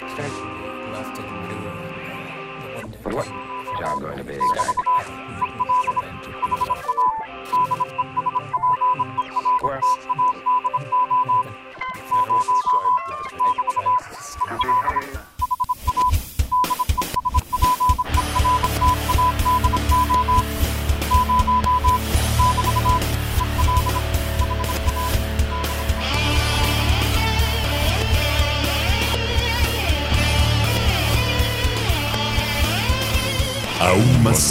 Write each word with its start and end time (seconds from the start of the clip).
Start 0.00 0.32
lofted 0.94 1.28
blue. 3.04 3.20
The 3.20 3.78
job 3.78 4.00
going 4.00 4.16
to 4.16 4.24
be 4.24 4.32
exactly? 4.32 5.59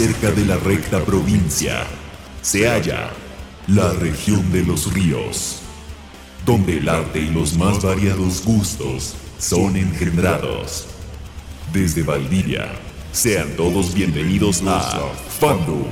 Cerca 0.00 0.30
de 0.30 0.46
la 0.46 0.56
recta 0.56 1.04
provincia 1.04 1.84
se 2.40 2.66
halla 2.66 3.10
la 3.66 3.92
región 3.92 4.50
de 4.50 4.64
los 4.64 4.90
ríos, 4.94 5.58
donde 6.46 6.78
el 6.78 6.88
arte 6.88 7.18
y 7.18 7.28
los 7.28 7.52
más 7.58 7.82
variados 7.82 8.42
gustos 8.42 9.14
son 9.38 9.76
engendrados. 9.76 10.86
Desde 11.70 12.02
Valdivia, 12.02 12.72
sean 13.12 13.54
todos 13.58 13.92
bienvenidos 13.92 14.62
a 14.66 14.80
Fandom, 15.38 15.84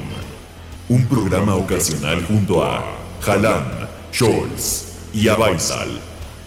un 0.89 1.07
programa 1.07 1.57
ocasional 1.57 2.25
junto 2.25 2.65
a 2.65 2.83
Halan, 3.27 3.91
Scholz 4.11 4.85
y 5.13 5.29
Abaisal, 5.29 6.01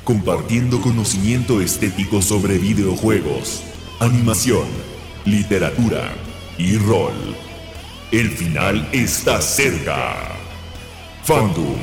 compartiendo 0.03 0.81
conocimiento 0.81 1.61
estético 1.61 2.23
sobre 2.23 2.57
videojuegos, 2.57 3.61
animación, 3.99 4.65
literatura 5.25 6.11
y 6.57 6.75
rol. 6.79 7.50
El 8.11 8.29
final 8.29 8.87
está 8.91 9.41
cerca. 9.41 10.17
Fandom 11.23 11.77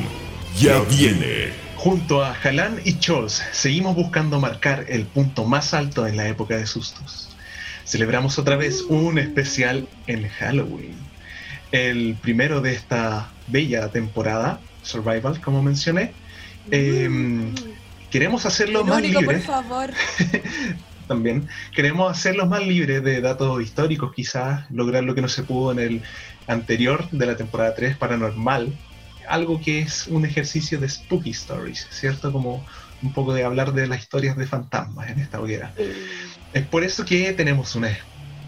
ya 0.58 0.80
viene. 0.80 1.48
Junto 1.76 2.22
a 2.22 2.34
Halan 2.34 2.80
y 2.84 2.92
Scholz, 2.92 3.40
seguimos 3.52 3.96
buscando 3.96 4.38
marcar 4.38 4.84
el 4.88 5.06
punto 5.06 5.44
más 5.44 5.72
alto 5.72 6.06
en 6.06 6.18
la 6.18 6.28
época 6.28 6.56
de 6.56 6.66
sustos. 6.66 7.30
Celebramos 7.86 8.38
otra 8.38 8.56
vez 8.56 8.82
un 8.82 9.18
especial 9.18 9.88
en 10.06 10.28
Halloween. 10.28 10.96
El 11.72 12.14
primero 12.20 12.60
de 12.60 12.74
esta 12.74 13.30
bella 13.46 13.88
temporada, 13.88 14.60
Survival, 14.82 15.40
como 15.40 15.62
mencioné. 15.62 16.12
Em, 16.70 17.54
queremos 18.10 18.44
hacerlo 18.44 18.80
El 18.80 18.86
más 18.86 18.98
único, 18.98 19.20
libre. 19.20 19.38
por 19.38 19.46
favor. 19.46 19.90
también. 21.08 21.48
Queremos 21.74 22.10
hacerlos 22.12 22.48
más 22.48 22.66
libres 22.66 23.02
de 23.04 23.20
datos 23.22 23.62
históricos, 23.62 24.12
quizás, 24.14 24.70
lograr 24.70 25.04
lo 25.04 25.14
que 25.16 25.22
no 25.22 25.28
se 25.28 25.44
pudo 25.44 25.72
en 25.72 25.80
el 25.80 26.04
anterior 26.46 27.10
de 27.10 27.26
la 27.26 27.36
temporada 27.36 27.74
3, 27.74 27.98
Paranormal. 27.98 28.80
Algo 29.28 29.60
que 29.60 29.80
es 29.80 30.06
un 30.08 30.24
ejercicio 30.26 30.80
de 30.80 30.88
Spooky 30.88 31.30
Stories, 31.30 31.88
¿cierto? 31.90 32.32
Como 32.32 32.66
un 33.02 33.12
poco 33.12 33.34
de 33.34 33.44
hablar 33.44 33.72
de 33.74 33.88
las 33.88 34.00
historias 34.00 34.36
de 34.36 34.46
fantasmas 34.46 35.10
en 35.10 35.20
esta 35.20 35.40
hoguera. 35.40 35.74
Es 36.52 36.68
por 36.68 36.84
eso 36.84 37.04
que 37.04 37.32
tenemos 37.34 37.74
una 37.74 37.96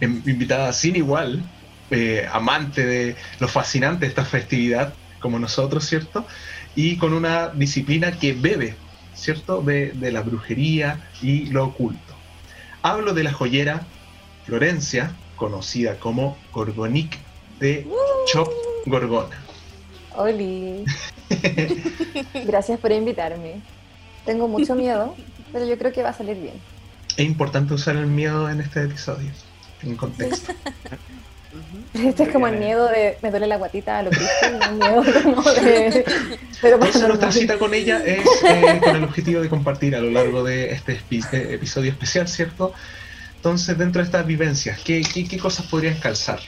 em- 0.01 0.23
invitada 0.27 0.73
sin 0.73 0.97
igual, 0.97 1.53
eh, 1.91 2.27
amante 2.31 2.85
de 2.87 3.17
lo 3.39 3.49
fascinante 3.49 4.07
de 4.07 4.09
esta 4.11 4.25
festividad, 4.25 4.99
como 5.19 5.39
nosotros, 5.39 5.85
¿cierto? 5.87 6.27
Y 6.75 6.97
con 6.99 7.13
una 7.15 7.51
disciplina 7.55 8.19
que 8.19 8.33
bebe, 8.35 8.85
¿cierto? 9.13 9.63
De, 9.63 9.93
de 9.95 10.13
la 10.13 10.23
brujería 10.23 11.11
y 11.21 11.47
lo 11.51 11.67
oculto. 11.67 12.20
Hablo 12.83 13.13
de 13.13 13.25
la 13.25 13.33
joyera 13.33 13.87
Florencia, 14.47 15.15
conocida 15.37 15.99
como 15.99 16.39
Gorgonic 16.53 17.19
de 17.59 17.87
Chop 18.33 18.49
Gorgona. 18.87 19.37
Oli. 20.17 20.85
Gracias 22.47 22.81
por 22.81 22.91
invitarme. 22.91 23.61
Tengo 24.25 24.49
mucho 24.49 24.75
miedo, 24.75 25.15
pero 25.53 25.67
yo 25.67 25.77
creo 25.79 25.93
que 25.93 26.03
va 26.03 26.09
a 26.11 26.15
salir 26.15 26.37
bien. 26.37 26.55
Es 27.17 27.27
importante 27.27 27.75
usar 27.75 27.97
el 27.97 28.07
miedo 28.07 28.49
en 28.49 28.61
este 28.61 28.85
episodio, 28.85 29.31
en 29.83 29.97
contexto. 29.97 30.53
Este 31.95 32.23
es 32.25 32.29
como 32.29 32.47
el 32.47 32.57
miedo 32.59 32.87
de 32.89 33.19
me 33.23 33.31
duele 33.31 33.47
la 33.49 33.57
guatita 33.57 33.99
a 33.99 34.03
lo 34.05 34.11
que 34.11 34.19
un 34.71 34.79
miedo 34.79 35.03
como 35.25 35.43
de. 35.43 36.05
Pero 36.63 36.79
Por 36.79 36.89
eso 36.89 37.09
nuestra 37.09 37.33
cita 37.33 37.59
con 37.59 37.75
ella 37.75 38.03
es 38.05 38.25
eh, 38.45 38.81
con 38.85 38.95
el 38.97 39.05
objetivo 39.05 39.41
de 39.41 39.49
compartir 39.49 39.97
a 39.97 40.01
lo 40.01 40.11
largo 40.11 40.45
de 40.45 40.73
este 40.73 40.93
eh, 40.93 41.55
episodio 41.55 41.91
especial, 41.91 42.29
¿cierto? 42.29 42.73
Entonces, 43.37 43.77
dentro 43.79 44.01
de 44.03 44.07
estas 44.07 44.27
vivencias, 44.27 44.79
¿qué, 44.85 45.01
qué, 45.03 45.27
qué 45.27 45.39
cosas 45.39 45.67
podrían 45.67 45.99
calzar? 45.99 46.39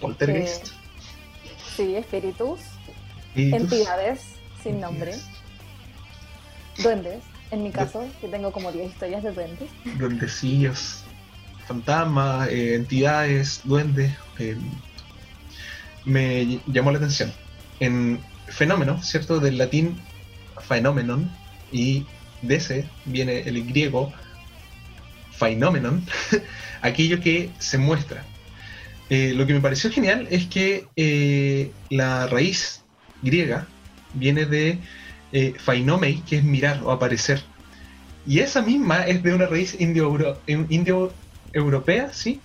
Poltergeist. 0.00 0.68
Sí, 1.76 1.96
espíritus, 1.96 2.60
¿Y 3.34 3.50
tus- 3.50 3.60
entidades 3.62 4.20
sin 4.62 4.80
nombre, 4.80 5.14
duendes. 6.78 7.22
En 7.50 7.62
mi 7.62 7.70
caso, 7.70 8.04
que 8.20 8.28
tengo 8.28 8.50
como 8.52 8.72
10 8.72 8.90
historias 8.90 9.22
de 9.22 9.30
duendes. 9.32 9.70
duendecillos, 9.98 11.04
fantasmas, 11.66 12.48
eh, 12.48 12.74
entidades, 12.74 13.60
duendes. 13.64 14.12
eh, 14.38 14.56
me 16.04 16.60
llamó 16.68 16.92
la 16.92 16.98
atención. 16.98 17.32
En 17.80 18.20
fenómeno, 18.48 19.02
¿cierto? 19.02 19.40
Del 19.40 19.58
latín 19.58 19.96
phenomenon 20.68 21.28
y 21.72 22.06
de 22.42 22.54
ese 22.56 22.88
viene 23.06 23.40
el 23.40 23.66
griego 23.66 24.12
phenomenon, 25.32 26.04
aquello 26.82 27.20
que 27.20 27.50
se 27.58 27.76
muestra. 27.78 28.24
Eh, 29.10 29.32
lo 29.34 29.46
que 29.46 29.54
me 29.54 29.60
pareció 29.60 29.90
genial 29.90 30.26
es 30.30 30.46
que 30.46 30.86
eh, 30.96 31.72
la 31.90 32.26
raíz 32.26 32.82
griega 33.22 33.66
viene 34.14 34.46
de 34.46 34.78
phainomei, 35.58 36.22
que 36.22 36.36
es 36.38 36.44
mirar 36.44 36.80
o 36.82 36.90
aparecer. 36.90 37.42
Y 38.26 38.40
esa 38.40 38.62
misma 38.62 39.06
es 39.06 39.22
de 39.22 39.34
una 39.34 39.46
raíz 39.46 39.76
indio-euro- 39.78 40.40
em- 40.46 40.66
indio-europea, 41.56 42.12
¿sí? 42.12 42.40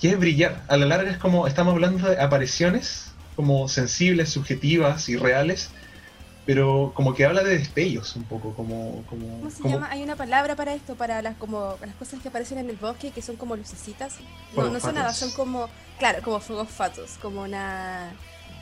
Que 0.00 0.10
es 0.10 0.18
brillar. 0.18 0.62
A 0.68 0.76
la 0.76 0.86
larga 0.86 1.10
es 1.10 1.18
como, 1.18 1.46
estamos 1.46 1.72
hablando 1.74 2.08
de 2.08 2.20
apariciones 2.20 3.12
como 3.34 3.68
sensibles, 3.68 4.30
subjetivas 4.30 5.08
y 5.08 5.16
reales, 5.16 5.70
pero 6.44 6.92
como 6.94 7.14
que 7.14 7.24
habla 7.24 7.42
de 7.42 7.58
destellos 7.58 8.16
un 8.16 8.24
poco, 8.24 8.54
como... 8.54 9.02
como, 9.08 9.38
¿Cómo 9.38 9.50
se 9.50 9.62
como- 9.62 9.74
llama? 9.74 9.90
Hay 9.90 10.02
una 10.02 10.16
palabra 10.16 10.56
para 10.56 10.74
esto, 10.74 10.94
para 10.96 11.22
las 11.22 11.36
como 11.36 11.76
las 11.84 11.94
cosas 11.96 12.20
que 12.20 12.28
aparecen 12.28 12.58
en 12.58 12.70
el 12.70 12.76
bosque, 12.76 13.10
que 13.10 13.22
son 13.22 13.36
como 13.36 13.56
lucecitas. 13.56 14.16
No, 14.54 14.68
no 14.70 14.80
son 14.80 14.94
nada, 14.94 15.12
son 15.12 15.30
como, 15.32 15.68
claro, 15.98 16.22
como 16.22 16.40
fuegos 16.40 16.68
fatos, 16.70 17.18
como 17.20 17.42
una 17.42 18.12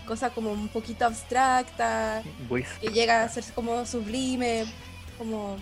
cosa 0.06 0.30
como 0.30 0.52
un 0.52 0.68
poquito 0.68 1.06
abstracta, 1.06 2.22
que 2.80 2.88
llega 2.88 3.22
a 3.22 3.28
ser 3.28 3.44
como 3.54 3.86
sublime, 3.86 4.64
como... 5.18 5.56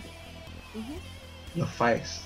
Los 1.55 1.69
faes. 1.69 2.21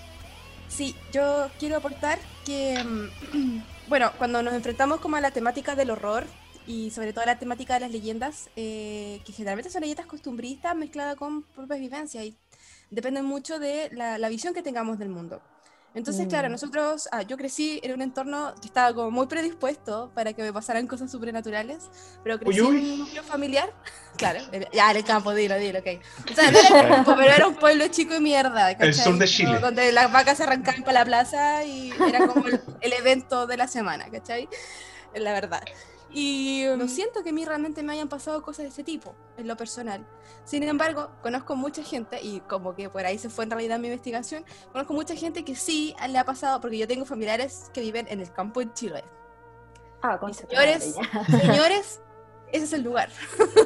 Sí, 0.69 0.95
yo 1.11 1.49
quiero 1.59 1.77
aportar 1.77 2.19
que, 2.45 2.83
mm, 2.83 3.61
bueno, 3.87 4.11
cuando 4.17 4.43
nos 4.43 4.53
enfrentamos 4.53 4.99
como 4.99 5.15
a 5.15 5.21
la 5.21 5.31
temática 5.31 5.75
del 5.75 5.91
horror 5.91 6.25
y 6.65 6.91
sobre 6.91 7.13
todo 7.13 7.23
a 7.23 7.27
la 7.27 7.39
temática 7.39 7.75
de 7.75 7.79
las 7.79 7.91
leyendas, 7.91 8.49
eh, 8.55 9.21
que 9.25 9.31
generalmente 9.31 9.69
son 9.69 9.81
leyendas 9.81 10.05
costumbristas 10.05 10.75
mezcladas 10.75 11.15
con 11.15 11.43
propias 11.43 11.79
vivencias 11.79 12.25
y 12.25 12.35
dependen 12.91 13.25
mucho 13.25 13.59
de 13.59 13.89
la, 13.93 14.17
la 14.17 14.29
visión 14.29 14.53
que 14.53 14.61
tengamos 14.61 14.99
del 14.99 15.09
mundo. 15.09 15.41
Entonces, 15.97 16.27
claro, 16.27 16.47
Mm. 16.47 16.51
nosotros, 16.51 17.09
ah, 17.11 17.23
yo 17.23 17.35
crecí 17.37 17.79
en 17.83 17.91
un 17.93 18.01
entorno 18.01 18.53
que 18.61 18.67
estaba 18.67 18.93
como 18.93 19.11
muy 19.11 19.27
predispuesto 19.27 20.11
para 20.13 20.31
que 20.33 20.43
me 20.43 20.53
pasaran 20.53 20.87
cosas 20.87 21.11
sobrenaturales, 21.11 21.89
pero 22.23 22.39
crecí 22.39 22.61
Uy, 22.61 22.67
uy. 22.67 22.77
en 22.85 22.91
un 22.93 22.99
núcleo 22.99 23.23
familiar, 23.23 23.73
claro, 24.17 24.39
ya 24.71 24.91
en 24.91 24.97
el 24.97 25.03
campo, 25.03 25.33
dilo, 25.33 25.55
dilo, 25.57 25.79
ok. 25.79 25.87
O 26.31 26.35
sea, 26.35 26.51
no 26.51 26.59
era 26.59 26.79
el 26.81 26.87
campo, 26.95 27.15
pero 27.17 27.31
era 27.33 27.47
un 27.47 27.55
pueblo 27.55 27.87
chico 27.87 28.15
y 28.15 28.19
mierda, 28.21 28.71
El 28.71 28.93
sur 28.93 29.03
¿cachai? 29.05 29.19
de 29.19 29.27
Chile. 29.27 29.49
Como 29.49 29.59
Donde 29.61 29.91
las 29.91 30.11
vacas 30.11 30.37
se 30.37 30.43
arrancaban 30.43 30.83
para 30.83 30.99
la 30.99 31.05
plaza 31.05 31.63
y 31.65 31.91
era 32.07 32.27
como 32.27 32.47
el, 32.47 32.61
el 32.81 32.93
evento 32.93 33.47
de 33.47 33.57
la 33.57 33.67
semana, 33.67 34.05
¿cachai? 34.11 34.47
La 35.15 35.33
verdad. 35.33 35.63
Y 36.19 36.65
no 36.79 36.87
siento 36.87 37.21
que 37.21 37.29
a 37.29 37.31
mí 37.31 37.45
realmente 37.45 37.83
me 37.83 37.93
hayan 37.93 38.09
pasado 38.09 38.41
cosas 38.41 38.63
de 38.63 38.69
ese 38.69 38.83
tipo, 38.83 39.13
en 39.37 39.47
lo 39.47 39.55
personal. 39.55 40.03
Sin 40.45 40.63
embargo, 40.63 41.11
conozco 41.21 41.55
mucha 41.55 41.83
gente, 41.83 42.19
y 42.19 42.39
como 42.39 42.73
que 42.73 42.89
por 42.89 43.05
ahí 43.05 43.19
se 43.19 43.29
fue 43.29 43.43
en 43.43 43.51
realidad 43.51 43.77
mi 43.77 43.85
investigación, 43.85 44.43
conozco 44.71 44.95
mucha 44.95 45.15
gente 45.15 45.45
que 45.45 45.53
sí 45.53 45.95
le 46.09 46.17
ha 46.17 46.25
pasado, 46.25 46.59
porque 46.59 46.79
yo 46.79 46.87
tengo 46.87 47.05
familiares 47.05 47.69
que 47.71 47.81
viven 47.81 48.07
en 48.09 48.19
el 48.19 48.33
campo 48.33 48.61
en 48.61 48.73
Chile. 48.73 49.03
Ah, 50.01 50.17
con 50.17 50.33
señores, 50.33 50.95
señores, 51.29 52.01
ese 52.51 52.65
es 52.65 52.73
el 52.73 52.81
lugar. 52.81 53.11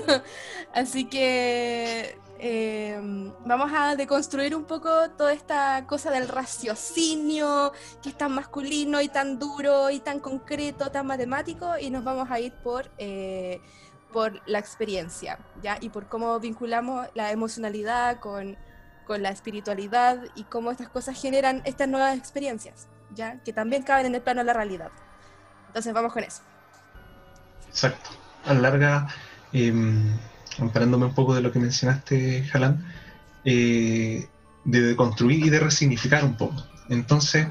Así 0.74 1.06
que 1.06 2.20
eh, 2.44 3.00
vamos 3.46 3.72
a 3.72 3.96
deconstruir 3.96 4.56
un 4.56 4.64
poco 4.64 5.12
toda 5.12 5.32
esta 5.32 5.86
cosa 5.86 6.10
del 6.10 6.28
raciocinio, 6.28 7.72
que 8.02 8.10
es 8.10 8.18
tan 8.18 8.34
masculino 8.34 9.00
y 9.00 9.10
tan 9.10 9.38
duro 9.38 9.92
y 9.92 10.00
tan 10.00 10.20
concreto, 10.20 10.90
tan 10.90 11.06
matemático, 11.06 11.78
y 11.80 11.92
nos 11.92 12.04
vamos 12.04 12.32
a 12.32 12.40
ir 12.40 12.52
por, 12.52 12.90
eh, 12.98 13.62
por 14.12 14.42
la 14.50 14.58
experiencia, 14.58 15.38
¿ya? 15.62 15.78
Y 15.82 15.90
por 15.90 16.08
cómo 16.08 16.40
vinculamos 16.40 17.08
la 17.14 17.30
emocionalidad 17.32 18.20
con, 18.20 18.58
con 19.06 19.22
la 19.22 19.30
espiritualidad 19.30 20.24
y 20.34 20.46
cómo 20.46 20.72
estas 20.72 20.90
cosas 20.90 21.22
generan 21.22 21.62
estas 21.64 21.88
nuevas 21.90 22.18
experiencias, 22.18 22.88
¿ya? 23.14 23.38
Que 23.44 23.54
también 23.54 23.84
caben 23.84 24.08
en 24.08 24.16
el 24.16 24.22
plano 24.24 24.42
de 24.42 24.46
la 24.46 24.54
realidad. 24.54 24.90
Entonces 25.68 25.94
vamos 25.94 26.12
con 26.12 26.24
eso. 26.24 26.42
Exacto. 27.70 28.10
A 28.46 28.56
la 28.56 28.62
larga, 28.62 29.08
em, 29.54 30.18
comparándome 30.62 31.08
un 31.08 31.16
poco 31.16 31.34
de 31.34 31.42
lo 31.42 31.52
que 31.52 31.58
mencionaste, 31.58 32.44
Jalan, 32.44 32.86
eh, 33.46 34.28
de 34.64 34.96
construir 34.96 35.44
y 35.44 35.50
de 35.50 35.60
resignificar 35.60 36.24
un 36.24 36.38
poco. 36.38 36.56
Entonces, 36.88 37.48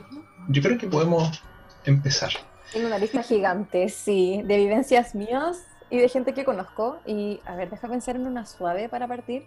yo 0.48 0.62
creo 0.62 0.78
que 0.78 0.86
podemos 0.86 1.42
empezar. 1.84 2.30
Tengo 2.72 2.86
una 2.86 2.98
lista 2.98 3.24
gigante, 3.24 3.88
sí, 3.88 4.42
de 4.44 4.56
vivencias 4.58 5.16
mías 5.16 5.56
y 5.90 5.98
de 5.98 6.08
gente 6.08 6.34
que 6.34 6.44
conozco. 6.44 7.00
Y 7.04 7.40
a 7.46 7.56
ver, 7.56 7.68
deja 7.68 7.88
pensar 7.88 8.14
en 8.14 8.28
una 8.28 8.46
suave 8.46 8.88
para 8.88 9.08
partir. 9.08 9.42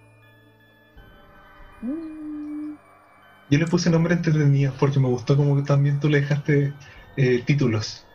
Mm, 1.82 2.74
Yo 3.50 3.60
le 3.60 3.66
puse 3.68 3.90
nombre 3.90 4.14
entretenido 4.14 4.74
porque 4.78 5.00
me 5.00 5.08
gustó 5.08 5.38
como 5.38 5.56
que 5.56 5.62
también 5.62 6.02
tú 6.02 6.10
le 6.10 6.20
dejaste 6.20 6.74
eh, 7.16 7.44
títulos. 7.46 8.06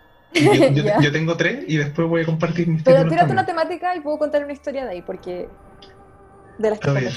Yo, 0.41 0.53
yo- 0.71 0.83
Ya. 0.85 1.01
yo 1.01 1.13
tengo 1.13 1.37
tres 1.37 1.65
y 1.69 1.77
después 1.77 2.09
voy 2.09 2.23
a 2.23 2.27
compartir 2.27 2.69
mis 2.69 2.83
Pero 2.83 3.09
tírate 3.09 3.33
una 3.33 3.47
temática 3.47 3.95
y 3.97 4.01
puedo 4.01 4.19
contar 4.19 4.45
una 4.45 4.53
historia 4.53 4.85
de 4.85 4.91
ahí, 4.93 5.03
porque. 5.03 5.49
De 6.59 6.71
las 6.71 6.79
que. 6.81 7.11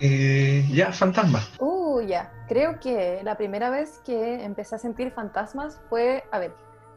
Eh, 0.00 0.66
ya, 0.72 0.92
fantasma. 0.92 1.40
Uh, 1.58 2.00
ya. 2.00 2.32
Creo 2.48 2.80
que 2.80 3.20
la 3.22 3.36
primera 3.36 3.70
vez 3.70 4.00
que 4.04 4.42
empecé 4.44 4.74
a 4.74 4.78
sentir 4.78 5.12
fantasmas 5.12 5.80
fue, 5.88 6.24
a 6.32 6.38
ver, 6.40 6.52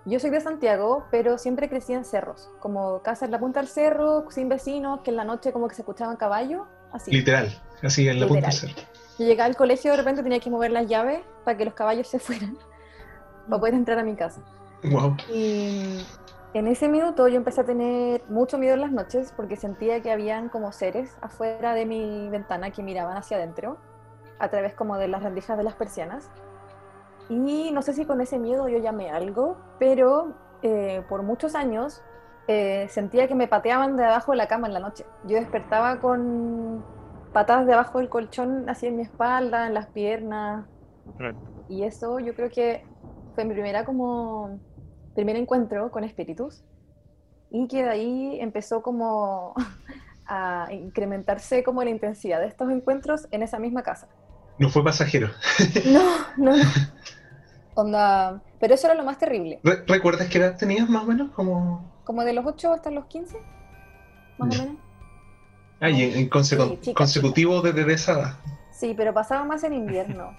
yo 0.05 0.19
soy 0.19 0.31
de 0.31 0.41
Santiago, 0.41 1.05
pero 1.11 1.37
siempre 1.37 1.69
crecí 1.69 1.93
en 1.93 2.03
cerros, 2.03 2.49
como 2.59 3.01
casa 3.03 3.25
en 3.25 3.31
la 3.31 3.39
punta 3.39 3.59
del 3.59 3.69
cerro, 3.69 4.25
sin 4.31 4.49
vecinos, 4.49 5.01
que 5.03 5.11
en 5.11 5.17
la 5.17 5.23
noche 5.23 5.51
como 5.51 5.67
que 5.67 5.75
se 5.75 5.81
escuchaban 5.83 6.15
caballos, 6.17 6.63
así. 6.91 7.11
Literal. 7.11 7.55
Así 7.83 8.07
en 8.07 8.19
la 8.19 8.27
punta 8.27 8.47
del 8.47 8.53
cerro. 8.55 8.73
Yo 9.19 9.25
llegaba 9.25 9.45
al 9.47 9.55
colegio 9.55 9.91
de 9.91 9.97
repente 9.97 10.23
tenía 10.23 10.39
que 10.39 10.49
mover 10.49 10.71
las 10.71 10.87
llaves 10.87 11.19
para 11.43 11.57
que 11.57 11.65
los 11.65 11.73
caballos 11.73 12.07
se 12.07 12.19
fueran, 12.19 12.57
para 13.47 13.59
poder 13.59 13.73
entrar 13.73 13.99
a 13.99 14.03
mi 14.03 14.15
casa. 14.15 14.41
Wow. 14.83 15.15
Y 15.33 16.05
en 16.53 16.67
ese 16.67 16.87
minuto 16.87 17.27
yo 17.27 17.35
empecé 17.35 17.61
a 17.61 17.65
tener 17.65 18.23
mucho 18.29 18.57
miedo 18.57 18.75
en 18.75 18.81
las 18.81 18.91
noches 18.91 19.33
porque 19.35 19.55
sentía 19.55 20.01
que 20.01 20.11
habían 20.11 20.49
como 20.49 20.71
seres 20.71 21.17
afuera 21.21 21.73
de 21.73 21.85
mi 21.85 22.29
ventana 22.29 22.71
que 22.71 22.83
miraban 22.83 23.17
hacia 23.17 23.37
adentro, 23.37 23.77
a 24.39 24.49
través 24.49 24.73
como 24.73 24.97
de 24.97 25.07
las 25.07 25.23
rendijas 25.23 25.57
de 25.57 25.63
las 25.63 25.75
persianas. 25.75 26.29
Y 27.29 27.71
no 27.71 27.81
sé 27.81 27.93
si 27.93 28.05
con 28.05 28.21
ese 28.21 28.37
miedo 28.37 28.67
yo 28.67 28.77
llamé 28.77 29.09
algo, 29.09 29.57
pero 29.79 30.33
eh, 30.61 31.03
por 31.09 31.23
muchos 31.23 31.55
años 31.55 32.03
eh, 32.47 32.87
sentía 32.89 33.27
que 33.27 33.35
me 33.35 33.47
pateaban 33.47 33.97
de 33.97 34.05
abajo 34.05 34.31
de 34.31 34.37
la 34.37 34.47
cama 34.47 34.67
en 34.67 34.73
la 34.73 34.79
noche. 34.79 35.05
Yo 35.25 35.37
despertaba 35.37 35.99
con 35.99 36.85
patadas 37.33 37.65
debajo 37.65 37.97
del 37.97 38.09
colchón, 38.09 38.69
así 38.69 38.87
en 38.87 38.97
mi 38.97 39.01
espalda, 39.01 39.67
en 39.67 39.73
las 39.73 39.87
piernas, 39.87 40.65
y 41.67 41.83
eso 41.83 42.19
yo 42.19 42.35
creo 42.35 42.49
que 42.49 42.85
fue 43.35 43.45
mi 43.45 43.53
primera 43.53 43.85
como 43.85 44.59
primer 45.13 45.35
encuentro 45.35 45.91
con 45.91 46.03
espíritus 46.03 46.63
y 47.51 47.67
que 47.67 47.83
de 47.83 47.89
ahí 47.89 48.39
empezó 48.41 48.81
como 48.81 49.53
a 50.27 50.67
incrementarse 50.71 51.63
como 51.63 51.83
la 51.83 51.89
intensidad 51.91 52.39
de 52.41 52.47
estos 52.47 52.69
encuentros 52.71 53.27
en 53.31 53.43
esa 53.43 53.59
misma 53.59 53.83
casa. 53.83 54.07
No 54.57 54.69
fue 54.69 54.83
pasajero. 54.83 55.29
No, 55.85 56.01
no, 56.37 56.57
no. 56.57 56.63
Onda, 57.75 58.41
pero 58.59 58.73
eso 58.73 58.87
era 58.87 58.95
lo 58.95 59.03
más 59.03 59.17
terrible. 59.17 59.59
Re- 59.63 59.83
¿Recuerdas 59.85 60.29
qué 60.29 60.37
edad 60.37 60.57
tenías 60.57 60.89
más 60.89 61.03
o 61.03 61.07
menos? 61.07 61.31
Como... 61.31 61.91
Como 62.05 62.23
de 62.23 62.31
los 62.33 62.45
8 62.45 62.71
hasta 62.73 62.89
los 62.89 63.05
15, 63.07 63.37
más 64.37 64.55
o 64.59 64.63
menos. 64.63 64.77
Ah, 65.81 65.89
y 65.89 66.03
en, 66.03 66.17
en 66.19 66.29
consecu- 66.29 66.69
Sí, 66.69 66.77
chica, 66.81 66.97
consecutivo 66.97 67.61
desde 67.61 67.83
de 67.83 67.93
esa 67.93 68.13
edad. 68.13 68.33
Sí, 68.71 68.93
pero 68.95 69.13
pasaba 69.13 69.43
más 69.43 69.63
en 69.65 69.73
invierno, 69.73 70.31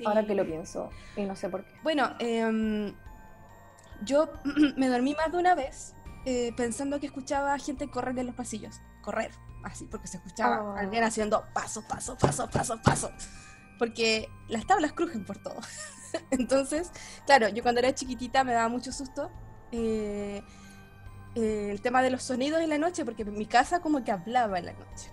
Sí. 0.00 0.06
ahora 0.06 0.26
que 0.26 0.34
lo 0.34 0.44
pienso, 0.44 0.90
y 1.16 1.24
no 1.24 1.36
sé 1.36 1.48
por 1.48 1.64
qué. 1.64 1.72
Bueno, 1.82 2.14
em, 2.18 2.94
yo 4.04 4.28
me 4.76 4.88
dormí 4.88 5.14
más 5.14 5.30
de 5.32 5.38
una 5.38 5.54
vez 5.54 5.94
eh, 6.26 6.52
pensando 6.56 6.98
que 7.00 7.06
escuchaba 7.06 7.58
gente 7.58 7.88
correr 7.90 8.18
en 8.18 8.26
los 8.26 8.34
pasillos. 8.34 8.80
Correr, 9.02 9.30
así, 9.64 9.86
porque 9.86 10.06
se 10.08 10.16
escuchaba 10.18 10.62
Oh. 10.62 10.76
alguien 10.76 11.04
haciendo 11.04 11.44
paso, 11.54 11.82
paso, 11.88 12.16
paso, 12.18 12.48
paso, 12.50 12.80
paso. 12.82 13.10
Porque 13.78 14.28
las 14.48 14.66
tablas 14.66 14.92
crujen 14.92 15.24
por 15.24 15.38
todo. 15.38 15.56
Entonces, 16.30 16.90
claro, 17.24 17.48
yo 17.48 17.62
cuando 17.62 17.78
era 17.80 17.94
chiquitita 17.94 18.44
me 18.44 18.52
daba 18.52 18.68
mucho 18.68 18.92
susto. 18.92 19.30
eh, 19.72 20.42
eh, 21.36 21.68
el 21.70 21.80
tema 21.80 22.02
de 22.02 22.10
los 22.10 22.24
sonidos 22.24 22.60
en 22.60 22.68
la 22.70 22.76
noche, 22.78 23.04
porque 23.04 23.24
mi 23.24 23.46
casa 23.46 23.80
como 23.80 24.02
que 24.02 24.10
hablaba 24.10 24.58
en 24.58 24.66
la 24.66 24.72
noche. 24.72 25.10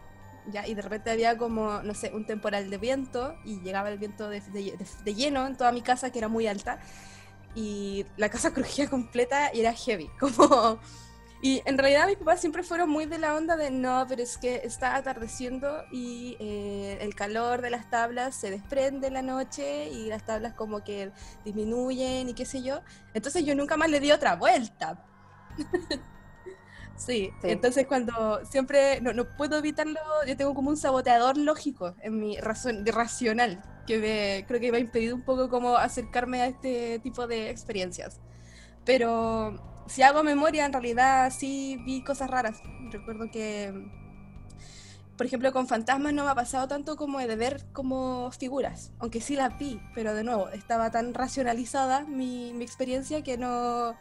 ¿Ya? 0.52 0.68
Y 0.68 0.74
de 0.76 0.82
repente 0.82 1.12
había 1.12 1.38
como, 1.38 1.82
no 1.84 1.94
sé, 1.94 2.12
un 2.14 2.26
temporal 2.26 2.70
de 2.70 2.78
viento 2.78 3.36
y 3.46 3.60
llegaba 3.62 3.90
el 3.90 3.98
viento 3.98 4.30
de, 4.30 4.42
de- 4.42 4.78
de- 5.04 5.16
lleno 5.16 5.46
en 5.48 5.56
toda 5.58 5.72
mi 5.72 5.82
casa, 5.82 6.12
que 6.12 6.20
era 6.20 6.28
muy 6.28 6.48
alta, 6.48 6.80
y 7.56 8.06
la 8.18 8.30
casa 8.30 8.54
crujía 8.56 8.90
completa 8.90 9.52
y 9.54 9.62
era 9.62 9.74
heavy, 9.74 10.10
como... 10.20 10.80
Y 11.40 11.62
en 11.66 11.78
realidad 11.78 12.08
mis 12.08 12.18
papás 12.18 12.42
siempre 12.42 12.64
fueron 12.64 12.90
muy 12.90 13.06
de 13.06 13.20
la 13.20 13.36
onda 13.36 13.56
de 13.58 13.70
no, 13.70 14.06
pero 14.10 14.24
es 14.24 14.40
que 14.40 14.62
está 14.64 14.96
atardeciendo 14.96 15.84
y 15.92 16.36
eh, 16.40 16.98
el 17.00 17.14
calor 17.14 17.62
de 17.62 17.70
las 17.70 17.90
tablas 17.92 18.36
se 18.36 18.50
desprende 18.50 19.06
en 19.08 19.14
la 19.14 19.22
noche 19.22 19.88
y 19.90 20.08
las 20.08 20.26
tablas 20.26 20.54
como 20.56 20.84
que 20.84 21.12
disminuyen 21.46 22.28
y 22.30 22.34
qué 22.34 22.46
sé 22.46 22.64
yo. 22.64 22.82
Entonces 23.14 23.46
yo 23.46 23.54
nunca 23.54 23.78
más 23.78 23.90
le 23.92 24.00
di 24.00 24.12
otra 24.12 24.36
vuelta. 24.36 25.06
sí, 26.98 27.32
Sí. 27.42 27.50
entonces 27.52 27.88
cuando 27.88 28.46
siempre, 28.46 29.02
no, 29.02 29.14
no 29.14 29.26
puedo 29.38 29.58
evitarlo, 29.58 30.00
yo 30.28 30.38
tengo 30.38 30.54
como 30.56 30.70
un 30.72 30.78
saboteador 30.78 31.38
lógico 31.38 31.96
en 32.02 32.20
mi 32.20 32.38
razón, 32.38 32.86
racional, 32.86 33.64
que 33.88 34.00
me, 34.00 34.46
creo 34.48 34.60
que 34.62 34.72
me 34.72 34.78
ha 34.80 34.82
impedido 34.82 35.16
un 35.16 35.24
poco 35.24 35.50
como 35.50 35.78
acercarme 35.78 36.42
a 36.42 36.48
este 36.48 37.00
tipo 37.00 37.28
de 37.28 37.50
experiencias. 37.52 38.22
Pero 38.86 39.62
si 39.88 40.04
hago 40.04 40.24
memoria, 40.24 40.66
en 40.66 40.74
realidad 40.74 41.32
sí 41.38 41.78
vi 41.86 42.04
cosas 42.04 42.30
raras. 42.30 42.62
Recuerdo 42.92 43.32
que, 43.32 43.74
por 45.18 45.26
ejemplo, 45.26 45.52
con 45.52 45.68
fantasmas 45.68 46.14
no 46.14 46.24
me 46.26 46.30
ha 46.32 46.36
pasado 46.36 46.68
tanto 46.68 46.96
como 46.96 47.20
de 47.20 47.36
ver 47.36 47.66
como 47.74 48.32
figuras, 48.32 48.92
aunque 49.00 49.20
sí 49.22 49.36
las 49.36 49.58
vi, 49.58 49.82
pero 49.96 50.14
de 50.14 50.24
nuevo, 50.24 50.50
estaba 50.50 50.92
tan 50.92 51.14
racionalizada 51.16 52.02
mi, 52.06 52.54
mi 52.54 52.64
experiencia 52.64 53.24
que 53.24 53.38
no, 53.38 53.98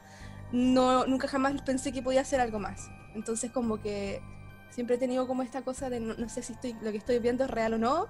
no, 0.53 1.07
nunca 1.07 1.29
jamás 1.29 1.61
pensé 1.63 1.93
que 1.93 2.03
podía 2.03 2.21
hacer 2.23 2.41
algo 2.41 2.59
más. 2.59 2.89
Entonces 3.15 3.51
como 3.51 3.81
que 3.81 4.21
siempre 4.71 4.97
he 4.97 4.99
tenido 4.99 5.27
como 5.27 5.43
esta 5.43 5.63
cosa 5.63 5.89
de 5.91 6.01
no, 6.01 6.15
no 6.15 6.29
sé 6.29 6.43
si 6.43 6.53
estoy, 6.53 6.75
lo 6.83 6.91
que 6.91 6.99
estoy 6.99 7.19
viendo 7.19 7.45
es 7.45 7.51
real 7.51 7.75
o 7.75 7.79
no. 7.79 8.07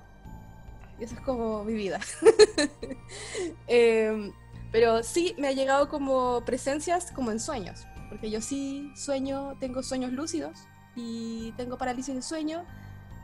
Y 0.98 1.04
eso 1.04 1.14
es 1.14 1.20
como 1.20 1.62
mi 1.64 1.74
vida. 1.74 2.00
Em, 3.66 4.32
pero 4.72 5.02
sí 5.02 5.34
me 5.38 5.48
ha 5.48 5.52
llegado 5.52 5.88
como 5.88 6.44
presencias 6.44 7.10
como 7.12 7.30
en 7.30 7.40
sueños, 7.40 7.86
porque 8.08 8.30
yo 8.30 8.40
sí 8.40 8.90
sueño, 8.96 9.56
tengo 9.60 9.82
sueños 9.82 10.12
lúcidos 10.12 10.58
y 10.94 11.52
tengo 11.56 11.78
parálisis 11.78 12.14
de 12.14 12.22
sueño. 12.22 12.64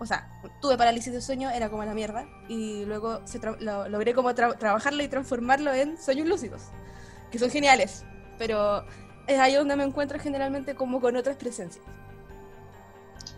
O 0.01 0.07
sea, 0.07 0.29
tuve 0.61 0.77
parálisis 0.77 1.13
de 1.13 1.21
sueño, 1.21 1.51
era 1.51 1.71
como 1.71 1.85
la 1.85 1.95
mierda, 1.95 2.27
y 2.49 2.85
luego 2.87 3.25
se 3.27 3.39
lo- 3.39 3.89
logré 3.89 4.15
como 4.15 4.31
tra- 4.33 4.59
trabajarlo 4.59 5.03
y 5.03 5.09
transformarlo 5.09 5.73
en 5.73 5.97
sueños 5.97 6.27
lúcidos, 6.27 6.63
que 7.31 7.39
son 7.39 7.51
geniales, 7.51 8.05
pero 8.37 8.85
es 9.27 9.39
ahí 9.39 9.55
donde 9.55 9.77
me 9.77 9.85
encuentro 9.85 10.19
generalmente 10.19 10.75
como 10.75 11.01
con 11.01 11.17
otras 11.17 11.37
presencias. 11.37 11.85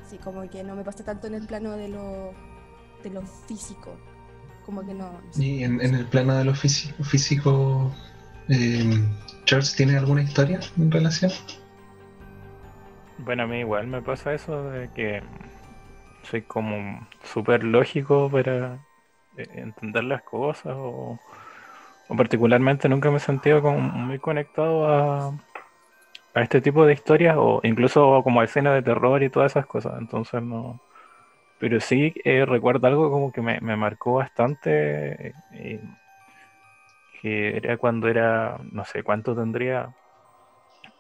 Sí, 0.09 0.19
como 0.19 0.49
que 0.49 0.62
no 0.62 0.75
me 0.75 0.85
pasa 0.85 1.05
tanto 1.05 1.26
en 1.26 1.35
el 1.35 1.47
plano 1.47 1.73
de 1.73 1.88
lo, 1.88 2.33
de 3.03 3.11
lo 3.11 3.23
físico, 3.23 3.97
como 4.64 4.85
que 4.85 4.95
no... 4.95 5.12
no 5.12 5.33
sé. 5.33 5.43
Y 5.43 5.64
en, 5.64 5.81
en 5.81 5.95
el 5.95 6.07
plano 6.07 6.35
de 6.37 6.45
lo 6.45 6.55
físico, 6.55 7.03
físico 7.05 7.93
eh, 8.49 9.03
George, 9.47 9.76
¿tiene 9.76 9.97
alguna 9.97 10.23
historia 10.23 10.61
en 10.76 10.91
relación? 10.91 11.33
Bueno, 13.19 13.45
a 13.45 13.47
mí 13.47 13.61
igual 13.61 13.87
me 13.87 14.03
pasa 14.03 14.35
eso 14.35 14.71
de 14.71 14.91
que 14.91 15.23
soy 16.31 16.43
como 16.43 17.07
súper 17.23 17.64
lógico 17.64 18.31
para 18.31 18.79
eh, 19.37 19.47
entender 19.55 20.05
las 20.05 20.23
cosas 20.23 20.73
o, 20.76 21.19
o 22.09 22.17
particularmente 22.17 22.88
nunca 22.88 23.11
me 23.11 23.19
he 23.19 23.21
sentido 23.21 23.62
como 23.62 23.79
muy 23.79 24.19
conectado 24.19 24.87
a, 24.87 25.35
a 26.35 26.43
este 26.43 26.61
tipo 26.61 26.85
de 26.87 26.95
historias 26.95 27.37
o 27.38 27.61
incluso 27.64 28.23
como 28.25 28.41
a 28.41 28.45
escenas 28.45 28.75
de 28.75 28.83
terror 28.83 29.23
y 29.23 29.31
todas 29.31 29.53
esas 29.53 29.67
cosas. 29.67 29.95
Entonces 29.99 30.43
no... 30.43 30.81
Pero 31.61 31.81
sí 31.81 32.14
eh, 32.25 32.45
recuerdo 32.47 32.87
algo 32.88 33.11
como 33.11 33.33
que 33.33 33.43
me, 33.43 33.61
me 33.61 33.76
marcó 33.76 34.14
bastante, 34.14 35.35
eh, 35.55 35.81
que 37.21 37.57
era 37.57 37.76
cuando 37.76 38.09
era, 38.09 38.59
no 38.73 38.85
sé 38.85 39.03
cuánto 39.03 39.35
tendría, 39.35 39.95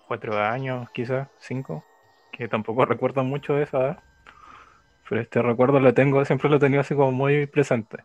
cuatro 0.06 0.38
años, 0.38 0.88
quizás, 0.90 1.28
cinco, 1.38 1.84
que 2.32 2.48
tampoco 2.48 2.84
recuerdo 2.84 3.22
mucho 3.24 3.54
de 3.54 3.64
esa 3.64 3.78
edad, 3.78 3.98
pero 5.08 5.20
este 5.20 5.42
recuerdo 5.42 5.80
lo 5.80 5.94
tengo, 5.94 6.24
siempre 6.24 6.48
lo 6.50 6.56
he 6.56 6.60
tenido 6.60 6.80
así 6.80 6.94
como 6.94 7.12
muy 7.12 7.46
presente. 7.46 7.98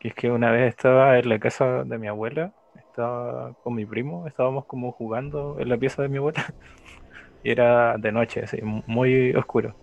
Que 0.00 0.08
es 0.08 0.14
que 0.14 0.30
una 0.30 0.50
vez 0.52 0.70
estaba 0.70 1.18
en 1.18 1.28
la 1.28 1.38
casa 1.40 1.84
de 1.84 1.98
mi 1.98 2.08
abuela, 2.08 2.52
estaba 2.98 3.52
con 3.62 3.74
mi 3.74 3.86
primo, 3.86 4.26
estábamos 4.26 4.64
como 4.64 4.90
jugando 4.90 5.56
en 5.60 5.68
la 5.68 5.76
pieza 5.76 6.02
de 6.02 6.08
mi 6.08 6.16
abuela, 6.16 6.52
y 7.44 7.50
era 7.50 7.96
de 7.96 8.10
noche, 8.10 8.40
así, 8.42 8.58
muy 8.62 9.32
oscuro. 9.36 9.74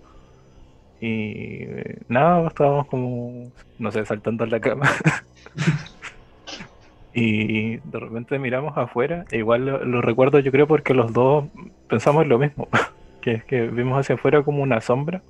Y 1.00 1.64
eh, 1.64 2.02
nada, 2.10 2.48
estábamos 2.48 2.88
como, 2.88 3.52
no 3.80 3.92
sé, 3.92 4.06
saltando 4.06 4.44
en 4.44 4.50
la 4.50 4.60
cama. 4.60 4.90
y 7.14 7.78
de 7.78 8.00
repente 8.00 8.38
miramos 8.38 8.78
afuera, 8.78 9.24
e 9.32 9.38
igual 9.38 9.66
lo, 9.66 10.02
recuerdo 10.02 10.40
yo 10.40 10.52
creo 10.52 10.68
porque 10.68 10.94
los 10.94 11.14
dos 11.14 11.46
pensamos 11.88 12.28
lo 12.28 12.38
mismo, 12.38 12.68
que 13.22 13.32
es 13.32 13.46
que 13.46 13.68
vimos 13.68 13.98
hacia 13.98 14.16
afuera 14.16 14.44
como 14.44 14.62
una 14.62 14.82
sombra, 14.82 15.22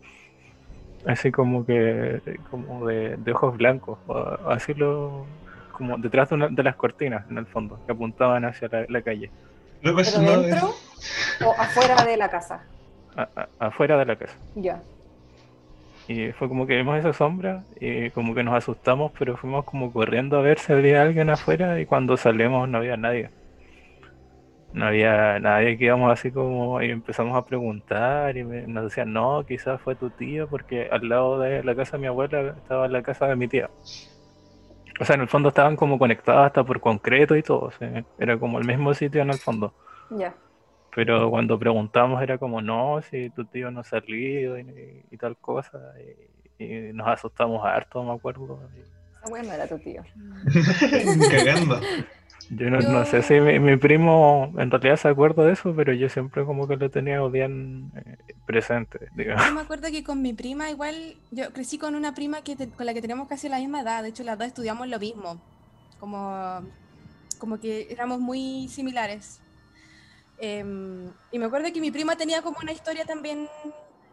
así 1.06 1.32
como 1.32 1.68
que, 1.68 2.20
como 2.50 2.88
de, 2.88 3.16
de 3.18 3.32
ojos 3.32 3.56
blancos, 3.58 4.00
así 4.48 4.74
lo, 4.74 5.28
como 5.76 5.98
detrás 5.98 6.30
de, 6.30 6.36
una- 6.36 6.50
de 6.50 6.64
las 6.64 6.76
cortinas 6.76 7.30
en 7.30 7.38
el 7.38 7.48
fondo, 7.48 7.82
que 7.86 7.92
apuntaban 7.94 8.46
hacia 8.46 8.70
la, 8.72 8.86
la 8.90 9.02
calle, 9.04 9.32
¿Pero 9.82 10.20
no 10.22 10.42
dentro 10.42 10.70
o 11.46 11.52
afuera 11.60 12.04
de 12.06 12.18
la 12.18 12.30
casa? 12.30 12.66
a- 13.16 13.30
a- 13.36 13.50
afuera 13.68 13.98
de 13.98 14.06
la 14.06 14.18
casa. 14.18 14.38
Ya. 14.56 14.84
Y 16.08 16.32
fue 16.34 16.48
como 16.48 16.68
que 16.68 16.76
vimos 16.76 16.98
esa 17.00 17.14
sombra 17.14 17.66
y 17.80 18.10
como 18.12 18.36
que 18.36 18.44
nos 18.44 18.56
asustamos, 18.56 19.12
pero 19.18 19.38
fuimos 19.38 19.66
como 19.66 19.92
corriendo 19.92 20.38
a 20.38 20.42
ver 20.42 20.60
si 20.60 20.72
había 20.74 21.02
alguien 21.02 21.30
afuera 21.30 21.80
y 21.80 21.86
cuando 21.86 22.16
salimos 22.18 22.70
no 22.70 22.78
había 22.78 22.96
nadie. 22.98 23.32
No 24.72 24.86
había 24.88 25.40
nadie 25.40 25.78
que 25.78 25.86
íbamos 25.86 26.12
así 26.12 26.32
como 26.32 26.82
y 26.82 26.90
empezamos 26.92 27.36
a 27.38 27.46
preguntar 27.46 28.36
y 28.38 28.44
me- 28.44 28.68
nos 28.68 28.84
decían, 28.86 29.14
no, 29.14 29.44
quizás 29.46 29.82
fue 29.82 29.96
tu 29.96 30.12
tío 30.12 30.50
porque 30.50 30.88
al 30.92 31.08
lado 31.10 31.40
de 31.40 31.64
la 31.64 31.76
casa 31.76 31.98
de 31.98 32.02
mi 32.02 32.08
abuela 32.08 32.56
estaba 32.58 32.88
la 32.90 33.02
casa 33.02 33.28
de 33.28 33.36
mi 33.38 33.48
tía. 33.48 33.72
O 35.00 35.06
sea, 35.06 35.16
en 35.16 35.22
el 35.22 35.28
fondo 35.28 35.50
estaban 35.50 35.76
como 35.76 36.00
conectados 36.00 36.46
hasta 36.46 36.64
por 36.64 36.80
concreto 36.80 37.36
y 37.36 37.44
todo, 37.44 37.60
o 37.62 37.72
sea, 37.72 38.04
era 38.18 38.38
como 38.38 38.60
el 38.60 38.66
mismo 38.66 38.94
sitio 38.94 39.22
en 39.22 39.30
el 39.30 39.38
fondo. 39.38 39.74
Ya. 40.10 40.34
Pero 40.96 41.30
cuando 41.30 41.60
preguntamos 41.60 42.22
era 42.22 42.38
como, 42.38 42.62
no, 42.62 43.02
si 43.02 43.30
tu 43.32 43.44
tío 43.46 43.70
no 43.72 43.82
ha 43.82 43.84
salido 43.84 44.58
y, 44.58 45.04
y 45.12 45.18
tal 45.18 45.36
cosa. 45.38 45.80
Y, 46.00 46.64
y 46.64 46.94
nos 46.94 47.08
asustamos 47.08 47.66
harto, 47.66 48.04
me 48.04 48.14
acuerdo. 48.14 48.60
Esa 49.12 49.32
wea 49.32 49.44
no 49.44 49.52
era 49.52 49.68
tu 49.68 49.78
tío. 49.80 50.02
cagando. 51.32 51.82
Yo 52.50 52.70
no, 52.70 52.80
no 52.82 53.06
sé 53.06 53.22
si 53.24 53.40
mi, 53.40 53.60
mi 53.60 53.76
primo 53.78 54.54
en 54.58 54.70
realidad 54.70 54.98
se 54.98 55.08
acuerda 55.08 55.44
de 55.46 55.54
eso, 55.54 55.74
pero 55.76 55.94
yo 55.94 56.10
siempre 56.10 56.46
como 56.46 56.68
que 56.68 56.76
lo 56.78 56.90
tenía 56.92 57.22
bien 57.28 57.92
eh, 57.96 58.18
presente, 58.46 59.00
digamos. 59.14 59.46
Yo 59.48 59.54
me 59.54 59.62
acuerdo 59.62 59.90
que 59.90 60.04
con 60.04 60.22
mi 60.22 60.34
prima 60.34 60.70
igual, 60.70 61.16
yo 61.32 61.52
crecí 61.54 61.78
con 61.78 61.96
una 61.96 62.14
prima 62.14 62.44
que 62.44 62.56
te- 62.56 62.70
con 62.72 62.86
la 62.86 62.94
que 62.94 63.02
tenemos 63.02 63.28
casi 63.28 63.50
la 63.50 63.58
misma 63.60 63.82
edad, 63.82 64.04
de 64.04 64.10
hecho 64.10 64.24
las 64.24 64.38
dos 64.38 64.48
estudiamos 64.48 64.88
lo 64.88 65.00
mismo, 65.00 65.42
como, 65.98 66.62
como 67.40 67.60
que 67.60 67.88
éramos 67.90 68.20
muy 68.20 68.68
similares. 68.70 69.42
Em, 70.38 71.14
y 71.32 71.40
me 71.40 71.46
acuerdo 71.46 71.72
que 71.74 71.82
mi 71.82 71.92
prima 71.92 72.16
tenía 72.18 72.42
como 72.42 72.58
una 72.62 72.72
historia 72.74 73.06
también 73.06 73.48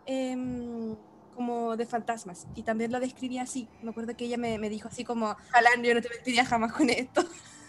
em, 0.07 0.97
como 1.31 1.77
de 1.77 1.87
fantasmas 1.87 2.47
y 2.55 2.63
también 2.63 2.93
lo 2.93 3.01
describía 3.01 3.43
así. 3.43 3.69
Me 3.83 3.91
acuerdo 3.91 4.15
que 4.17 4.25
ella 4.27 4.39
me, 4.39 4.59
me 4.59 4.69
dijo 4.69 4.89
así 4.89 5.05
como, 5.05 5.31
ojalá 5.51 5.71
yo 5.83 5.95
no 5.95 6.01
te 6.03 6.09
mentiría 6.11 6.45
jamás 6.47 6.73
con 6.73 6.91
esto. 6.91 7.23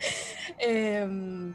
Em, 0.58 1.54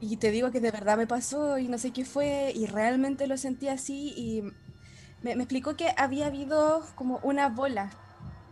y 0.00 0.16
te 0.18 0.30
digo 0.30 0.50
que 0.50 0.60
de 0.60 0.70
verdad 0.70 0.96
me 0.96 1.06
pasó 1.06 1.58
y 1.58 1.68
no 1.68 1.78
sé 1.78 1.92
qué 1.92 2.04
fue 2.04 2.52
y 2.54 2.66
realmente 2.66 3.26
lo 3.26 3.36
sentí 3.36 3.68
así 3.68 4.12
y 4.16 4.42
me, 5.22 5.36
me 5.36 5.44
explicó 5.44 5.76
que 5.76 5.88
había 5.96 6.26
habido 6.26 6.84
como 6.94 7.18
una 7.22 7.48
bola, 7.48 7.90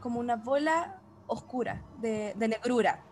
como 0.00 0.20
una 0.20 0.36
bola 0.36 1.02
oscura 1.26 1.86
de, 1.98 2.34
de 2.36 2.48
negrura 2.48 3.04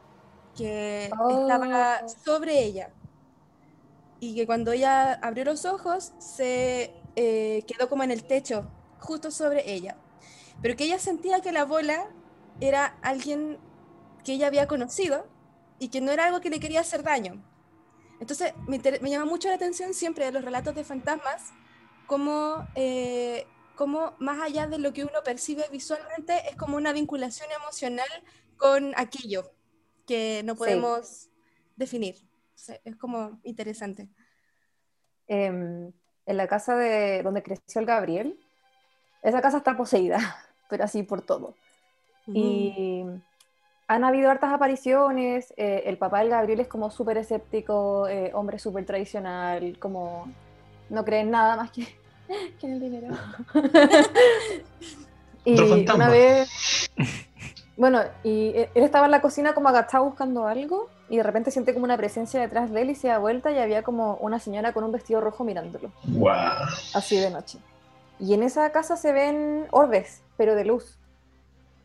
que 0.57 1.19
estaba 1.29 1.69
Oh. 2.01 2.09
sobre 2.25 2.61
ella 2.65 2.95
y 4.21 4.35
que 4.35 4.47
cuando 4.47 4.73
ella 4.73 5.15
abrió 5.15 5.45
los 5.45 5.65
ojos 5.65 6.13
se 6.19 6.95
eh, 7.17 7.65
quedó 7.67 7.89
como 7.89 8.03
en 8.05 8.11
el 8.11 8.25
techo 8.27 8.71
justo 8.99 9.31
sobre 9.31 9.71
ella, 9.73 9.99
pero 10.63 10.77
que 10.77 10.85
ella 10.85 10.99
sentía 10.99 11.41
que 11.41 11.53
la 11.53 11.65
bola 11.65 12.07
era 12.61 12.87
alguien 13.03 13.59
que 14.25 14.33
ella 14.33 14.47
había 14.47 14.67
conocido 14.67 15.27
y 15.79 15.89
que 15.89 16.01
no 16.01 16.13
era 16.13 16.27
algo 16.27 16.41
que 16.41 16.51
le 16.51 16.61
quería 16.61 16.81
hacer 16.81 17.03
daño. 17.03 17.43
Entonces, 18.21 18.55
me, 18.67 18.79
llama 18.79 19.27
mucho 19.27 19.49
la 19.49 19.55
atención 19.55 19.93
siempre 19.93 20.25
de 20.25 20.33
los 20.33 20.45
relatos 20.45 20.75
de 20.75 20.85
fantasmas, 20.85 21.53
como, 22.07 22.67
eh, 22.75 23.47
como 23.75 24.15
más 24.19 24.41
allá 24.41 24.67
de 24.67 24.79
lo 24.79 24.93
que 24.93 25.05
uno 25.05 25.23
percibe 25.25 25.65
visualmente, 25.71 26.49
es 26.49 26.57
como 26.57 26.77
una 26.77 26.93
vinculación 26.93 27.49
emocional 27.53 28.09
con 28.57 28.93
aquello 28.97 29.51
que 30.07 30.43
no 30.45 30.55
podemos 30.55 31.29
definir. 31.77 32.17
Es 32.85 32.97
como 32.97 33.41
interesante. 33.43 34.09
Em, 35.27 35.93
en 36.27 36.37
la 36.37 36.47
casa 36.47 36.77
de 36.77 37.23
donde 37.23 37.43
creció 37.43 37.81
el 37.81 37.87
Gabriel, 37.87 38.39
esa 39.23 39.43
casa 39.43 39.59
está 39.59 39.77
poseída, 39.77 40.19
pero 40.71 40.85
así 40.85 41.03
por 41.03 41.23
todo. 41.23 41.57
Y 42.27 43.05
han 43.87 44.05
habido 44.05 44.31
hartas 44.31 44.53
apariciones. 44.53 45.53
eh, 45.57 45.83
el 45.87 45.99
papá 45.99 46.21
del 46.21 46.31
Gabriel 46.31 46.61
es 46.61 46.69
como 46.69 46.91
súper 46.91 47.19
escéptico, 47.19 48.09
eh, 48.09 48.31
hombre 48.35 48.59
súper 48.59 48.85
tradicional, 48.87 49.79
como 49.79 50.27
no 50.91 51.05
cree 51.05 51.21
en 51.21 51.31
nada 51.31 51.57
más 51.57 51.71
que, 51.71 51.87
que 52.61 52.67
en 52.67 52.73
el 52.75 52.81
dinero. 52.81 53.15
y 55.45 55.61
una 55.95 56.09
vez, 56.09 56.91
bueno, 57.77 58.01
y 58.23 58.49
e- 58.55 58.71
él 58.75 58.85
estaba 58.85 59.07
en 59.07 59.11
la 59.11 59.21
cocina 59.21 59.53
como 59.55 59.69
agachado 59.69 60.05
buscando 60.05 60.47
algo 60.47 60.89
y 61.09 61.19
de 61.19 61.23
repente 61.23 61.51
siente 61.51 61.75
como 61.75 61.85
una 61.85 61.97
presencia 61.99 62.41
detrás 62.41 62.71
de 62.71 62.83
él 62.83 62.91
y 62.91 62.95
se 62.95 63.09
da 63.09 63.19
vuelta 63.19 63.51
y 63.53 63.59
había 63.59 63.83
como 63.83 64.15
una 64.17 64.39
señora 64.39 64.73
con 64.73 64.85
un 64.85 64.93
vestido 64.93 65.21
rojo 65.21 65.45
mirándolo 65.45 65.91
Guau. 66.05 66.65
así 66.95 67.17
de 67.19 67.31
noche. 67.31 67.59
Y 68.19 68.33
en 68.33 68.43
esa 68.43 68.71
casa 68.71 68.97
se 68.97 69.13
ven 69.13 69.67
orbes, 69.71 70.23
pero 70.37 70.55
de 70.55 70.65
luz. 70.65 70.97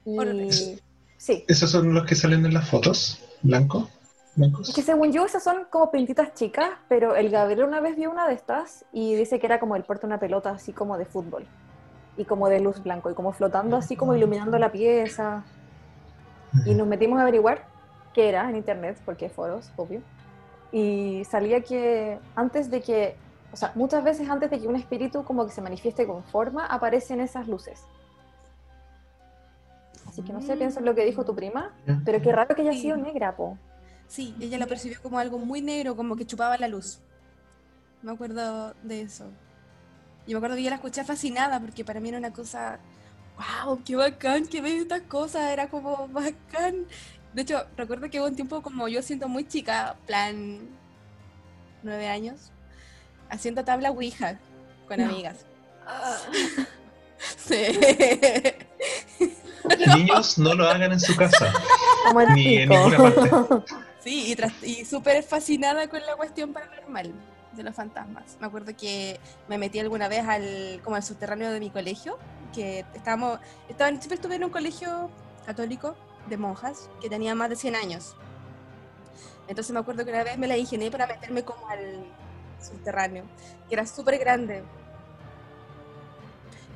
Y 0.06 0.18
Orbes. 0.18 0.82
Sí, 1.20 1.46
¿Esos 1.48 1.70
son 1.70 1.94
los 1.94 2.06
que 2.06 2.16
salen 2.16 2.46
en 2.46 2.54
las 2.56 2.68
fotos? 2.68 3.24
¿Blanco? 3.44 3.90
¿Blancos? 4.36 4.70
es 4.70 4.76
que 4.76 4.82
según 4.82 5.12
yo 5.12 5.26
esas 5.26 5.44
son 5.44 5.66
como 5.70 5.92
pintitas 5.92 6.34
chicas, 6.34 6.70
pero 6.88 7.16
el 7.16 7.30
Gabriel 7.30 7.66
una 7.66 7.82
vez 7.82 7.96
vio 7.98 8.10
una 8.10 8.28
de 8.28 8.34
estas 8.34 8.86
y 8.94 9.16
dice 9.16 9.40
que 9.40 9.46
era 9.48 9.60
como 9.60 9.76
el 9.76 9.84
puerto 9.84 10.08
de 10.08 10.14
una 10.14 10.20
pelota 10.20 10.52
así 10.52 10.72
como 10.72 10.98
de 10.98 11.06
fútbol. 11.06 11.46
Y 12.16 12.26
como 12.26 12.50
de 12.50 12.60
luz 12.60 12.82
blanco, 12.82 13.12
y 13.12 13.14
como 13.14 13.32
flotando 13.34 13.78
así 13.78 13.96
como 13.96 14.16
iluminando 14.16 14.58
la 14.58 14.72
pieza. 14.72 15.44
Y 16.66 16.74
nos 16.74 16.88
metimos 16.88 17.20
a 17.20 17.24
averiguar 17.24 17.66
qué 18.14 18.30
era 18.30 18.50
en 18.50 18.56
internet, 18.56 18.98
porque 19.06 19.30
foros, 19.30 19.72
obvio. 19.76 20.02
Y 20.72 21.24
salía 21.30 21.62
que 21.62 22.20
antes 22.36 22.70
de 22.70 22.82
que, 22.82 23.16
o 23.52 23.56
sea, 23.56 23.72
muchas 23.76 24.04
veces 24.04 24.30
antes 24.30 24.50
de 24.50 24.60
que 24.60 24.68
un 24.68 24.76
espíritu 24.76 25.24
como 25.24 25.46
que 25.46 25.52
se 25.52 25.62
manifieste 25.62 26.06
con 26.06 26.24
forma, 26.24 26.66
aparecen 26.66 27.20
esas 27.22 27.48
luces. 27.48 27.84
Así 30.10 30.24
que 30.24 30.34
no 30.34 30.42
sé, 30.42 30.56
Mm. 30.56 30.58
pienso 30.58 30.80
en 30.80 30.86
lo 30.86 30.96
que 30.96 31.06
dijo 31.06 31.24
tu 31.24 31.36
prima, 31.36 31.72
pero 32.04 32.22
qué 32.22 32.32
raro 32.32 32.56
que 32.56 32.64
haya 32.64 32.74
Sí. 32.74 32.82
sido 32.82 32.98
negra, 32.98 33.36
po. 33.36 33.58
Sí, 34.08 34.36
ella 34.42 34.58
lo 34.58 34.68
percibió 34.68 35.00
como 35.02 35.20
algo 35.20 35.38
muy 35.38 35.62
negro, 35.62 35.96
como 35.96 36.16
que 36.16 36.26
chupaba 36.26 36.58
la 36.58 36.68
luz. 36.68 37.00
Me 38.02 38.12
acuerdo 38.12 38.74
de 38.84 39.02
eso. 39.02 39.26
Y 40.26 40.32
me 40.32 40.38
acuerdo 40.38 40.56
que 40.56 40.64
yo 40.64 40.70
la 40.70 40.78
escuché 40.78 41.04
fascinada 41.04 41.60
porque 41.60 41.86
para 41.86 42.00
mí 42.00 42.10
era 42.10 42.18
una 42.18 42.34
cosa, 42.34 42.80
wow, 43.66 43.82
qué 43.84 43.96
bacán 43.96 44.48
que 44.48 44.62
ves 44.62 44.82
estas 44.82 45.02
cosas, 45.04 45.52
era 45.52 45.70
como 45.70 46.08
bacán. 46.08 46.86
De 47.34 47.44
hecho, 47.44 47.64
recuerdo 47.78 48.10
que 48.10 48.20
hubo 48.20 48.28
un 48.28 48.36
tiempo 48.36 48.62
como 48.64 48.88
yo 48.88 49.02
siento 49.04 49.28
muy 49.30 49.48
chica, 49.48 49.96
plan 50.08 50.60
nueve 51.84 52.08
años, 52.08 52.52
haciendo 53.30 53.64
tabla 53.64 53.92
Ouija 53.92 54.40
con 54.88 54.98
No. 54.98 55.06
amigas. 55.06 55.46
Sí. 57.38 57.56
Niños, 59.96 60.38
no 60.38 60.54
lo 60.56 60.68
hagan 60.70 60.92
en 60.94 61.00
su 61.00 61.16
casa. 61.16 61.52
Como 62.06 62.22
el 62.22 62.34
Ni 62.34 62.58
en 62.58 62.70
ninguna 62.70 62.98
Sí, 64.00 64.32
y, 64.32 64.36
tras- 64.36 64.64
y 64.64 64.86
súper 64.86 65.22
fascinada 65.24 65.88
con 65.90 66.00
la 66.06 66.16
cuestión 66.16 66.54
paranormal 66.54 67.12
de 67.52 67.64
los 67.64 67.76
fantasmas. 67.76 68.38
Me 68.40 68.48
acuerdo 68.48 68.72
que 68.78 69.20
me 69.48 69.58
metí 69.58 69.80
alguna 69.80 70.08
vez 70.08 70.26
al, 70.26 70.80
como 70.84 70.96
al 70.96 71.04
subterráneo 71.04 71.52
de 71.52 71.60
mi 71.60 71.70
colegio, 71.70 72.18
que 72.54 72.86
estábamos, 72.94 73.40
estaban, 73.68 73.96
siempre 73.98 74.16
estuve 74.16 74.36
en 74.36 74.46
un 74.46 74.50
colegio 74.52 75.10
católico 75.46 75.96
de 76.30 76.38
monjas 76.38 76.90
que 77.02 77.10
tenía 77.10 77.36
más 77.36 77.50
de 77.50 77.56
100 77.58 77.76
años. 77.76 78.16
Entonces 79.48 79.74
me 79.74 79.80
acuerdo 79.80 80.06
que 80.06 80.12
una 80.12 80.24
vez 80.24 80.38
me 80.38 80.48
la 80.48 80.58
ingenié 80.58 80.92
para 80.92 81.08
meterme 81.08 81.44
como 81.44 81.68
al 81.68 82.06
subterráneo, 82.62 83.24
que 83.68 83.76
era 83.76 83.86
súper 83.86 84.18
grande. 84.20 84.64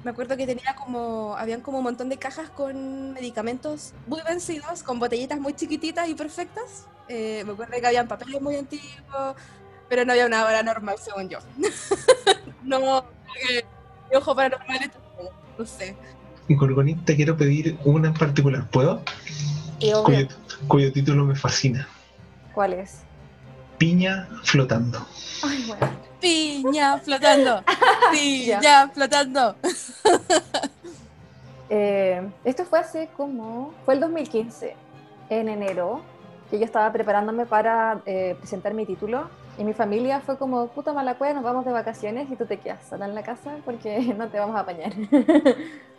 Me 0.04 0.12
acuerdo 0.12 0.36
que 0.36 0.46
tenía 0.46 0.76
como, 0.76 1.36
habían 1.38 1.62
como 1.62 1.78
un 1.78 1.86
montón 1.86 2.10
de 2.10 2.18
cajas 2.18 2.50
con 2.50 3.14
medicamentos 3.14 3.94
muy 4.06 4.22
vencidos, 4.28 4.84
con 4.84 5.00
botellitas 5.00 5.40
muy 5.40 5.54
chiquititas 5.54 6.10
y 6.10 6.16
perfectas. 6.16 6.88
Eh, 7.08 7.44
me 7.46 7.54
acuerdo 7.54 7.80
que 7.80 7.88
habían 7.88 8.08
papeles 8.08 8.42
muy 8.42 8.56
antiguos, 8.58 9.36
pero 9.88 10.04
no 10.04 10.12
había 10.12 10.26
una 10.26 10.44
hora 10.44 10.62
normal, 10.62 10.96
según 11.00 11.30
yo. 11.30 11.40
no, 12.64 13.06
mi 14.10 14.18
ojo 14.18 14.36
paranormal 14.36 14.92
no 15.58 15.66
sé. 15.66 15.96
Gorgonita, 16.50 17.06
te 17.06 17.16
quiero 17.16 17.38
pedir 17.38 17.78
una 17.86 18.10
en 18.10 18.14
particular. 18.14 18.68
¿Puedo? 18.70 19.04
Cuyo, 20.04 20.28
cuyo 20.68 20.92
título 20.92 21.24
me 21.26 21.36
fascina. 21.36 21.88
¿Cuál 22.54 22.74
es? 22.74 23.00
Piña 23.78 24.28
flotando. 24.44 25.06
Ay, 25.44 25.66
bueno. 25.68 26.13
Piña 26.24 26.98
flotando. 27.00 27.62
Piña 28.12 28.88
flotando. 28.90 29.56
Eh, 31.76 32.22
esto 32.44 32.66
fue 32.66 32.78
hace 32.78 33.10
como, 33.18 33.74
fue 33.84 33.96
el 33.96 34.00
2015, 34.00 34.76
en 35.30 35.50
enero, 35.50 36.02
que 36.52 36.60
yo 36.60 36.66
estaba 36.66 36.92
preparándome 36.92 37.48
para 37.48 38.00
eh, 38.06 38.36
presentar 38.38 38.76
mi 38.76 38.86
título 38.86 39.28
y 39.58 39.64
mi 39.64 39.74
familia 39.74 40.20
fue 40.20 40.38
como, 40.38 40.68
puta 40.68 40.94
mala 40.94 41.16
cueva, 41.16 41.34
nos 41.34 41.44
vamos 41.44 41.66
de 41.66 41.72
vacaciones 41.72 42.30
y 42.30 42.36
tú 42.36 42.46
te 42.46 42.60
quedas 42.60 42.86
sola 42.88 43.06
en 43.06 43.16
la 43.16 43.24
casa 43.24 43.58
porque 43.66 44.14
no 44.18 44.28
te 44.28 44.38
vamos 44.38 44.56
a 44.56 44.60
apañar. 44.60 44.94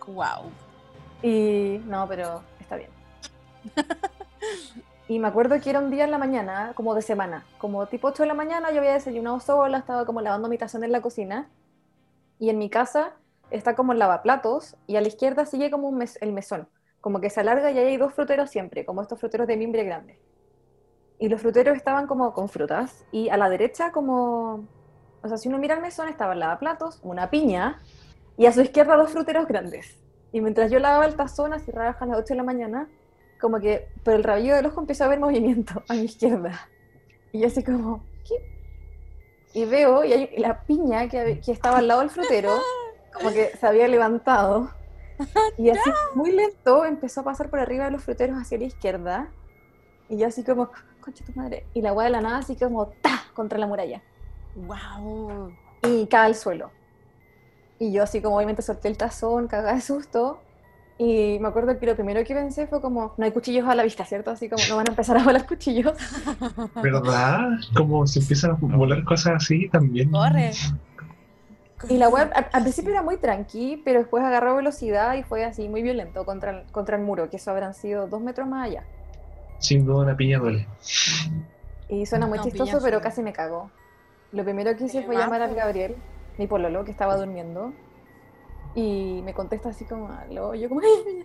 wow. 0.07 0.45
Y 1.23 1.81
no, 1.87 2.07
pero 2.07 2.41
está 2.61 2.77
bien. 2.77 2.91
Y 5.07 5.19
me 5.19 5.29
acuerdo 5.29 5.61
que 5.61 5.69
era 5.69 5.81
un 5.81 5.91
día 5.91 6.05
en 6.05 6.11
la 6.11 6.19
mañana, 6.19 6.73
como 6.75 6.95
de 6.95 7.03
semana, 7.03 7.45
como 7.59 7.87
tipo 7.87 8.09
8 8.09 8.23
de 8.23 8.27
la 8.27 8.35
mañana, 8.35 8.71
yo 8.71 8.79
había 8.79 8.95
desayunado 8.95 9.39
sola, 9.39 9.79
estaba 9.79 10.07
como 10.07 10.23
lavando 10.23 10.49
mi 10.49 10.57
tazón 10.57 10.83
en 10.83 10.93
la 10.93 11.03
cocina. 11.03 11.51
Y 12.39 12.49
en 12.49 12.59
mi 12.59 12.71
casa 12.71 13.13
está 13.51 13.75
como 13.77 13.93
el 13.93 13.99
lavaplatos 13.99 14.77
y 14.87 14.97
a 14.97 15.01
la 15.01 15.09
izquierda 15.09 15.45
sigue 15.47 15.71
como 15.71 15.97
el 16.21 16.33
mesón, 16.33 16.69
como 17.01 17.21
que 17.21 17.31
se 17.31 17.41
alarga 17.41 17.71
y 17.71 17.79
ahí 17.79 17.87
hay 17.89 17.97
dos 17.97 18.15
fruteros 18.15 18.51
siempre, 18.51 18.85
como 18.85 19.03
estos 19.03 19.21
fruteros 19.21 19.47
de 19.47 19.57
mimbre 19.57 19.85
grande. 19.85 20.19
Y 21.19 21.29
los 21.29 21.41
fruteros 21.41 21.77
estaban 21.77 22.07
como 22.07 22.33
con 22.33 22.49
frutas 22.49 23.05
y 23.13 23.29
a 23.29 23.37
la 23.37 23.49
derecha 23.49 23.93
como, 23.93 24.67
o 25.23 25.29
sea, 25.29 25.37
si 25.37 25.49
uno 25.49 25.59
mira 25.59 25.75
el 25.75 25.83
mesón 25.83 26.09
estaba 26.09 26.33
el 26.33 26.41
lavaplatos, 26.41 27.01
una 27.03 27.31
piña 27.31 27.81
y 28.37 28.47
a 28.47 28.53
su 28.53 28.63
izquierda 28.63 28.97
dos 28.97 29.11
fruteros 29.11 29.47
grandes. 29.47 29.99
Y 30.33 30.41
mientras 30.41 30.71
yo 30.71 30.81
lavaba 30.81 31.07
el 31.07 31.15
tazón, 31.15 31.53
así 31.53 31.71
a 31.71 31.95
las 31.95 31.97
8 32.01 32.25
de 32.25 32.35
la 32.35 32.43
mañana, 32.43 32.89
como 33.41 33.61
que 33.61 33.89
por 34.03 34.15
el 34.15 34.25
rabillo 34.25 34.57
del 34.57 34.67
ojo 34.67 34.81
empezó 34.81 35.05
a 35.05 35.09
ver 35.09 35.21
movimiento 35.21 35.83
a 35.89 35.95
mi 35.95 36.03
izquierda. 36.03 36.69
Y 37.33 37.41
yo 37.41 37.47
así 37.47 37.63
como, 37.63 38.05
¿qué? 38.27 38.35
Y 39.53 39.65
veo, 39.65 40.05
y 40.05 40.13
hay 40.13 40.31
la 40.39 40.63
piña 40.63 41.09
que, 41.09 41.41
que 41.45 41.53
estaba 41.53 41.79
al 41.79 41.89
lado 41.89 42.01
del 42.01 42.11
frutero, 42.11 42.51
como 43.13 43.31
que 43.31 43.51
se 43.59 43.67
había 43.67 43.89
levantado. 43.89 44.71
Y 45.57 45.71
así, 45.71 45.91
muy 46.17 46.33
lento, 46.33 46.85
empezó 46.85 47.21
a 47.21 47.25
pasar 47.25 47.49
por 47.49 47.61
arriba 47.61 47.85
de 47.85 47.93
los 47.93 48.03
fruteros 48.03 48.37
hacia 48.37 48.59
la 48.59 48.65
izquierda. 48.65 49.29
Y 50.09 50.19
yo 50.19 50.27
así 50.27 50.43
como, 50.43 50.71
concha 51.01 51.25
tu 51.25 51.33
madre. 51.35 51.67
Y 51.73 51.83
la 51.83 51.91
agua 51.91 52.05
de 52.05 52.11
la 52.11 52.21
nada 52.21 52.39
así 52.39 52.57
como, 52.57 52.89
¡ta! 53.01 53.25
contra 53.35 53.59
la 53.59 53.67
muralla. 53.67 54.03
¡Wow! 54.55 55.53
Y 55.83 56.07
cae 56.07 56.27
al 56.27 56.35
suelo. 56.35 56.71
Y 57.79 57.93
yo 57.93 58.03
así 58.03 58.23
como 58.23 58.37
obviamente 58.37 58.63
solté 58.63 58.89
el 58.89 58.97
tazón, 58.97 59.49
cagada 59.49 59.75
de 59.75 59.81
susto. 59.81 60.41
Y 60.97 61.39
me 61.41 61.49
acuerdo 61.49 61.77
que 61.79 61.87
lo 61.87 61.97
primero 61.97 62.23
que 62.25 62.35
pensé 62.35 62.69
fue 62.69 62.81
como, 62.81 63.15
no 63.17 63.25
hay 63.25 63.33
cuchillos 63.33 63.67
a 63.67 63.75
la 63.75 63.83
vista, 63.83 64.05
¿cierto? 64.05 64.31
Así 64.31 64.49
como, 64.49 64.63
no 64.69 64.77
van 64.77 64.89
a 64.89 64.91
empezar 64.93 65.17
a 65.17 65.25
volar 65.25 65.47
cuchillos. 65.47 65.93
¿Verdad? 66.83 67.49
Como 67.77 68.07
se 68.07 68.21
empiezan 68.21 68.53
a 68.53 68.77
volar 68.77 69.03
cosas 69.05 69.35
así 69.37 69.69
también. 69.69 70.11
Corre. 70.11 70.53
Y 71.89 71.97
la 71.99 72.09
web 72.09 72.31
al, 72.33 72.63
principio 72.63 72.93
era 72.93 73.03
muy 73.03 73.17
tranqui, 73.17 73.83
pero 73.85 73.99
después 73.99 74.23
agarró 74.23 74.57
velocidad 74.57 75.15
y 75.17 75.23
fue 75.23 75.45
así 75.45 75.69
muy 75.69 75.83
violento 75.83 76.25
contra 76.25 76.61
el, 76.61 76.73
contra 76.73 76.97
el 76.97 77.03
muro, 77.03 77.29
que 77.29 77.37
eso 77.37 77.51
habrán 77.51 77.75
sido 77.75 78.07
dos 78.07 78.23
metros 78.23 78.49
más 78.49 78.69
allá. 78.69 78.85
Sin 79.59 79.85
duda 79.85 80.05
una 80.05 80.17
piña 80.17 80.39
duele. 80.39 80.67
Y 81.89 82.07
suena 82.07 82.27
muy 82.27 82.39
No, 82.39 82.45
chistoso, 82.45 82.79
pero 82.83 83.01
casi 83.01 83.23
me 83.23 83.33
cagó. 83.33 83.71
Lo 84.33 84.45
primero 84.45 84.77
que 84.77 84.85
hice 84.85 85.03
fue 85.03 85.17
llamar 85.17 85.43
al. 85.43 85.55
Gabriel, 85.55 85.97
mi 86.39 86.47
pololo, 86.47 86.85
que 86.85 86.91
estaba 86.91 87.17
durmiendo. 87.17 87.73
Y 88.75 89.23
me 89.23 89.33
contesta 89.35 89.69
así 89.69 89.85
como, 89.85 90.09
aló, 90.09 90.55
y 90.55 90.61
yo 90.61 90.69
como, 90.69 90.81
¡ay, 90.85 91.25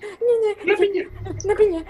¡La 0.65 0.75
piña! 0.75 1.03
una 1.45 1.55
piña! 1.55 1.83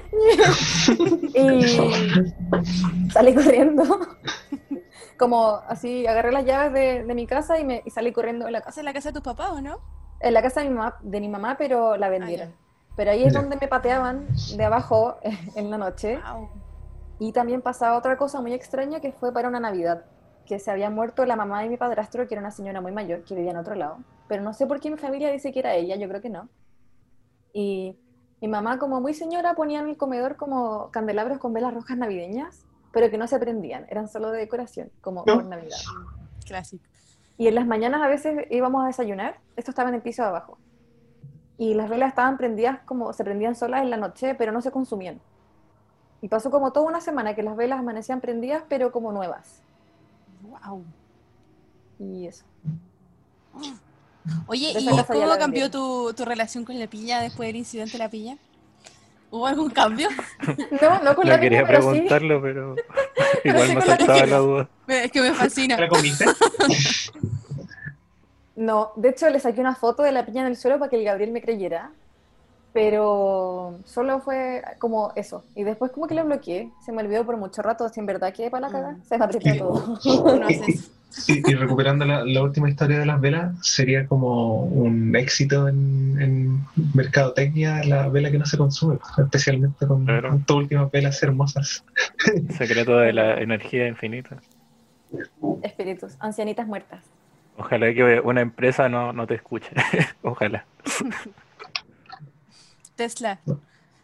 y 1.35 3.11
salí 3.11 3.33
corriendo. 3.35 3.83
como 5.17 5.61
así, 5.67 6.07
agarré 6.07 6.31
las 6.31 6.45
llaves 6.45 6.73
de, 6.73 7.03
de 7.03 7.13
mi 7.13 7.27
casa 7.27 7.59
y, 7.59 7.65
me, 7.65 7.83
y 7.85 7.89
salí 7.89 8.13
corriendo 8.13 8.45
de 8.45 8.51
la 8.51 8.61
casa. 8.61 8.69
¿Esa 8.69 8.81
es 8.81 8.85
la 8.85 8.93
casa 8.93 9.09
de 9.09 9.13
tus 9.13 9.23
papás 9.23 9.51
o 9.51 9.61
no? 9.61 9.79
En 10.21 10.33
la 10.33 10.41
casa 10.41 10.61
de 10.61 10.69
mi 10.69 10.75
mamá, 10.75 10.97
de 11.01 11.19
mi 11.19 11.27
mamá 11.27 11.55
pero 11.57 11.97
la 11.97 12.09
vendieron. 12.09 12.49
ya. 12.49 12.55
pero 12.95 13.11
ahí 13.11 13.23
es 13.23 13.33
donde 13.33 13.57
me 13.57 13.67
pateaban 13.67 14.27
de 14.55 14.63
abajo 14.63 15.17
en 15.55 15.69
la 15.69 15.77
noche. 15.77 16.17
Wow. 16.17 16.49
Y 17.19 17.33
también 17.33 17.61
pasaba 17.61 17.97
otra 17.97 18.17
cosa 18.17 18.39
muy 18.39 18.53
extraña 18.53 19.01
que 19.01 19.11
fue 19.11 19.33
para 19.33 19.49
una 19.49 19.59
Navidad, 19.59 20.05
que 20.45 20.57
se 20.57 20.71
había 20.71 20.89
muerto 20.89 21.25
la 21.25 21.35
mamá 21.35 21.61
de 21.61 21.69
mi 21.69 21.75
padrastro, 21.75 22.25
que 22.27 22.33
era 22.33 22.41
una 22.41 22.51
señora 22.51 22.79
muy 22.79 22.93
mayor, 22.93 23.25
que 23.25 23.35
vivía 23.35 23.51
en 23.51 23.57
otro 23.57 23.75
lado. 23.75 23.97
Pero 24.29 24.43
no 24.43 24.53
sé 24.53 24.67
por 24.67 24.79
qué 24.79 24.89
mi 24.91 24.97
familia 24.97 25.31
dice 25.31 25.51
que 25.51 25.59
era 25.59 25.73
ella, 25.73 25.97
yo 25.97 26.07
creo 26.07 26.21
que 26.21 26.29
no. 26.29 26.47
Y 27.51 27.97
mi 28.39 28.47
mamá, 28.47 28.77
como 28.77 29.01
muy 29.01 29.13
señora, 29.13 29.55
ponía 29.55 29.79
en 29.79 29.89
el 29.89 29.97
comedor 29.97 30.37
como 30.37 30.91
candelabros 30.91 31.39
con 31.39 31.51
velas 31.51 31.73
rojas 31.73 31.97
navideñas, 31.97 32.63
pero 32.93 33.09
que 33.09 33.17
no 33.17 33.27
se 33.27 33.39
prendían, 33.39 33.87
eran 33.89 34.07
solo 34.07 34.31
de 34.31 34.37
decoración, 34.37 34.91
como 35.01 35.23
No. 35.25 35.33
por 35.33 35.45
Navidad. 35.45 35.77
Clásico. 36.45 36.85
Y 37.37 37.47
en 37.47 37.55
las 37.55 37.65
mañanas 37.65 38.01
a 38.03 38.07
veces 38.07 38.45
íbamos 38.51 38.83
a 38.83 38.87
desayunar, 38.87 39.39
esto 39.55 39.71
estaba 39.71 39.89
en 39.89 39.95
el 39.95 40.01
piso 40.01 40.21
de 40.21 40.29
abajo. 40.29 40.59
Y 41.57 41.73
las 41.73 41.89
velas 41.89 42.09
estaban 42.09 42.37
prendidas 42.37 42.79
como 42.85 43.11
se 43.13 43.23
prendían 43.23 43.55
solas 43.55 43.81
en 43.81 43.89
la 43.89 43.97
noche, 43.97 44.35
pero 44.35 44.51
no 44.51 44.61
se 44.61 44.71
consumían. 44.71 45.19
Y 46.21 46.27
pasó 46.29 46.51
como 46.51 46.71
toda 46.71 46.85
una 46.85 47.01
semana 47.01 47.33
que 47.33 47.41
las 47.43 47.55
velas 47.57 47.79
amanecían 47.79 48.21
prendidas, 48.21 48.63
pero 48.69 48.91
como 48.91 49.11
nuevas. 49.11 49.63
Wow. 50.43 50.83
Y 51.97 52.27
eso. 52.27 52.45
Oye, 54.47 54.73
De 54.73 54.81
¿y 54.81 54.85
cómo 54.85 55.25
la 55.25 55.37
cambió 55.37 55.69
tu, 55.69 56.13
tu 56.13 56.25
relación 56.25 56.65
con 56.65 56.77
la 56.79 56.87
piña 56.87 57.21
después 57.21 57.47
del 57.47 57.55
incidente 57.57 57.93
de 57.93 57.97
la 57.99 58.09
piña? 58.09 58.37
¿Hubo 59.31 59.45
algún 59.45 59.69
cambio? 59.69 60.09
No, 60.81 61.03
no 61.03 61.15
con 61.15 61.25
No 61.27 61.33
la 61.33 61.39
quería 61.39 61.59
piña, 61.59 61.67
pero 61.67 61.81
sí. 61.83 61.89
preguntarlo, 61.89 62.41
pero 62.41 62.75
igual 63.43 63.67
me 63.69 63.75
la 63.75 63.81
saltaba 63.81 64.25
la 64.25 64.37
duda. 64.37 64.69
Es 64.87 65.11
que 65.11 65.21
me 65.21 65.33
fascina. 65.33 65.77
¿La 65.77 65.87
comiste? 65.87 66.25
No, 68.55 68.91
de 68.97 69.09
hecho 69.09 69.29
le 69.29 69.39
saqué 69.39 69.61
una 69.61 69.73
foto 69.75 70.03
de 70.03 70.11
la 70.11 70.25
piña 70.25 70.41
en 70.41 70.47
el 70.47 70.57
suelo 70.57 70.79
para 70.79 70.89
que 70.89 70.97
el 70.97 71.05
Gabriel 71.05 71.31
me 71.31 71.41
creyera. 71.41 71.91
Pero 72.73 73.79
solo 73.85 74.19
fue 74.21 74.61
como 74.77 75.11
eso. 75.15 75.43
Y 75.55 75.63
después 75.63 75.91
como 75.91 76.07
que 76.07 76.13
lo 76.15 76.23
bloqueé. 76.25 76.69
Se 76.85 76.91
me 76.91 77.01
olvidó 77.01 77.25
por 77.25 77.35
mucho 77.37 77.61
rato. 77.61 77.89
Si 77.89 77.99
en 77.99 78.05
verdad 78.05 78.33
quedé 78.33 78.49
para 78.51 78.67
la 78.67 78.71
caga, 78.71 78.91
Mm. 78.91 79.01
se 79.03 79.17
me 79.17 79.25
apretó 79.25 79.57
todo. 79.57 79.97
Y, 81.27 81.39
y 81.51 81.55
recuperando 81.55 82.05
la, 82.05 82.23
la 82.23 82.43
última 82.43 82.69
historia 82.69 82.99
de 82.99 83.05
las 83.07 83.19
velas, 83.19 83.55
sería 83.65 84.05
como 84.05 84.61
un 84.65 85.15
éxito 85.15 85.67
en, 85.67 86.15
en 86.21 86.59
mercadotecnia 86.93 87.83
la 87.83 88.07
vela 88.09 88.29
que 88.29 88.37
no 88.37 88.45
se 88.45 88.59
consume, 88.59 88.99
especialmente 89.17 89.87
con 89.87 90.05
Claro. 90.05 90.35
estas 90.35 90.55
últimas 90.55 90.91
velas 90.91 91.21
hermosas. 91.23 91.83
Secreto 92.59 92.95
de 92.99 93.13
la 93.13 93.41
energía 93.41 93.87
infinita. 93.87 94.37
Espíritus, 95.63 96.13
ancianitas 96.19 96.67
muertas. 96.67 97.03
Ojalá 97.57 97.91
que 97.91 98.21
una 98.23 98.41
empresa 98.41 98.87
no, 98.87 99.11
no 99.11 99.25
te 99.25 99.33
escuche. 99.33 99.71
Ojalá. 100.21 100.63
Tesla. 102.99 103.39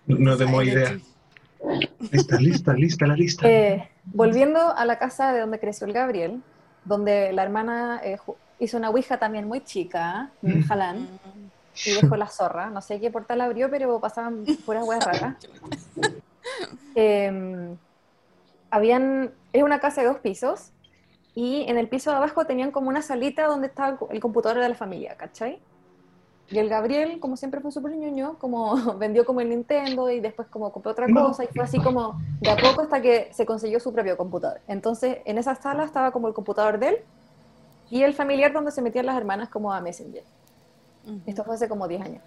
No 0.08 0.38
tengo 0.38 0.62
idea. 0.62 0.98
Lista, 2.12 2.38
lista, 2.38 2.74
lista 2.74 3.06
la 3.08 3.16
lista. 3.16 3.46
Eh, 3.50 3.90
volviendo 4.06 4.60
a 4.74 4.86
la 4.86 4.98
casa 4.98 5.34
de 5.34 5.42
donde 5.42 5.60
creció 5.60 5.86
el 5.86 5.92
Gabriel, 5.92 6.42
donde 6.86 7.34
la 7.34 7.44
hermana 7.44 8.00
eh, 8.04 8.18
hizo 8.60 8.78
una 8.78 8.90
ouija 8.90 9.18
también 9.18 9.48
muy 9.48 9.62
chica, 9.62 10.30
Mm. 10.42 10.62
jalán, 10.64 11.08
y 11.86 11.92
dejó 11.92 12.16
la 12.16 12.28
zorra. 12.28 12.70
No 12.70 12.82
sé 12.82 13.02
qué 13.02 13.12
portal 13.12 13.42
abrió, 13.42 13.70
pero 13.70 14.00
pasaban 14.00 14.46
puras 14.66 14.86
hueas 14.88 15.04
raras. 15.10 15.36
Eh, 16.96 17.76
habían, 18.70 19.32
es 19.52 19.62
una 19.64 19.80
casa 19.80 20.02
de 20.02 20.08
dos 20.08 20.20
pisos, 20.20 20.72
y 21.34 21.66
en 21.68 21.78
el 21.78 21.90
piso 21.90 22.12
de 22.12 22.16
abajo 22.18 22.46
tenían 22.46 22.72
como 22.72 22.88
una 22.88 23.02
salita 23.02 23.46
donde 23.48 23.68
estaba 23.68 23.98
el 24.10 24.20
computador 24.22 24.62
de 24.62 24.70
la 24.70 24.76
familia, 24.76 25.16
¿cachai? 25.18 25.60
Y 26.52 26.60
el 26.60 26.70
Gabriel, 26.70 27.20
como 27.20 27.38
siempre 27.38 27.60
fue 27.60 27.72
súper 27.72 27.96
ñoño, 27.96 28.38
como 28.38 28.76
vendió 29.00 29.26
como 29.26 29.42
el 29.42 29.50
Nintendo 29.50 30.10
y 30.10 30.20
después 30.20 30.48
como 30.50 30.72
compró 30.72 30.92
otra 30.92 31.08
No. 31.08 31.28
cosa 31.28 31.44
y 31.44 31.48
fue 31.48 31.64
así 31.64 31.80
como 31.80 32.18
de 32.42 32.52
a 32.52 32.56
poco 32.56 32.82
hasta 32.82 33.02
que 33.02 33.30
se 33.34 33.46
consiguió 33.46 33.80
su 33.80 33.92
propio 33.92 34.16
computador. 34.16 34.62
Entonces, 34.68 35.18
en 35.26 35.38
esa 35.38 35.56
sala 35.56 35.84
estaba 35.84 36.12
como 36.12 36.28
el 36.28 36.34
computador 36.34 36.78
de 36.80 36.90
él 36.90 36.98
y 37.90 38.04
el 38.04 38.14
familiar 38.14 38.54
donde 38.54 38.72
se 38.72 38.82
metían 38.82 39.06
las 39.08 39.18
hermanas 39.18 39.50
como 39.50 39.74
a 39.74 39.82
Messenger. 39.82 40.24
Ujú. 41.06 41.20
Esto 41.26 41.44
fue 41.44 41.56
hace 41.56 41.68
como 41.68 41.88
10 41.88 42.02
años. 42.02 42.22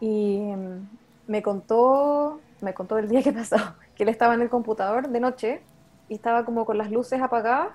Y 0.00 0.40
mm, 0.40 0.88
me 1.26 1.42
contó, 1.42 2.40
me 2.60 2.74
contó 2.74 2.98
el 2.98 3.08
día 3.08 3.22
que 3.22 3.32
pasó, 3.32 3.56
que 3.96 4.02
él 4.02 4.08
estaba 4.10 4.34
en 4.34 4.42
el 4.42 4.50
computador 4.50 5.08
de 5.08 5.20
noche 5.20 5.62
y 6.08 6.14
estaba 6.14 6.44
como 6.44 6.64
con 6.66 6.76
las 6.78 6.90
luces 6.90 7.20
apagadas. 7.22 7.70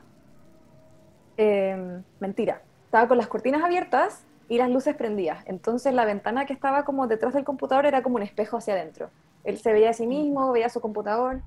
Eh, 1.38 2.02
mentira, 2.19 2.62
estaba 2.86 3.08
con 3.08 3.17
las 3.17 3.28
cortinas 3.28 3.63
abiertas 3.63 4.24
y 4.49 4.58
las 4.58 4.69
luces 4.69 4.95
prendidas. 4.95 5.43
Entonces 5.47 5.93
la 5.93 6.06
ventana 6.06 6.45
que 6.45 6.53
estaba 6.53 6.84
como 6.86 7.08
detrás 7.08 7.34
del 7.34 7.43
computador 7.43 7.86
era 7.86 8.03
como 8.03 8.15
un 8.17 8.23
espejo 8.23 8.58
hacia 8.58 8.73
adentro. 8.73 9.10
Él 9.43 9.58
se 9.58 9.73
veía 9.73 9.89
a 9.89 9.93
sí 9.93 10.08
mismo, 10.08 10.51
veía 10.51 10.69
su 10.69 10.79
computador 10.82 11.41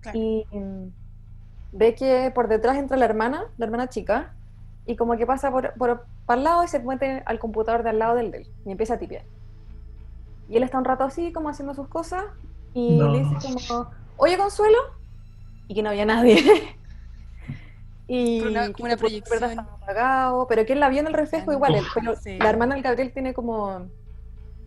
Claro. 0.00 0.18
y 0.18 0.46
mm, 0.50 0.88
ve 1.72 1.94
que 1.94 2.30
por 2.34 2.48
detrás 2.48 2.76
entra 2.78 2.96
la 2.96 3.04
hermana, 3.04 3.44
la 3.58 3.66
hermana 3.66 3.88
chica, 3.88 4.32
y 4.86 4.96
como 4.96 5.16
que 5.16 5.26
pasa 5.26 5.50
por, 5.50 5.74
por, 5.74 6.06
para 6.24 6.38
el 6.38 6.44
lado 6.44 6.64
y 6.64 6.68
se 6.68 6.78
mete 6.80 7.22
al 7.26 7.38
computador 7.38 7.82
de 7.82 7.90
al 7.90 7.98
lado 7.98 8.14
del 8.14 8.30
de 8.30 8.38
él 8.38 8.48
y 8.64 8.70
empieza 8.70 8.94
a 8.94 8.98
tipear. 8.98 9.22
Y 10.48 10.56
él 10.56 10.62
está 10.62 10.78
un 10.78 10.84
rato 10.86 11.04
así, 11.04 11.30
como 11.32 11.50
haciendo 11.50 11.74
sus 11.74 11.88
cosas, 11.88 12.24
y 12.72 12.96
No. 12.98 13.08
le 13.12 13.18
dice 13.18 13.34
como, 13.68 13.90
oye 14.16 14.38
Consuelo, 14.38 14.78
y 15.66 15.74
que 15.74 15.82
no 15.82 15.90
había 15.90 16.06
nadie. 16.06 16.38
Y 18.10 18.38
Pero 18.38 18.50
una- 18.50 18.72
como 18.72 18.86
una 18.86 18.96
proyección. 18.96 19.58
apagado, 19.60 20.46
pero 20.48 20.64
que 20.64 20.72
él 20.72 20.80
la 20.80 20.88
vio 20.88 21.00
en 21.00 21.06
el 21.08 21.12
reflejo 21.12 21.52
igual. 21.52 21.76
Sí. 22.22 22.38
La 22.38 22.48
hermana 22.50 22.74
del 22.74 22.82
Gabriel 22.82 23.12
tiene 23.12 23.34
como 23.34 23.86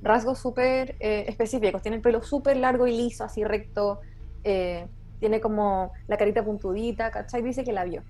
rasgos 0.03 0.37
súper 0.39 0.95
eh, 0.99 1.25
específicos. 1.27 1.81
Tiene 1.81 1.97
el 1.97 2.01
pelo 2.03 2.21
súper 2.21 2.57
largo 2.57 2.85
y 2.87 2.95
liso, 2.95 3.23
así 3.23 3.43
recto. 3.43 3.99
eh, 4.43 4.87
tiene 5.19 5.39
como 5.39 5.91
la 6.07 6.17
carita 6.17 6.43
puntudita, 6.43 7.11
¿cachai? 7.11 7.41
Dice 7.43 7.63
que 7.63 7.73
la 7.73 7.83
vio. 7.83 8.01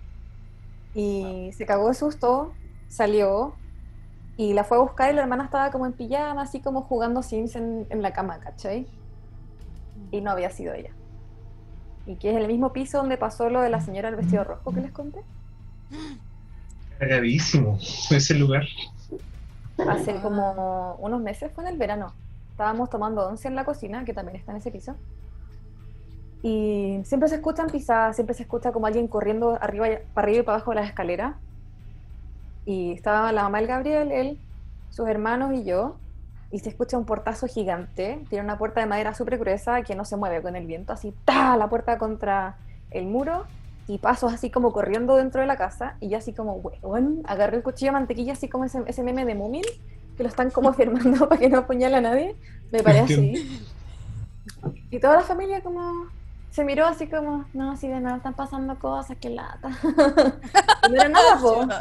Y 0.93 1.51
se 1.53 1.65
cagó 1.65 1.87
de 1.89 1.93
susto, 1.93 2.53
salió 2.87 3.53
y 4.37 4.53
la 4.53 4.63
fue 4.63 4.77
a 4.77 4.79
buscar 4.81 5.11
y 5.11 5.15
la 5.15 5.21
hermana 5.23 5.43
estaba 5.45 5.71
como 5.71 5.85
en 5.85 5.91
pijama, 5.93 6.41
así 6.41 6.61
como 6.61 6.83
jugando 6.83 7.21
Sims 7.21 7.55
en, 7.57 7.85
en 7.89 8.01
la 8.01 8.11
cama, 8.13 8.39
¿cachai? 8.39 8.87
Y 10.11 10.21
no 10.21 10.31
había 10.31 10.49
sido 10.51 10.73
ella. 10.73 10.91
Y 12.05 12.15
que 12.15 12.31
es 12.31 12.37
el 12.37 12.47
mismo 12.47 12.73
piso 12.73 12.97
donde 12.97 13.17
pasó 13.17 13.49
lo 13.49 13.61
de 13.61 13.69
la 13.69 13.81
señora 13.81 14.09
del 14.09 14.17
vestido 14.19 14.43
rojo 14.43 14.71
que 14.73 14.81
les 14.81 14.91
conté. 14.91 15.21
Cagadísimo 16.99 17.77
ese 18.09 18.33
lugar. 18.35 18.65
Hace 19.89 20.15
como 20.21 20.95
unos 20.95 21.21
meses, 21.21 21.51
fue 21.53 21.63
en 21.63 21.71
el 21.71 21.77
verano. 21.77 22.13
Estábamos 22.51 22.89
tomando 22.89 23.27
once 23.27 23.47
en 23.47 23.55
la 23.55 23.65
cocina, 23.65 24.05
que 24.05 24.13
también 24.13 24.37
está 24.37 24.51
en 24.51 24.57
ese 24.57 24.71
piso. 24.71 24.95
Y 26.43 26.99
siempre 27.03 27.29
se 27.29 27.35
escuchan 27.35 27.69
pisadas, 27.69 28.15
siempre 28.15 28.35
se 28.35 28.43
escucha 28.43 28.71
como 28.71 28.87
alguien 28.87 29.07
corriendo 29.07 29.57
arriba, 29.61 29.87
para 30.13 30.25
arriba 30.25 30.39
y 30.41 30.43
para 30.43 30.55
abajo 30.57 30.71
de 30.71 30.75
las 30.75 30.87
escaleras. 30.87 31.35
Y 32.65 32.91
estaba 32.91 33.31
la 33.31 33.43
mamá 33.43 33.59
del 33.59 33.67
Gabriel, 33.67 34.11
él, 34.11 34.39
sus 34.89 35.07
hermanos 35.07 35.53
y 35.53 35.63
yo. 35.63 35.97
Y 36.51 36.59
se 36.59 36.69
escucha 36.69 36.97
un 36.97 37.05
portazo 37.05 37.47
gigante. 37.47 38.23
Tiene 38.29 38.43
una 38.43 38.57
puerta 38.57 38.81
de 38.81 38.87
madera 38.87 39.13
súper 39.13 39.37
gruesa 39.37 39.81
que 39.83 39.95
no 39.95 40.05
se 40.05 40.17
mueve 40.17 40.41
con 40.41 40.55
el 40.55 40.65
viento. 40.65 40.93
Así, 40.93 41.13
¡ta! 41.25 41.55
La 41.57 41.69
puerta 41.69 41.97
contra 41.97 42.57
el 42.91 43.05
muro. 43.05 43.45
Y 43.87 43.97
pasos 43.97 44.33
así 44.33 44.49
como 44.49 44.71
corriendo 44.73 45.15
dentro 45.15 45.41
de 45.41 45.47
la 45.47 45.57
casa. 45.57 45.95
Y 45.99 46.09
yo 46.09 46.17
así 46.17 46.33
como, 46.33 46.55
weón, 46.55 47.21
agarré 47.25 47.57
el 47.57 47.63
cuchillo 47.63 47.91
de 47.91 47.99
mantequilla, 47.99 48.33
así 48.33 48.47
como 48.49 48.65
ese, 48.65 48.83
ese 48.85 49.03
meme 49.03 49.25
de 49.25 49.35
Moomin, 49.35 49.63
que 50.17 50.23
lo 50.23 50.29
están 50.29 50.51
como 50.51 50.73
firmando 50.73 51.27
para 51.27 51.39
que 51.39 51.49
no 51.49 51.59
apuñale 51.59 51.97
a 51.97 52.01
nadie. 52.01 52.35
Me 52.71 52.83
paré 52.83 52.99
así. 52.99 53.65
Y 54.89 54.99
toda 54.99 55.15
la 55.15 55.23
familia 55.23 55.61
como 55.61 56.09
se 56.51 56.65
miró 56.65 56.85
así 56.85 57.07
como, 57.07 57.45
no, 57.53 57.77
si 57.77 57.87
de 57.87 57.99
nada 58.01 58.17
están 58.17 58.33
pasando 58.33 58.77
cosas, 58.77 59.17
qué 59.19 59.29
lata. 59.29 59.69
y 60.87 60.91
no 60.91 60.95
era 60.95 61.09
nada, 61.09 61.39
po. 61.39 61.65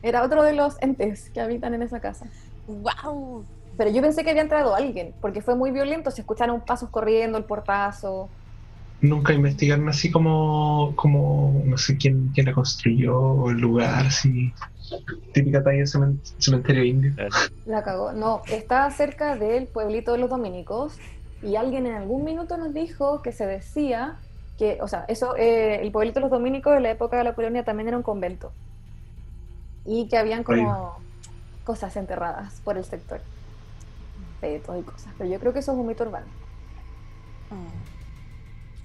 Era 0.00 0.22
otro 0.22 0.44
de 0.44 0.52
los 0.52 0.80
entes 0.80 1.28
que 1.30 1.40
habitan 1.40 1.74
en 1.74 1.82
esa 1.82 1.98
casa. 1.98 2.26
¡Wow! 2.68 3.44
Pero 3.76 3.90
yo 3.90 4.02
pensé 4.02 4.22
que 4.24 4.30
había 4.30 4.42
entrado 4.42 4.74
alguien, 4.74 5.14
porque 5.20 5.40
fue 5.40 5.54
muy 5.56 5.70
violento, 5.70 6.10
se 6.10 6.20
escucharon 6.20 6.60
pasos 6.60 6.90
corriendo, 6.90 7.38
el 7.38 7.44
portazo. 7.44 8.28
Nunca 9.00 9.32
investigaron 9.32 9.88
así 9.88 10.10
como, 10.10 10.92
como 10.96 11.62
no 11.64 11.78
sé 11.78 11.96
quién, 11.96 12.30
quién 12.34 12.46
la 12.46 12.52
construyó 12.52 13.16
o 13.16 13.50
el 13.50 13.58
lugar, 13.58 14.06
así. 14.06 14.52
Típica 15.32 15.62
talla 15.62 15.78
de 15.78 15.84
cemen- 15.84 16.18
cementerio 16.38 16.82
indio. 16.82 17.12
La 17.66 17.84
cagó. 17.84 18.12
No, 18.12 18.42
está 18.50 18.90
cerca 18.90 19.36
del 19.36 19.66
pueblito 19.66 20.12
de 20.12 20.18
los 20.18 20.30
dominicos 20.30 20.98
y 21.42 21.54
alguien 21.54 21.86
en 21.86 21.94
algún 21.94 22.24
minuto 22.24 22.56
nos 22.56 22.74
dijo 22.74 23.22
que 23.22 23.30
se 23.30 23.46
decía 23.46 24.16
que, 24.58 24.78
o 24.80 24.88
sea, 24.88 25.04
eso, 25.06 25.36
eh, 25.36 25.80
el 25.80 25.92
pueblito 25.92 26.18
de 26.18 26.22
los 26.22 26.30
dominicos 26.30 26.76
en 26.76 26.82
la 26.82 26.90
época 26.90 27.16
de 27.18 27.24
la 27.24 27.34
colonia 27.34 27.64
también 27.64 27.86
era 27.88 27.96
un 27.96 28.02
convento 28.02 28.50
y 29.84 30.08
que 30.08 30.18
habían 30.18 30.42
como 30.42 30.96
cosas 31.68 31.94
enterradas 31.98 32.62
por 32.64 32.78
el 32.78 32.84
sector. 32.86 33.20
Fetos 34.40 34.78
y 34.80 34.82
cosas, 34.82 35.12
pero 35.18 35.28
yo 35.28 35.38
creo 35.38 35.52
que 35.52 35.58
eso 35.58 35.72
es 35.72 35.78
un 35.78 35.86
mito 35.86 36.04
urbano. 36.04 36.24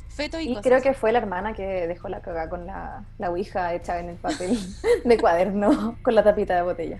Feto 0.10 0.38
y, 0.38 0.44
Y 0.44 0.48
cosas. 0.50 0.64
creo 0.64 0.82
que 0.82 0.94
fue 0.94 1.14
la 1.14 1.20
hermana 1.20 1.54
que 1.54 1.64
dejó 1.88 2.10
la 2.10 2.20
cagada 2.20 2.50
con 2.50 2.66
la, 2.66 3.06
la 3.20 3.30
ouija 3.32 3.74
hecha 3.74 4.00
en 4.02 4.10
el 4.10 4.18
papel 4.18 4.60
de 5.06 5.18
cuaderno 5.18 5.96
con 6.04 6.14
la 6.14 6.24
tapita 6.26 6.56
de 6.58 6.62
botella. 6.64 7.00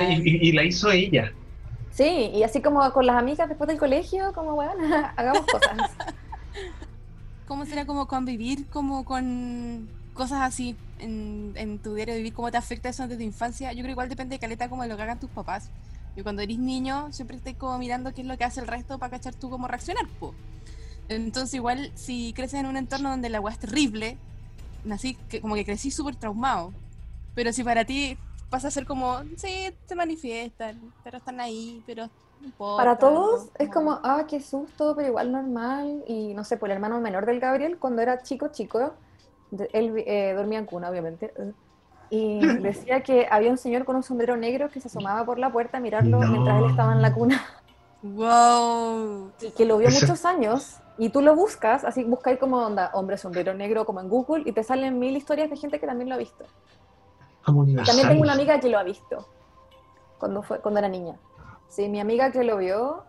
Y, 0.00 0.28
y- 0.30 0.48
y 0.48 0.52
la 0.52 0.64
hizo 0.64 0.90
ella. 0.90 1.30
Sí, 1.92 2.30
y 2.34 2.42
así 2.42 2.62
como 2.62 2.90
con 2.92 3.04
las 3.04 3.16
amigas 3.16 3.50
después 3.50 3.68
del 3.68 3.78
colegio, 3.78 4.32
como 4.32 4.54
bueno, 4.54 4.72
hagamos 5.16 5.42
cosas. 5.46 5.90
¿Cómo 7.46 7.66
será 7.66 7.84
como 7.84 8.06
convivir 8.06 8.66
como 8.70 9.04
con 9.04 9.86
cosas 10.14 10.40
así 10.40 10.74
en, 11.00 11.52
en 11.56 11.78
tu 11.78 11.94
diario 11.94 12.14
de 12.14 12.18
vivir? 12.20 12.34
¿Cómo 12.34 12.50
te 12.50 12.56
afecta 12.56 12.88
eso 12.88 13.02
desde 13.04 13.16
tu 13.16 13.22
infancia? 13.22 13.72
Yo 13.72 13.78
creo 13.78 13.86
que 13.86 13.92
igual 13.92 14.08
depende 14.08 14.34
de 14.34 14.38
caleta 14.38 14.68
como 14.68 14.82
de 14.82 14.88
lo 14.88 14.96
que 14.96 15.02
hagan 15.02 15.20
tus 15.20 15.30
papás. 15.30 15.70
Y 16.16 16.22
cuando 16.22 16.42
eres 16.42 16.58
niño 16.58 17.12
siempre 17.12 17.36
estás 17.36 17.54
como 17.54 17.78
mirando 17.78 18.12
qué 18.12 18.22
es 18.22 18.26
lo 18.26 18.36
que 18.36 18.44
hace 18.44 18.60
el 18.60 18.66
resto 18.66 18.98
para 18.98 19.10
cachar 19.10 19.34
tú 19.34 19.50
cómo 19.50 19.68
reaccionar. 19.68 20.06
po. 20.18 20.34
Entonces 21.08 21.54
igual 21.54 21.90
si 21.94 22.32
creces 22.34 22.60
en 22.60 22.66
un 22.66 22.76
entorno 22.76 23.10
donde 23.10 23.28
la 23.28 23.40
weá 23.40 23.52
es 23.52 23.58
terrible, 23.58 24.16
nací 24.84 25.14
que 25.28 25.40
como 25.40 25.54
que 25.54 25.64
crecí 25.64 25.90
súper 25.90 26.16
traumado. 26.16 26.72
Pero 27.34 27.52
si 27.52 27.64
para 27.64 27.84
ti 27.84 28.16
pasa 28.48 28.68
a 28.68 28.70
ser 28.70 28.84
como, 28.84 29.20
sí, 29.36 29.72
se 29.86 29.94
manifiestan, 29.94 30.80
pero 31.04 31.18
están 31.18 31.40
ahí, 31.40 31.82
pero 31.86 32.10
importa. 32.44 32.82
Para 32.82 32.98
todos 32.98 33.46
¿no? 33.46 33.50
es 33.58 33.70
como, 33.70 34.00
ah, 34.02 34.24
qué 34.28 34.40
susto, 34.40 34.94
pero 34.96 35.08
igual 35.08 35.32
normal. 35.32 36.04
Y 36.06 36.34
no 36.34 36.44
sé, 36.44 36.56
por 36.56 36.68
el 36.68 36.74
hermano 36.74 37.00
menor 37.00 37.26
del 37.26 37.40
Gabriel, 37.40 37.78
cuando 37.78 38.02
era 38.02 38.22
chico, 38.22 38.48
chico, 38.48 38.92
él 39.72 40.04
eh, 40.06 40.34
dormía 40.34 40.58
en 40.58 40.66
cuna, 40.66 40.90
obviamente. 40.90 41.32
Y 42.10 42.40
decía 42.62 43.02
que 43.02 43.26
había 43.30 43.50
un 43.50 43.58
señor 43.58 43.84
con 43.84 43.96
un 43.96 44.02
sombrero 44.02 44.36
negro 44.36 44.68
que 44.68 44.80
se 44.80 44.88
asomaba 44.88 45.24
por 45.24 45.38
la 45.38 45.50
puerta 45.50 45.78
a 45.78 45.80
mirarlo 45.80 46.20
No. 46.20 46.28
mientras 46.30 46.62
él 46.62 46.70
estaba 46.70 46.92
en 46.92 47.02
la 47.02 47.12
cuna. 47.12 47.42
Wow. 48.02 49.32
Y 49.40 49.50
que 49.50 49.64
lo 49.64 49.78
vio 49.78 49.90
muchos 49.90 50.24
años. 50.24 50.78
Y 50.98 51.08
tú 51.08 51.22
lo 51.22 51.34
buscas, 51.34 51.84
así 51.84 52.04
buscáis 52.04 52.38
como 52.38 52.58
onda, 52.58 52.90
hombre 52.92 53.16
sombrero 53.16 53.54
negro, 53.54 53.86
como 53.86 54.00
en 54.00 54.08
Google, 54.10 54.42
y 54.44 54.52
te 54.52 54.62
salen 54.62 54.98
mil 54.98 55.16
historias 55.16 55.48
de 55.48 55.56
gente 55.56 55.80
que 55.80 55.86
también 55.86 56.10
lo 56.10 56.14
ha 56.14 56.18
visto. 56.18 56.44
Como 57.44 57.64
También 57.64 58.08
tengo 58.08 58.20
una 58.20 58.34
amiga 58.34 58.60
que 58.60 58.68
lo 58.68 58.78
ha 58.78 58.82
visto 58.82 59.26
cuando 60.18 60.42
fue 60.42 60.60
cuando 60.60 60.78
era 60.78 60.88
niña. 60.88 61.16
Sí, 61.68 61.88
mi 61.88 62.00
amiga 62.00 62.30
que 62.30 62.44
lo 62.44 62.58
vio 62.58 63.04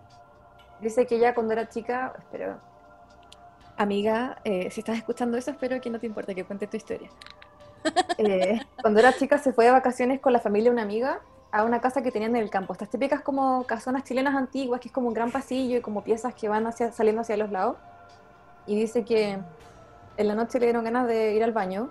dice 0.80 1.06
que 1.06 1.18
ella 1.18 1.36
cuando 1.36 1.52
era 1.54 1.68
chica, 1.68 2.14
espero, 2.18 2.58
amiga, 3.82 4.38
eh, 4.44 4.70
si 4.72 4.82
estás 4.82 4.98
escuchando 4.98 5.38
eso, 5.38 5.52
espero 5.52 5.80
que 5.82 5.90
no 5.90 6.00
te 6.00 6.06
importe 6.06 6.36
que 6.36 6.44
cuente 6.44 6.68
tu 6.68 6.78
historia. 6.78 7.10
Eh, 8.18 8.60
cuando 8.80 9.00
era 9.00 9.12
chica 9.14 9.40
se 9.40 9.54
fue 9.54 9.66
de 9.66 9.72
vacaciones 9.72 10.20
con 10.20 10.34
la 10.34 10.40
familia 10.40 10.70
de 10.70 10.74
una 10.74 10.84
amiga 10.84 11.22
a 11.52 11.64
una 11.64 11.82
casa 11.82 12.02
que 12.02 12.12
tenían 12.12 12.36
en 12.36 12.44
el 12.44 12.50
campo. 12.50 12.74
Estas 12.74 12.90
típicas 12.90 13.22
como 13.22 13.64
casonas 13.64 14.04
chilenas 14.04 14.36
antiguas, 14.36 14.80
que 14.80 14.90
es 14.90 14.94
como 14.94 15.08
un 15.08 15.14
gran 15.14 15.32
pasillo 15.32 15.78
y 15.78 15.82
como 15.82 16.04
piezas 16.04 16.34
que 16.36 16.48
van 16.48 16.68
hacia, 16.68 16.92
saliendo 16.92 17.22
hacia 17.22 17.38
los 17.38 17.52
lados. 17.52 17.78
Y 18.68 18.76
dice 18.76 19.04
que 19.04 19.40
en 20.18 20.28
la 20.28 20.36
noche 20.36 20.60
le 20.60 20.68
dieron 20.68 20.84
ganas 20.84 21.08
de 21.08 21.34
ir 21.34 21.44
al 21.44 21.52
baño 21.52 21.90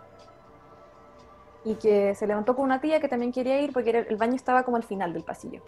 y 1.65 1.75
que 1.75 2.15
se 2.15 2.27
levantó 2.27 2.55
con 2.55 2.65
una 2.65 2.81
tía 2.81 3.01
que 3.01 3.09
también 3.09 3.33
quería 3.33 3.61
ir 3.61 3.73
porque 3.73 3.91
el 3.91 4.17
baño 4.17 4.35
estaba 4.35 4.63
como 4.63 4.77
al 4.77 4.85
final 4.85 5.13
del 5.13 5.25
pasillo, 5.25 5.61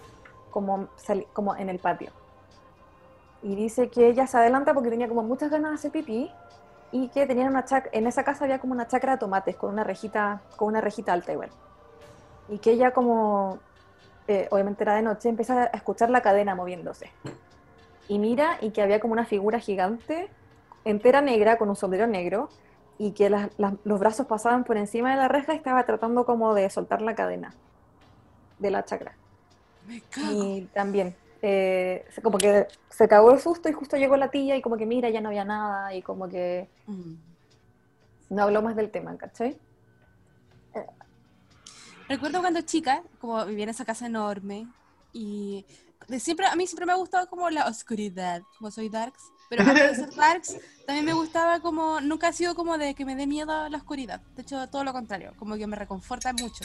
como 0.50 1.56
en 1.56 1.68
el 1.68 1.78
patio. 1.80 2.12
Y 3.42 3.57
dice 3.57 3.88
que 3.88 4.09
ella 4.09 4.26
se 4.26 4.37
adelanta 4.37 4.72
porque 4.74 4.90
tenía 4.90 5.09
como 5.09 5.22
muchas 5.22 5.50
ganas 5.50 5.70
de 5.72 5.74
hacer 5.74 5.90
pipí 5.90 6.31
y 6.92 7.09
que 7.09 7.26
tenían 7.26 7.48
una 7.48 7.64
en 7.92 8.07
esa 8.07 8.22
casa 8.22 8.44
había 8.44 8.59
como 8.61 8.72
una 8.72 8.87
chacra 8.87 9.12
de 9.12 9.18
tomates 9.18 9.57
con 9.57 9.72
una 9.72 9.83
rejita, 9.83 10.42
con 10.57 10.68
una 10.68 10.81
rejita 10.81 11.12
alta 11.12 11.33
igual. 11.33 11.50
Y 12.48 12.59
que 12.59 12.72
ella 12.72 12.92
como, 12.92 13.59
eh, 14.28 14.46
obviamente 14.50 14.85
era 14.85 14.94
de 14.94 15.02
noche, 15.02 15.28
empieza 15.28 15.62
a 15.62 15.66
escuchar 15.66 16.11
la 16.11 16.20
cadena 16.20 16.55
moviéndose. 16.55 17.11
Y 18.09 18.18
mira 18.18 18.59
y 18.61 18.70
que 18.70 18.83
había 18.83 19.00
como 19.00 19.14
una 19.14 19.24
figura 19.24 19.59
gigante, 19.59 20.28
entera 20.85 21.20
negra, 21.20 21.57
con 21.57 21.68
un 21.68 21.76
sombrero 21.76 22.07
negro, 22.07 22.48
y 22.98 23.12
que 23.12 23.31
las- 23.31 23.50
las- 23.59 23.74
los 23.85 23.98
brazos 23.98 24.26
pasaban 24.26 24.64
por 24.64 24.76
encima 24.76 25.11
de 25.11 25.16
la 25.16 25.28
reja 25.28 25.55
y 25.55 25.57
estaba 25.57 25.85
tratando 25.85 26.24
como 26.26 26.55
de 26.55 26.68
soltar 26.70 27.00
la 27.02 27.14
cadena 27.14 27.55
de 28.59 28.70
la 28.70 28.85
chacra. 28.85 29.14
Me 29.88 30.00
cago. 30.02 30.31
Y 30.31 30.68
también, 30.74 31.16
eh, 31.42 32.05
como 32.22 32.38
que 32.38 32.66
se 32.90 33.09
cagó 33.09 33.33
el 33.33 33.40
susto 33.40 33.68
y 33.68 33.72
justo 33.72 33.96
llegó 33.96 34.16
la 34.16 34.31
tía 34.31 34.57
y 34.57 34.62
como 34.62 34.76
que 34.76 34.87
mira, 34.87 35.11
ya 35.11 35.20
no 35.20 35.28
había 35.28 35.44
nada 35.44 35.94
y 35.94 36.02
como 36.02 36.28
que 36.28 36.68
Mm. 36.87 37.14
no 38.31 38.42
habló 38.42 38.62
más 38.62 38.76
del 38.76 38.90
tema, 38.90 39.16
¿cachai? 39.16 39.59
Recuerdo 42.09 42.40
cuando 42.40 42.61
chica, 42.62 43.02
como 43.20 43.44
vivía 43.46 43.64
en 43.64 43.70
esa 43.70 43.85
casa 43.85 44.07
enorme 44.07 44.66
y 45.12 45.64
de 46.09 46.20
siempre 46.20 46.46
a 46.46 46.57
mí 46.57 46.66
siempre 46.66 46.85
me 46.87 46.92
ha 46.92 46.96
gustado 46.96 47.28
como 47.28 47.48
la 47.50 47.66
oscuridad, 47.66 48.42
como 48.59 48.70
soy 48.70 48.88
darks, 48.88 49.22
pero 49.48 49.62
antes 49.62 49.98
de 49.98 50.05
ser 50.07 50.14
darks 50.16 50.57
también 50.87 51.07
me 51.07 51.12
gustaba 51.14 51.61
como 51.61 52.00
nunca 52.00 52.28
ha 52.28 52.33
sido 52.33 52.55
como 52.55 52.76
de 52.76 52.94
que 52.94 53.05
me 53.05 53.14
dé 53.16 53.26
miedo 53.26 53.68
la 53.68 53.78
oscuridad, 53.78 54.20
de 54.37 54.42
hecho 54.42 54.68
todo 54.68 54.85
lo 54.85 54.92
contrario, 54.92 55.33
como 55.38 55.57
que 55.57 55.66
me 55.66 55.76
reconforta 55.76 56.33
mucho. 56.33 56.64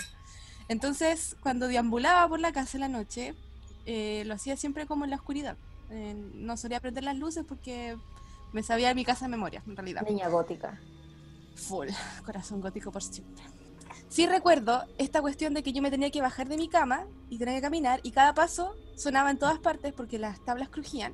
Entonces, 0.70 1.38
cuando 1.42 1.68
deambulaba 1.68 2.28
por 2.28 2.40
la 2.42 2.52
casa 2.52 2.76
en 2.78 2.82
la 2.82 2.90
noche, 2.90 3.34
eh, 3.88 4.24
lo 4.26 4.34
hacía 4.34 4.58
siempre 4.58 4.86
como 4.86 5.06
en 5.06 5.10
la 5.10 5.16
oscuridad. 5.16 5.58
Eh, 5.90 6.14
no 6.36 6.58
solía 6.58 6.82
prender 6.82 7.06
las 7.06 7.16
luces 7.16 7.46
porque 7.48 7.98
me 8.52 8.62
sabía 8.62 8.94
mi 8.94 9.06
casa 9.06 9.26
de 9.26 9.30
memoria, 9.30 9.64
en 9.66 9.76
realidad. 9.76 10.02
Niña 10.04 10.28
gótica. 10.28 10.80
Full, 11.56 11.88
corazón 12.26 12.62
gótico 12.62 12.92
por 12.92 13.02
siempre. 13.02 13.44
Sí 14.10 14.28
recuerdo 14.28 14.84
esta 14.98 15.22
cuestión 15.22 15.54
de 15.54 15.64
que 15.64 15.74
yo 15.74 15.82
me 15.82 15.90
tenía 15.90 16.12
que 16.12 16.22
bajar 16.22 16.48
de 16.50 16.58
mi 16.58 16.68
cama 16.68 17.08
y 17.30 17.38
tenía 17.38 17.56
que 17.56 17.62
caminar 17.62 18.00
y 18.04 18.12
cada 18.12 18.34
paso 18.34 18.76
sonaba 18.96 19.32
en 19.32 19.38
todas 19.38 19.60
partes 19.60 19.94
porque 19.94 20.20
las 20.20 20.40
tablas 20.44 20.70
crujían 20.70 21.14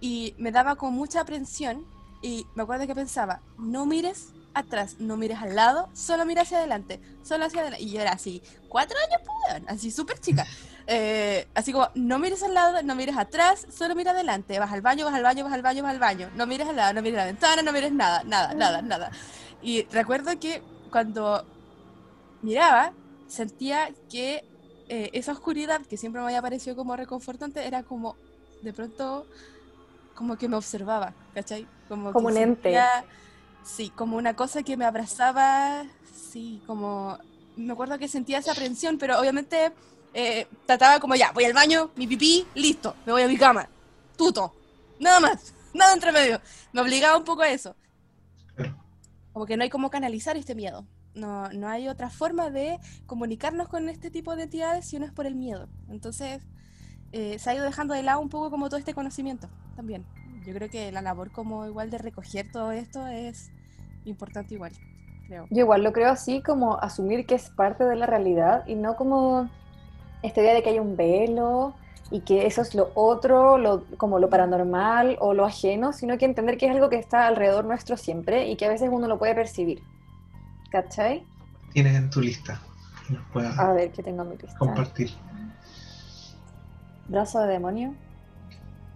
y 0.00 0.34
me 0.38 0.52
daba 0.52 0.76
con 0.76 0.92
mucha 0.94 1.20
aprensión 1.20 1.86
y 2.22 2.46
me 2.54 2.62
acuerdo 2.62 2.86
que 2.86 2.94
pensaba, 2.94 3.40
no 3.58 3.86
mires 3.86 4.28
atrás, 4.54 4.96
no 4.98 5.16
mires 5.16 5.38
al 5.38 5.54
lado, 5.54 5.88
solo 5.92 6.24
mira 6.24 6.42
hacia 6.42 6.58
adelante, 6.58 7.00
solo 7.22 7.44
hacia 7.44 7.60
adelante. 7.60 7.84
Y 7.84 7.90
yo 7.90 8.00
era 8.00 8.12
así, 8.12 8.42
cuatro 8.68 8.96
años, 8.98 9.20
pues, 9.24 9.62
así 9.68 9.90
súper 9.90 10.18
chica. 10.18 10.46
Eh, 10.90 11.46
así 11.54 11.70
como, 11.72 11.90
no 11.94 12.18
mires 12.18 12.42
al 12.42 12.54
lado, 12.54 12.82
no 12.82 12.94
mires 12.94 13.16
atrás, 13.18 13.66
solo 13.70 13.94
mira 13.94 14.12
adelante. 14.12 14.58
Vas 14.58 14.72
al 14.72 14.80
baño, 14.80 15.04
vas 15.04 15.14
al 15.14 15.22
baño, 15.22 15.44
vas 15.44 15.52
al 15.52 15.60
baño, 15.62 15.82
vas 15.82 15.92
al 15.92 15.98
baño. 15.98 16.30
No 16.34 16.46
mires 16.46 16.66
al 16.66 16.76
lado, 16.76 16.94
no 16.94 17.02
mires 17.02 17.18
la 17.18 17.26
ventana, 17.26 17.60
no 17.62 17.72
mires 17.72 17.92
nada, 17.92 18.24
nada, 18.24 18.54
nada, 18.54 18.80
nada. 18.82 19.10
Y 19.60 19.84
recuerdo 19.90 20.38
que 20.40 20.62
cuando 20.90 21.44
miraba, 22.40 22.94
sentía 23.26 23.90
que 24.08 24.44
eh, 24.88 25.10
esa 25.12 25.32
oscuridad 25.32 25.82
que 25.86 25.98
siempre 25.98 26.20
me 26.22 26.28
había 26.28 26.40
parecido 26.42 26.74
como 26.74 26.96
reconfortante 26.96 27.66
era 27.66 27.82
como, 27.82 28.16
de 28.62 28.72
pronto, 28.72 29.28
como 30.14 30.38
que 30.38 30.48
me 30.48 30.56
observaba, 30.56 31.14
¿cachai? 31.34 31.68
Como, 31.86 32.12
Como 32.12 32.28
que 32.32 32.32
un 32.32 32.36
ente. 32.36 32.90
sí, 33.62 33.90
como 33.90 34.16
una 34.16 34.34
cosa 34.34 34.62
que 34.62 34.76
me 34.76 34.84
abrazaba, 34.86 35.84
sí, 36.12 36.62
como, 36.66 37.18
me 37.56 37.72
acuerdo 37.72 37.98
que 37.98 38.08
sentía 38.08 38.38
esa 38.38 38.52
aprensión, 38.52 38.98
pero 38.98 39.18
obviamente 39.20 39.72
eh, 40.14 40.46
trataba 40.66 41.00
como 41.00 41.14
ya, 41.14 41.32
voy 41.32 41.44
al 41.44 41.52
baño, 41.52 41.90
mi 41.96 42.06
pipí, 42.06 42.46
listo, 42.54 42.96
me 43.06 43.12
voy 43.12 43.22
a 43.22 43.28
mi 43.28 43.36
cama, 43.36 43.68
tuto, 44.16 44.54
nada 44.98 45.20
más, 45.20 45.54
nada 45.74 45.94
entre 45.94 46.12
medio. 46.12 46.40
Me 46.72 46.80
obligaba 46.80 47.16
un 47.16 47.24
poco 47.24 47.42
a 47.42 47.48
eso. 47.48 47.74
Como 49.32 49.46
que 49.46 49.56
no 49.56 49.62
hay 49.62 49.70
cómo 49.70 49.90
canalizar 49.90 50.36
este 50.36 50.54
miedo. 50.54 50.86
No, 51.14 51.48
no 51.50 51.68
hay 51.68 51.88
otra 51.88 52.10
forma 52.10 52.50
de 52.50 52.78
comunicarnos 53.06 53.68
con 53.68 53.88
este 53.88 54.10
tipo 54.10 54.36
de 54.36 54.44
entidades 54.44 54.86
si 54.86 54.98
no 54.98 55.06
es 55.06 55.12
por 55.12 55.26
el 55.26 55.34
miedo. 55.34 55.68
Entonces, 55.88 56.42
eh, 57.12 57.38
se 57.38 57.50
ha 57.50 57.54
ido 57.54 57.64
dejando 57.64 57.94
de 57.94 58.02
lado 58.02 58.20
un 58.20 58.28
poco 58.28 58.50
como 58.50 58.68
todo 58.68 58.78
este 58.78 58.94
conocimiento 58.94 59.48
también. 59.76 60.04
Yo 60.46 60.54
creo 60.54 60.70
que 60.70 60.92
la 60.92 61.02
labor 61.02 61.30
como 61.32 61.66
igual 61.66 61.90
de 61.90 61.98
recoger 61.98 62.50
todo 62.52 62.72
esto 62.72 63.06
es 63.06 63.50
importante 64.04 64.54
igual, 64.54 64.72
creo. 65.26 65.46
Yo 65.50 65.60
igual 65.60 65.82
lo 65.82 65.92
creo 65.92 66.10
así 66.10 66.42
como 66.42 66.78
asumir 66.78 67.26
que 67.26 67.34
es 67.34 67.50
parte 67.50 67.84
de 67.84 67.96
la 67.96 68.06
realidad 68.06 68.66
y 68.66 68.74
no 68.74 68.96
como 68.96 69.50
esta 70.22 70.40
idea 70.40 70.54
de 70.54 70.62
que 70.62 70.70
hay 70.70 70.78
un 70.78 70.96
velo 70.96 71.74
y 72.10 72.20
que 72.20 72.46
eso 72.46 72.62
es 72.62 72.74
lo 72.74 72.90
otro, 72.94 73.58
lo, 73.58 73.84
como 73.98 74.18
lo 74.18 74.30
paranormal 74.30 75.16
o 75.20 75.34
lo 75.34 75.44
ajeno, 75.44 75.92
sino 75.92 76.16
que 76.18 76.24
entender 76.24 76.56
que 76.56 76.66
es 76.66 76.72
algo 76.72 76.88
que 76.88 76.96
está 76.96 77.26
alrededor 77.26 77.64
nuestro 77.66 77.96
siempre 77.96 78.48
y 78.48 78.56
que 78.56 78.64
a 78.66 78.68
veces 78.70 78.88
uno 78.90 79.06
lo 79.08 79.18
puede 79.18 79.34
percibir. 79.34 79.82
¿Cachai? 80.70 81.24
Tienes 81.72 81.96
en 81.96 82.10
tu 82.10 82.20
lista. 82.20 82.60
que 83.06 83.14
nos 83.40 83.58
A 83.58 83.72
ver, 83.72 83.90
¿qué 83.92 84.02
tengo 84.02 84.22
en 84.22 84.30
mi 84.30 84.36
lista? 84.36 84.58
compartir. 84.58 85.10
Brazo 87.08 87.40
de 87.40 87.48
demonio. 87.48 87.94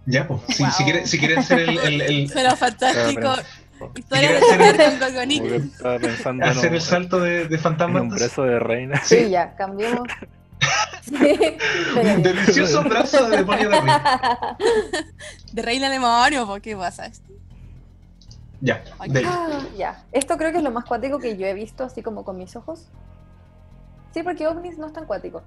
Ya, 0.05 0.27
pues. 0.27 0.41
Si, 0.49 0.63
Wow. 0.63 0.71
si 0.71 0.83
quieres 0.83 1.09
si 1.09 1.17
quieres 1.17 1.37
hacer 1.39 1.59
el, 1.61 1.77
el- 1.79 2.01
el- 2.01 2.29
Suena 2.31 2.55
fantástico. 2.55 3.33
Historia 3.95 4.31
de 4.31 4.37
hacer 4.37 4.61
el- 4.61 4.77
que 4.77 6.43
hacer 6.43 6.73
el 6.73 6.81
salto 6.81 7.19
de, 7.19 7.47
de 7.47 7.57
fantasma. 7.57 8.01
un 8.01 8.09
brazo 8.09 8.43
de 8.43 8.59
reina. 8.59 9.01
Sí, 9.03 9.29
ya, 9.29 9.55
cambiemos. 9.55 10.07
Sí, 11.09 11.13
pero- 11.95 12.21
Delicioso 12.21 12.83
brazo 12.83 13.29
de 13.29 13.37
demonio 13.37 13.69
de 13.69 13.79
reina. 13.81 14.57
De 15.51 15.61
Reina 15.61 15.89
Demonio, 15.89 16.47
¿por 16.47 16.61
qué 16.61 16.75
pasa? 16.77 17.11
Ya, 18.61 18.81
Ay, 18.99 19.09
dele. 19.11 19.27
Ah, 19.29 19.59
ya, 19.77 20.03
esto 20.13 20.37
creo 20.37 20.51
que 20.51 20.57
es 20.59 20.63
lo 20.63 20.71
más 20.71 20.85
cuático 20.85 21.19
que 21.19 21.35
yo 21.35 21.45
he 21.45 21.53
visto, 21.53 21.83
así 21.83 22.01
como 22.01 22.23
con 22.23 22.37
mis 22.37 22.55
ojos. 22.55 22.87
Sí, 24.13 24.23
porque 24.23 24.47
ovnis 24.47 24.77
no 24.77 24.87
es 24.87 24.93
tan 24.93 25.05
cuático. 25.05 25.41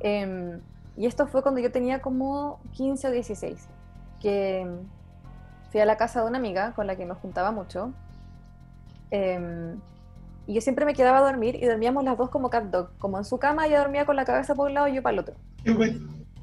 Em, 0.00 0.60
y 0.96 1.06
esto 1.06 1.26
fue 1.28 1.42
cuando 1.42 1.60
yo 1.60 1.70
tenía 1.70 2.00
como 2.00 2.58
15 2.72 3.08
o 3.08 3.10
16, 3.12 3.68
que 4.20 4.66
fui 5.70 5.80
a 5.80 5.84
la 5.86 5.96
casa 5.96 6.22
de 6.22 6.26
una 6.28 6.38
amiga 6.38 6.72
con 6.72 6.86
la 6.88 6.96
que 6.96 7.06
me 7.06 7.14
juntaba 7.14 7.52
mucho. 7.52 7.92
Em, 9.12 9.78
y 10.46 10.54
yo 10.54 10.60
siempre 10.60 10.84
me 10.84 10.94
quedaba 10.94 11.18
a 11.18 11.22
dormir 11.22 11.56
y 11.56 11.64
dormíamos 11.66 12.04
las 12.04 12.16
dos 12.16 12.30
como 12.30 12.50
cat 12.50 12.64
dog, 12.64 12.96
como 12.98 13.18
en 13.18 13.24
su 13.24 13.38
cama, 13.38 13.66
ella 13.66 13.80
dormía 13.80 14.06
con 14.06 14.16
la 14.16 14.24
cabeza 14.24 14.54
por 14.54 14.68
un 14.68 14.74
lado 14.74 14.88
y 14.88 14.94
yo 14.94 15.02
para 15.02 15.14
el 15.14 15.18
otro. 15.20 15.34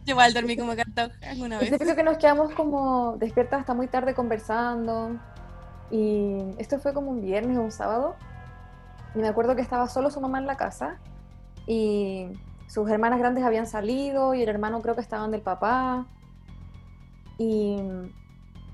Igual 0.06 0.34
dormí 0.34 0.58
como 0.58 0.76
cartón 0.76 1.12
alguna 1.30 1.56
Es 1.56 1.62
vez. 1.62 1.80
típico 1.80 1.96
que 1.96 2.04
nos 2.04 2.18
quedamos 2.18 2.54
como 2.54 3.16
despiertas 3.18 3.62
hasta 3.62 3.74
muy 3.74 3.88
tarde 3.88 4.14
conversando. 4.14 5.18
Y 5.92 6.40
esto 6.58 6.80
fue 6.80 6.94
como 6.94 7.12
un 7.12 7.22
viernes 7.22 7.58
o 7.58 7.62
un 7.62 7.72
sábado. 7.72 8.16
Y 9.16 9.20
me 9.20 9.28
acuerdo 9.30 9.56
que 9.56 9.62
estaba 9.62 9.88
solo 9.88 10.10
su 10.10 10.20
mamá 10.20 10.40
en 10.40 10.48
la 10.48 10.58
casa. 10.58 10.98
Y 11.68 12.28
sus 12.68 12.90
hermanas 12.90 13.20
grandes 13.20 13.46
habían 13.46 13.68
salido. 13.68 14.34
Y 14.34 14.42
el 14.42 14.50
hermano 14.50 14.82
creo 14.82 14.96
que 14.96 15.02
estaban 15.02 15.32
del 15.32 15.42
papá. 15.42 16.06
Y 17.38 17.78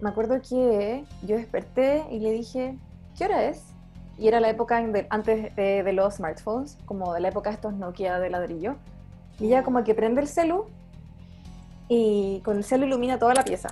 me 0.01 0.09
acuerdo 0.09 0.41
que 0.41 1.03
yo 1.21 1.35
desperté 1.35 2.05
y 2.09 2.19
le 2.21 2.31
dije, 2.31 2.79
¿qué 3.15 3.25
hora 3.25 3.43
es? 3.43 3.68
Y 4.19 4.27
era 4.27 4.39
la 4.39 4.49
época 4.49 4.81
de- 4.81 5.07
antes 5.09 5.55
de, 5.55 5.81
de 5.83 5.93
los 5.93 6.15
smartphones, 6.15 6.77
como 6.85 7.13
de 7.13 7.21
la 7.21 7.29
época 7.29 7.49
de 7.49 7.55
estos 7.55 7.73
Nokia 7.73 8.19
de 8.19 8.29
ladrillo. 8.29 8.75
Y 9.39 9.47
ella 9.47 9.63
como 9.63 9.83
que 9.83 9.95
prende 9.95 10.21
el 10.21 10.27
celu 10.27 10.65
y 11.87 12.41
con 12.43 12.57
el 12.57 12.63
celu 12.63 12.85
ilumina 12.85 13.17
toda 13.17 13.33
la 13.33 13.43
pieza. 13.43 13.69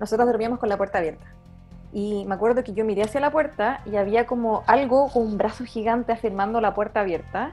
Nosotros 0.00 0.26
dormíamos 0.26 0.58
con 0.58 0.68
la 0.68 0.76
puerta 0.76 0.98
abierta. 0.98 1.24
Y 1.92 2.24
me 2.26 2.34
acuerdo 2.34 2.64
que 2.64 2.72
yo 2.74 2.84
miré 2.84 3.02
hacia 3.04 3.20
la 3.20 3.30
puerta 3.30 3.80
y 3.86 3.94
había 3.94 4.26
como 4.26 4.64
algo 4.66 5.08
con 5.12 5.22
un 5.22 5.38
brazo 5.38 5.64
gigante 5.64 6.10
afirmando 6.12 6.60
la 6.60 6.74
puerta 6.74 7.00
abierta, 7.00 7.52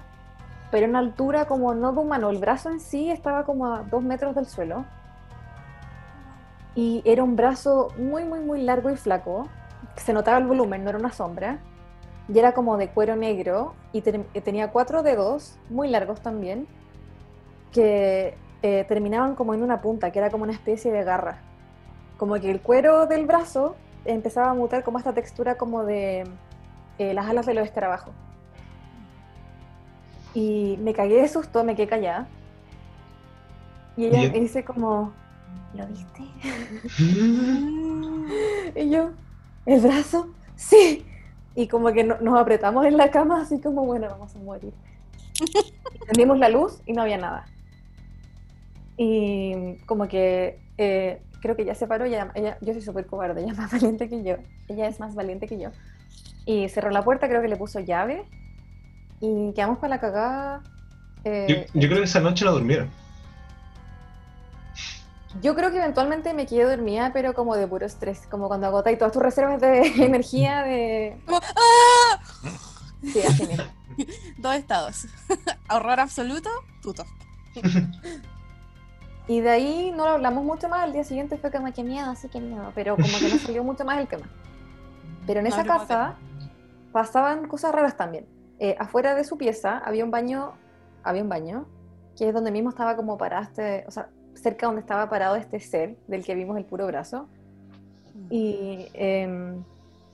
pero 0.72 0.88
en 0.88 0.96
altura 0.96 1.46
como 1.46 1.76
no 1.76 1.94
de 1.94 2.00
humano. 2.00 2.32
El 2.32 2.40
brazo 2.40 2.72
en 2.72 2.80
sí 2.80 3.12
estaba 3.12 3.46
como 3.46 3.68
a 3.68 3.84
dos 3.84 4.02
metros 4.02 4.34
del 4.34 4.48
suelo. 4.48 4.86
Y 6.74 7.04
era 7.06 7.24
un 7.24 7.36
brazo 7.36 7.90
muy, 8.00 8.24
muy, 8.24 8.40
muy 8.40 8.64
largo 8.64 8.90
y 8.90 8.96
flaco. 8.96 9.48
Se 9.98 10.14
notaba 10.14 10.40
el 10.40 10.48
volumen, 10.48 10.84
no 10.84 10.90
era 10.90 10.98
una 10.98 11.12
sombra. 11.12 11.60
Y 12.34 12.40
era 12.40 12.54
como 12.54 12.78
de 12.78 12.88
cuero 12.90 13.16
negro 13.16 13.74
y 13.92 14.02
ten- 14.02 14.26
tenía 14.44 14.72
cuatro 14.72 15.04
dedos, 15.04 15.58
muy 15.70 15.90
largos 15.90 16.22
también, 16.22 16.68
que 17.72 18.36
eh, 18.64 18.86
terminaban 18.88 19.36
como 19.36 19.54
en 19.54 19.64
una 19.64 19.82
punta, 19.82 20.12
que 20.12 20.20
era 20.20 20.30
como 20.30 20.44
una 20.44 20.54
especie 20.54 20.92
de 20.92 21.04
garra. 21.04 21.40
Como 22.18 22.36
que 22.36 22.50
el 22.52 22.62
cuero 22.62 23.08
del 23.08 23.26
brazo 23.26 23.76
empezaba 24.06 24.52
a 24.52 24.54
mutar 24.54 24.84
como 24.84 24.98
esta 24.98 25.14
textura 25.14 25.56
como 25.56 25.84
de 25.84 26.26
eh, 27.00 27.14
las 27.14 27.28
alas 27.28 27.46
de 27.46 27.54
los 27.54 27.66
escarabajos. 27.66 28.14
Y 30.34 30.78
me 30.82 30.94
cagué 30.94 31.22
de 31.22 31.28
susto, 31.28 31.64
me 31.64 31.76
quedé 31.76 31.88
callada. 31.88 32.28
Y 33.98 34.06
ella 34.06 34.20
Bien. 34.20 34.32
me 34.32 34.40
dice 34.40 34.64
como, 34.64 35.12
¿lo 35.74 35.86
viste? 35.88 36.24
Y 38.76 38.90
yo, 38.90 39.10
¿el 39.66 39.82
brazo? 39.82 40.30
Sí. 40.56 41.06
Y 41.56 41.68
como 41.68 41.92
que 41.92 42.04
no- 42.04 42.20
nos 42.22 42.40
apretamos 42.40 42.86
en 42.86 42.98
la 42.98 43.12
cama, 43.12 43.42
así 43.42 43.60
como, 43.60 43.86
bueno, 43.86 44.08
vamos 44.10 44.36
a 44.36 44.40
morir. 44.40 44.74
Prendimos 46.06 46.38
la 46.40 46.50
luz 46.50 46.82
y 46.86 46.94
no 46.94 47.02
había 47.02 47.18
nada. 47.18 47.46
Y 48.98 49.76
como 49.86 50.08
que 50.08 50.60
eh, 50.78 51.22
creo 51.42 51.56
que 51.56 51.66
ya 51.66 51.76
se 51.76 51.88
paró, 51.88 52.06
ella, 52.06 52.32
ella- 52.36 52.58
yo 52.62 52.74
soy 52.74 52.82
súper 52.82 53.06
cobarde, 53.06 53.42
ella 53.42 53.52
es 53.52 53.58
más 53.58 53.72
valiente 53.82 54.10
que 54.10 54.24
yo. 54.24 54.36
Ella 54.68 54.88
es 54.88 55.00
más 55.00 55.16
valiente 55.16 55.48
que 55.48 55.60
yo. 55.60 55.70
Y 56.46 56.70
cerró 56.70 56.90
la 56.90 57.04
puerta, 57.04 57.28
creo 57.28 57.42
que 57.42 57.48
le 57.48 57.58
puso 57.58 57.80
llave. 57.80 58.24
Y 59.20 59.54
quedamos 59.54 59.78
para 59.78 59.90
la 59.96 60.00
cagada. 60.00 60.62
eh, 61.24 61.68
Yo, 61.74 61.80
yo 61.82 61.88
creo 61.90 62.00
que 62.00 62.06
esa 62.06 62.20
noche 62.20 62.46
no 62.46 62.52
durmieron. 62.54 62.90
Yo 65.40 65.56
creo 65.56 65.72
que 65.72 65.78
eventualmente 65.78 66.34
me 66.34 66.46
quedé 66.46 66.66
dormida, 66.66 67.12
pero 67.14 67.34
como 67.34 67.56
de 67.56 67.68
puro 67.68 67.86
estrés, 67.86 68.28
como 68.28 68.48
cuando 68.48 68.68
agotáis 68.68 68.98
todas 68.98 69.14
tus 69.14 69.22
reservas 69.22 69.62
de 69.62 69.82
energía 70.04 70.64
de... 70.64 71.22
¡ah! 71.28 72.20
Sí, 73.04 73.22
así 73.22 73.48
mismo. 73.48 73.64
Dos 74.38 74.56
estados. 74.56 75.08
Horror 75.70 76.00
absoluto, 76.00 76.50
tuto. 76.82 77.06
Y 79.28 79.40
de 79.40 79.50
ahí 79.50 79.92
no 79.96 80.06
lo 80.06 80.12
hablamos 80.12 80.44
mucho 80.44 80.68
más, 80.68 80.82
al 80.82 80.94
día 80.94 81.04
siguiente 81.04 81.38
fue 81.38 81.52
como 81.52 81.72
que 81.72 81.84
miedo, 81.84 82.14
sí 82.16 82.28
que 82.28 82.42
miedo, 82.42 82.72
pero 82.76 82.96
como 82.96 83.08
que 83.08 83.30
no 83.30 83.38
salió 83.38 83.64
mucho 83.64 83.86
más 83.86 84.00
el 84.00 84.08
tema. 84.08 84.30
Pero 85.26 85.40
en 85.40 85.48
No 85.48 85.50
esa 85.50 85.64
casa 85.64 86.16
pasaban 86.92 87.48
cosas 87.48 87.72
raras 87.72 87.96
también. 87.96 88.28
Eh, 88.60 88.76
afuera 88.80 89.16
de 89.16 89.24
su 89.24 89.38
pieza 89.38 89.78
había 89.78 90.04
un 90.04 90.12
baño, 90.12 90.54
había 91.04 91.24
un 91.24 91.30
baño, 91.30 91.66
que 92.18 92.28
es 92.28 92.34
donde 92.34 92.52
mismo 92.52 92.70
estaba 92.70 92.96
como 92.96 93.18
parado 93.18 93.44
este, 93.44 93.86
o 93.88 93.92
sea, 93.92 94.10
cerca 94.36 94.66
donde 94.66 94.82
estaba 94.82 95.10
parado 95.10 95.36
este 95.36 95.60
ser 95.60 95.98
del 96.08 96.24
que 96.24 96.36
vimos 96.36 96.58
el 96.58 96.66
puro 96.66 96.88
brazo. 96.88 97.28
Y 98.30 98.88
em, 98.94 99.64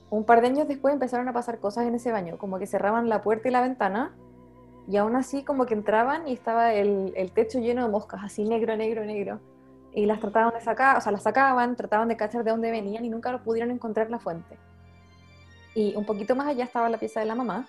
un 0.10 0.24
par 0.24 0.42
de 0.42 0.48
años 0.48 0.68
después 0.68 0.94
empezaron 0.94 1.28
a 1.28 1.34
pasar 1.34 1.60
cosas 1.60 1.86
en 1.86 1.96
ese 1.96 2.12
baño, 2.12 2.38
como 2.38 2.60
que 2.60 2.68
cerraban 2.68 3.10
la 3.10 3.22
puerta 3.22 3.48
y 3.48 3.52
la 3.52 3.62
ventana, 3.62 4.16
y 4.90 4.98
aún 4.98 5.16
así 5.16 5.44
como 5.44 5.66
que 5.66 5.74
entraban 5.74 6.28
y 6.28 6.34
estaba 6.34 6.74
el, 6.74 7.14
el 7.16 7.32
techo 7.32 7.60
lleno 7.60 7.84
de 7.84 7.92
moscas, 7.92 8.22
así 8.24 8.46
negro, 8.46 8.78
negro, 8.78 9.04
negro. 9.04 9.40
Y 9.94 10.06
las 10.06 10.20
trataban 10.20 10.54
de 10.54 10.62
sacar, 10.62 10.98
o 10.98 11.02
sea, 11.02 11.12
las 11.12 11.24
sacaban, 11.24 11.76
trataban 11.76 12.08
de 12.08 12.16
cachar 12.16 12.44
de 12.44 12.52
dónde 12.52 12.72
venían 12.72 13.04
y 13.04 13.10
nunca 13.10 13.38
pudieron 13.40 13.72
encontrar 13.72 14.10
la 14.10 14.20
fuente. 14.20 14.58
Y 15.76 15.96
un 15.96 16.06
poquito 16.06 16.36
más 16.36 16.48
allá 16.48 16.64
estaba 16.64 16.90
la 16.90 16.98
pieza 16.98 17.20
de 17.20 17.26
la 17.26 17.36
mamá, 17.36 17.68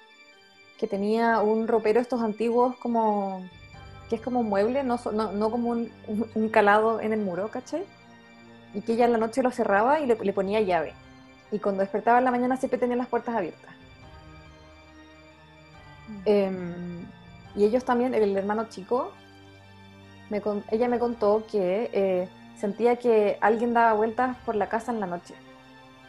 que 0.78 0.86
tenía 0.86 1.40
un 1.40 1.66
ropero 1.66 2.00
estos 2.00 2.22
antiguos 2.22 2.76
como 2.76 3.42
que 4.08 4.16
es 4.16 4.22
como 4.22 4.40
un 4.40 4.48
mueble, 4.48 4.82
no, 4.84 4.98
no, 5.12 5.32
no 5.32 5.50
como 5.50 5.70
un, 5.70 5.90
un- 6.34 6.48
calado 6.48 7.00
en 7.00 7.12
el 7.12 7.20
muro, 7.20 7.48
¿cachai? 7.50 7.84
Y 8.74 8.80
que 8.82 8.92
ella 8.94 9.04
en 9.06 9.12
la 9.12 9.18
noche 9.18 9.42
lo 9.42 9.50
cerraba 9.50 10.00
y 10.00 10.06
le, 10.06 10.14
le 10.16 10.32
ponía 10.32 10.60
llave. 10.60 10.94
Y 11.52 11.58
cuando 11.58 11.80
despertaba 11.82 12.18
en 12.18 12.24
la 12.24 12.30
mañana 12.30 12.56
siempre 12.56 12.78
tenía 12.78 12.96
las 12.96 13.08
puertas 13.08 13.34
abiertas. 13.34 13.70
Em, 16.24 17.06
y 17.54 17.64
ellos 17.64 17.84
también, 17.84 18.14
el 18.14 18.36
hermano 18.36 18.68
chico, 18.68 19.12
me 20.30 20.40
con- 20.40 20.64
ella 20.70 20.88
me 20.88 20.98
contó 20.98 21.44
que 21.50 21.90
eh, 21.92 22.28
sentía 22.56 22.96
que 22.96 23.38
alguien 23.40 23.74
daba 23.74 23.92
vueltas 23.94 24.36
por 24.44 24.54
la 24.56 24.68
casa 24.68 24.92
en 24.92 25.00
la 25.00 25.06
noche. 25.06 25.34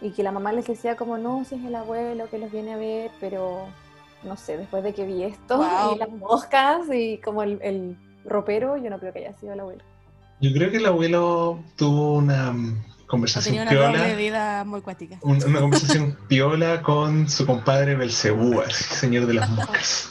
Y 0.01 0.11
que 0.11 0.23
la 0.23 0.31
mamá 0.31 0.53
les 0.53 0.65
decía 0.67 0.95
como, 0.95 1.17
no, 1.17 1.43
si 1.45 1.55
es 1.55 1.63
el 1.65 1.75
abuelo 1.75 2.29
que 2.29 2.37
los 2.39 2.51
viene 2.51 2.73
a 2.73 2.77
ver, 2.77 3.11
pero 3.19 3.67
no 4.23 4.35
sé, 4.37 4.57
después 4.57 4.83
de 4.83 4.93
que 4.93 5.05
vi 5.05 5.23
esto 5.23 5.65
y 5.95 5.97
las 5.97 6.09
moscas 6.09 6.81
y 6.93 7.17
como 7.19 7.43
el, 7.43 7.59
el 7.61 7.97
ropero, 8.25 8.77
yo 8.77 8.89
no 8.89 8.99
creo 8.99 9.13
que 9.13 9.19
haya 9.19 9.33
sido 9.33 9.53
el 9.53 9.59
abuelo. 9.59 9.83
Yo 10.41 10.51
creo 10.53 10.71
que 10.71 10.77
el 10.77 10.85
abuelo 10.85 11.61
tuvo 11.75 12.13
una 12.15 12.51
mm, 12.53 12.83
conversación 13.07 13.55
tenía 13.55 13.63
una 13.89 13.91
piola. 13.91 14.13
vida 14.15 14.63
muy 14.65 14.81
cuática. 14.81 15.17
un- 15.21 15.43
Una 15.43 15.59
conversación 15.59 16.17
piola 16.27 16.81
con 16.81 17.29
su 17.29 17.45
compadre 17.45 17.95
Belcebú, 17.95 18.61
así, 18.61 18.83
señor 18.95 19.25
de 19.25 19.33
las 19.35 19.49
moscas. 19.49 20.09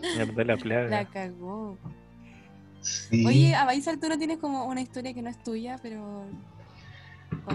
Señor 0.00 0.32
de 0.34 0.44
la 0.44 0.56
plaga. 0.56 0.88
La 0.88 1.04
cagó. 1.06 1.76
Sí. 2.80 3.26
Oye, 3.26 3.54
Abaisal, 3.54 3.98
tú 3.98 4.08
no 4.08 4.16
tienes 4.16 4.38
como 4.38 4.64
una 4.66 4.80
historia 4.80 5.12
que 5.12 5.20
no 5.22 5.28
es 5.28 5.42
tuya, 5.42 5.78
pero. 5.82 6.24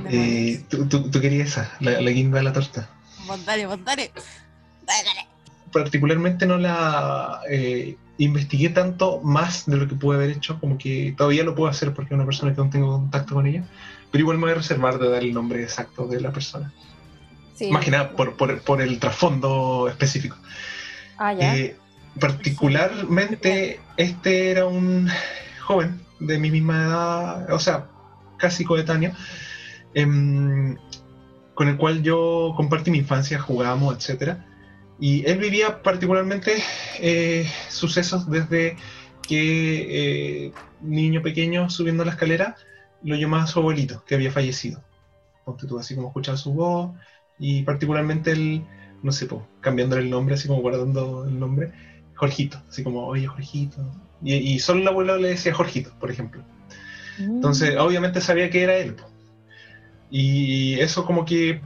Eh, 0.09 0.63
tú, 0.69 0.85
tú- 0.87 1.09
tú 1.09 1.19
querías 1.21 1.47
esa, 1.49 1.71
la, 1.79 2.01
la 2.01 2.11
guinda 2.11 2.37
de 2.37 2.43
la 2.43 2.53
torta. 2.53 2.89
Vos 3.27 3.43
dale, 3.45 3.65
vos 3.65 3.83
dale. 3.83 4.11
Particularmente 5.71 6.45
no 6.45 6.57
la 6.57 7.39
eh, 7.49 7.95
investigué 8.17 8.69
tanto 8.69 9.21
más 9.21 9.65
de 9.65 9.77
lo 9.77 9.87
que 9.87 9.95
pude 9.95 10.17
haber 10.17 10.29
hecho, 10.31 10.59
como 10.59 10.77
que 10.77 11.13
todavía 11.17 11.43
lo 11.43 11.55
puedo 11.55 11.69
hacer 11.69 11.93
porque 11.93 12.13
es 12.13 12.15
una 12.15 12.25
persona 12.25 12.53
que 12.53 12.61
no 12.61 12.69
tengo 12.69 12.91
contacto 12.91 13.33
con 13.33 13.47
ella, 13.47 13.63
pero 14.11 14.21
igual 14.21 14.37
me 14.37 14.43
voy 14.43 14.51
a 14.51 14.55
reservar 14.55 14.99
de 14.99 15.09
dar 15.09 15.23
el 15.23 15.33
nombre 15.33 15.63
exacto 15.63 16.05
de 16.07 16.21
la 16.21 16.31
persona. 16.31 16.71
Sí. 17.55 17.71
Más 17.71 17.83
que 17.83 17.91
nada 17.91 18.11
por, 18.11 18.35
por- 18.35 18.61
por 18.61 18.81
el 18.81 18.99
trasfondo 18.99 19.87
específico. 19.89 20.35
Ah, 21.17 21.33
ya. 21.33 21.55
Eh, 21.57 21.75
particularmente, 22.19 23.79
este 23.97 24.51
era 24.51 24.65
un 24.65 25.09
joven 25.61 26.01
de 26.19 26.37
mi 26.37 26.51
misma 26.51 26.83
edad, 26.85 27.51
o 27.53 27.59
sea, 27.59 27.87
casi 28.37 28.63
coetáneo, 28.63 29.11
em, 29.93 30.77
con 31.53 31.67
el 31.67 31.77
cual 31.77 32.01
yo 32.03 32.53
compartí 32.55 32.91
mi 32.91 32.99
infancia, 32.99 33.39
jugábamos, 33.39 34.09
etc. 34.09 34.37
Y 35.03 35.25
él 35.29 35.37
vivía 35.37 35.83
particularmente 35.83 36.63
eh, 36.99 37.45
sucesos 37.67 38.29
desde 38.29 38.77
que 39.27 40.45
eh, 40.47 40.51
niño 40.81 41.21
pequeño 41.21 41.69
subiendo 41.69 42.05
la 42.05 42.11
escalera 42.11 42.55
lo 43.03 43.17
llamaba 43.17 43.45
su 43.45 43.59
abuelito, 43.59 44.01
que 44.05 44.15
había 44.15 44.31
fallecido. 44.31 44.81
Tú 45.67 45.77
así 45.77 45.93
como 45.93 46.07
escuchaba 46.07 46.37
su 46.37 46.53
voz, 46.53 46.91
y 47.37 47.63
particularmente 47.63 48.31
él 48.31 48.63
no 49.01 49.11
sé, 49.11 49.25
po, 49.25 49.45
cambiándole 49.59 50.03
el 50.03 50.09
nombre, 50.09 50.35
así 50.35 50.47
como 50.47 50.61
guardando 50.61 51.25
el 51.25 51.37
nombre, 51.37 51.73
Jorgito, 52.15 52.61
así 52.69 52.81
como, 52.81 53.05
oye, 53.05 53.27
Jorgito. 53.27 53.85
Y, 54.23 54.35
y 54.35 54.59
solo 54.59 54.79
el 54.79 54.87
abuelo 54.87 55.17
le 55.17 55.27
decía 55.31 55.53
Jorgito, 55.53 55.91
por 55.99 56.11
ejemplo. 56.11 56.41
Entonces, 57.19 57.75
Mm. 57.75 57.79
obviamente 57.79 58.21
sabía 58.21 58.49
que 58.49 58.63
era 58.63 58.77
él. 58.77 58.95
po. 58.95 59.03
Y 60.09 60.79
eso 60.79 61.05
como 61.05 61.25
que 61.25 61.61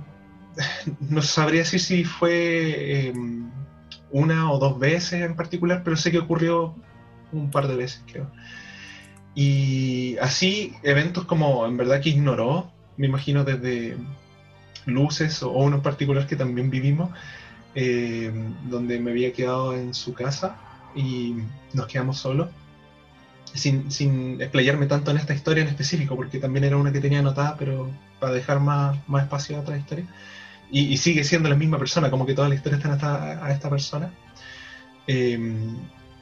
no 1.00 1.22
sabría 1.22 1.62
decir 1.62 1.80
si 1.80 2.04
fue 2.04 3.10
eh, 3.10 3.13
una 4.12 4.52
o 4.52 4.60
dos 4.60 4.80
veces 4.80 5.22
en 5.24 5.36
particular, 5.36 5.82
pero 5.84 5.98
sé 5.98 6.12
que 6.12 6.20
ocurrió 6.20 6.76
un 7.32 7.52
par 7.52 7.67
de 7.67 7.76
veces, 7.76 8.04
creo. 8.12 8.30
Y 9.36 10.17
así, 10.17 10.74
eventos 10.84 11.26
como 11.26 11.65
en 11.65 11.78
verdad 11.78 12.02
que 12.02 12.10
ignoró, 12.10 12.72
me 12.98 13.08
imagino 13.08 13.43
desde 13.43 13.98
luces 14.86 15.43
o 15.43 15.52
uno 15.52 15.78
en 15.78 15.82
particular 15.82 16.26
que 16.26 16.36
también 16.36 16.70
vivimos, 16.70 17.12
eh, 17.76 18.32
donde 18.70 19.00
me 19.00 19.12
había 19.12 19.34
quedado 19.34 19.76
en 19.76 19.93
su 19.93 20.13
casa 20.13 20.58
y 20.96 21.36
nos 21.74 21.86
quedamos 21.88 22.17
solos, 22.17 22.50
sin, 23.54 23.91
sin 23.91 24.41
explayarme 24.41 24.88
tanto 24.88 25.12
en 25.12 25.17
esta 25.17 25.34
historia 25.36 25.62
en 25.63 25.70
específico, 25.70 26.15
porque 26.15 26.39
también 26.39 26.63
era 26.63 26.78
una 26.78 26.91
que 26.91 27.02
tenía 27.02 27.20
anotada, 27.20 27.56
pero 27.58 27.91
para 28.20 28.34
dejar 28.34 28.60
más, 28.60 28.98
más 29.08 29.24
espacio 29.24 29.58
a 29.58 29.60
otra 29.60 29.78
historia. 29.78 30.08
Y, 30.69 30.97
sigue 30.97 31.23
siendo 31.23 31.49
la 31.49 31.56
misma 31.56 31.80
persona, 31.80 32.12
como 32.12 32.25
que 32.25 32.34
toda 32.34 32.49
la 32.49 32.56
historia 32.56 32.77
está 32.77 32.93
atada 32.93 33.45
a 33.45 33.51
esta 33.51 33.69
persona. 33.69 34.13
Eh, 35.08 35.34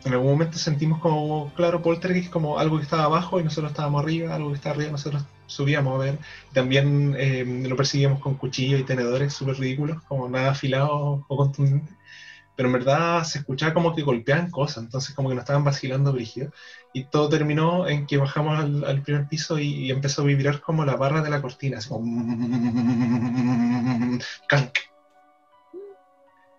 en 0.05 0.13
algún 0.13 0.31
momento 0.33 0.59
sentimos 0.59 0.99
como, 0.99 1.51
claro, 1.55 1.81
poltergeist 1.81 2.29
como 2.29 2.59
algo 2.59 2.77
que 2.77 2.83
estaba 2.83 3.05
abajo 3.05 3.39
y 3.39 3.43
nosotros 3.43 3.71
estábamos 3.71 4.03
arriba, 4.03 4.35
algo 4.35 4.49
que 4.49 4.55
estaba 4.55 4.75
arriba, 4.75 4.91
nosotros 4.91 5.25
subíamos 5.47 5.95
a 5.95 6.03
ver. 6.03 6.19
También 6.53 7.15
eh, 7.17 7.43
lo 7.67 7.75
perseguíamos 7.75 8.19
con 8.19 8.35
cuchillos 8.35 8.79
y 8.79 8.83
tenedores 8.83 9.33
súper 9.33 9.57
ridículos, 9.57 10.03
como 10.03 10.29
nada 10.29 10.51
afilado 10.51 11.25
o 11.27 11.37
contundente. 11.37 11.91
Pero 12.55 12.69
en 12.69 12.73
verdad 12.73 13.23
se 13.23 13.39
escuchaba 13.39 13.73
como 13.73 13.93
que 13.95 14.01
golpeaban 14.01 14.49
cosas, 14.49 14.83
entonces 14.83 15.13
como 15.13 15.29
que 15.29 15.35
nos 15.35 15.43
estaban 15.43 15.63
vacilando 15.63 16.13
brígido. 16.13 16.51
Y 16.93 17.05
todo 17.05 17.29
terminó 17.29 17.87
en 17.87 18.07
que 18.07 18.17
bajamos 18.17 18.59
al, 18.59 18.83
al 18.85 19.01
primer 19.01 19.27
piso 19.27 19.59
y, 19.59 19.67
y 19.85 19.91
empezó 19.91 20.21
a 20.21 20.25
vibrar 20.25 20.61
como 20.61 20.85
la 20.85 20.95
barra 20.95 21.21
de 21.21 21.29
la 21.29 21.41
cortina, 21.41 21.79
así 21.79 21.89
como... 21.89 22.05
canc. 24.47 24.77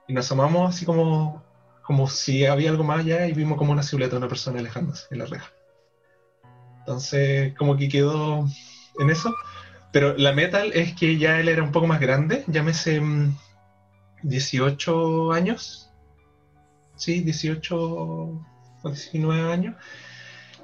Y 0.08 0.12
nos 0.12 0.26
asomamos 0.26 0.74
así 0.74 0.84
como, 0.84 1.42
como 1.82 2.08
si 2.08 2.46
había 2.46 2.70
algo 2.70 2.84
más 2.84 3.00
allá 3.00 3.26
y 3.26 3.32
vimos 3.32 3.58
como 3.58 3.72
una 3.72 3.82
silueta 3.82 4.12
de 4.12 4.18
una 4.18 4.28
persona 4.28 4.60
alejándose 4.60 5.06
en 5.10 5.18
la 5.18 5.26
reja. 5.26 5.50
Entonces 6.80 7.54
como 7.56 7.76
que 7.76 7.88
quedó 7.88 8.46
en 8.98 9.10
eso. 9.10 9.34
Pero 9.92 10.16
la 10.16 10.32
metal 10.32 10.72
es 10.74 10.94
que 10.94 11.16
ya 11.16 11.40
él 11.40 11.48
era 11.48 11.62
un 11.62 11.72
poco 11.72 11.86
más 11.86 12.00
grande, 12.00 12.44
llámese 12.48 13.00
mm, 13.00 13.36
18 14.22 15.32
años. 15.32 15.85
Sí, 16.96 17.20
18 17.20 17.76
o 17.78 18.42
19 18.84 19.52
años. 19.52 19.76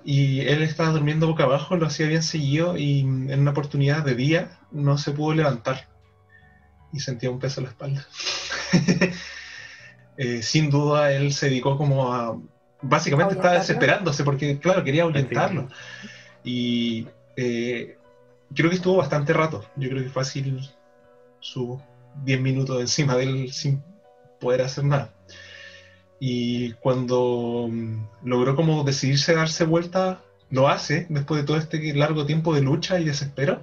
Y 0.04 0.40
él 0.40 0.62
estaba 0.62 0.90
durmiendo 0.90 1.28
boca 1.28 1.44
abajo, 1.44 1.76
lo 1.76 1.86
hacía 1.86 2.08
bien 2.08 2.22
seguido 2.22 2.76
y 2.76 3.00
en 3.00 3.40
una 3.40 3.52
oportunidad 3.52 4.04
de 4.04 4.14
día 4.14 4.58
no 4.72 4.98
se 4.98 5.12
pudo 5.12 5.34
levantar. 5.34 5.88
Y 6.92 7.00
sentía 7.00 7.30
un 7.30 7.38
peso 7.38 7.60
en 7.60 7.64
la 7.64 7.70
espalda. 7.70 8.06
Eh, 10.18 10.42
sin 10.42 10.68
duda 10.68 11.10
él 11.10 11.32
se 11.32 11.46
dedicó 11.48 11.78
como 11.78 12.12
a... 12.12 12.38
Básicamente 12.82 13.34
estaba 13.34 13.54
desesperándose 13.54 14.24
porque, 14.24 14.58
claro, 14.58 14.84
quería 14.84 15.04
ahuyentarlo. 15.04 15.68
Y 16.44 17.08
eh, 17.34 17.96
creo 18.54 18.68
que 18.68 18.76
estuvo 18.76 18.98
bastante 18.98 19.32
rato. 19.32 19.64
Yo 19.74 19.88
creo 19.88 20.02
que 20.02 20.10
fácil 20.10 20.68
sus 21.40 21.80
10 22.24 22.40
minutos 22.40 22.80
encima 22.80 23.16
de 23.16 23.22
él 23.24 23.52
sin 23.52 23.82
poder 24.38 24.62
hacer 24.62 24.84
nada. 24.84 25.14
Y 26.24 26.74
cuando 26.74 27.66
mm, 27.68 28.28
logró 28.28 28.54
como 28.54 28.84
decidirse 28.84 29.34
darse 29.34 29.64
vuelta, 29.64 30.22
lo 30.50 30.68
hace 30.68 31.06
después 31.08 31.40
de 31.40 31.46
todo 31.48 31.56
este 31.56 31.92
largo 31.94 32.26
tiempo 32.26 32.54
de 32.54 32.60
lucha 32.60 33.00
y 33.00 33.04
desespero. 33.04 33.60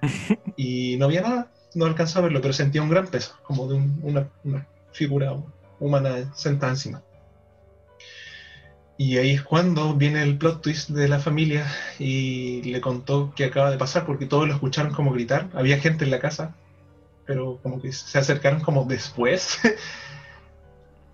y 0.56 0.96
no 0.98 1.06
había 1.06 1.22
nada, 1.22 1.50
no 1.74 1.84
alcanzó 1.84 2.20
a 2.20 2.22
verlo, 2.22 2.40
pero 2.40 2.54
sentía 2.54 2.80
un 2.80 2.90
gran 2.90 3.08
peso, 3.08 3.34
como 3.42 3.66
de 3.66 3.74
un- 3.74 3.98
una, 4.04 4.30
una 4.44 4.68
figura 4.92 5.36
humana 5.80 6.32
sentada 6.36 6.70
encima. 6.70 7.02
Y 8.96 9.18
ahí 9.18 9.32
es 9.32 9.42
cuando 9.42 9.92
viene 9.94 10.22
el 10.22 10.38
plot 10.38 10.62
twist 10.62 10.90
de 10.90 11.08
la 11.08 11.18
familia 11.18 11.66
y 11.98 12.62
le 12.62 12.80
contó 12.80 13.32
qué 13.34 13.46
acaba 13.46 13.72
de 13.72 13.78
pasar, 13.78 14.06
porque 14.06 14.26
todos 14.26 14.46
lo 14.46 14.54
escucharon 14.54 14.92
como 14.92 15.12
gritar. 15.12 15.48
Había 15.54 15.80
gente 15.80 16.04
en 16.04 16.12
la 16.12 16.20
casa, 16.20 16.54
pero 17.26 17.58
como 17.64 17.82
que 17.82 17.92
se 17.92 18.16
acercaron 18.16 18.60
como 18.60 18.84
después. 18.84 19.58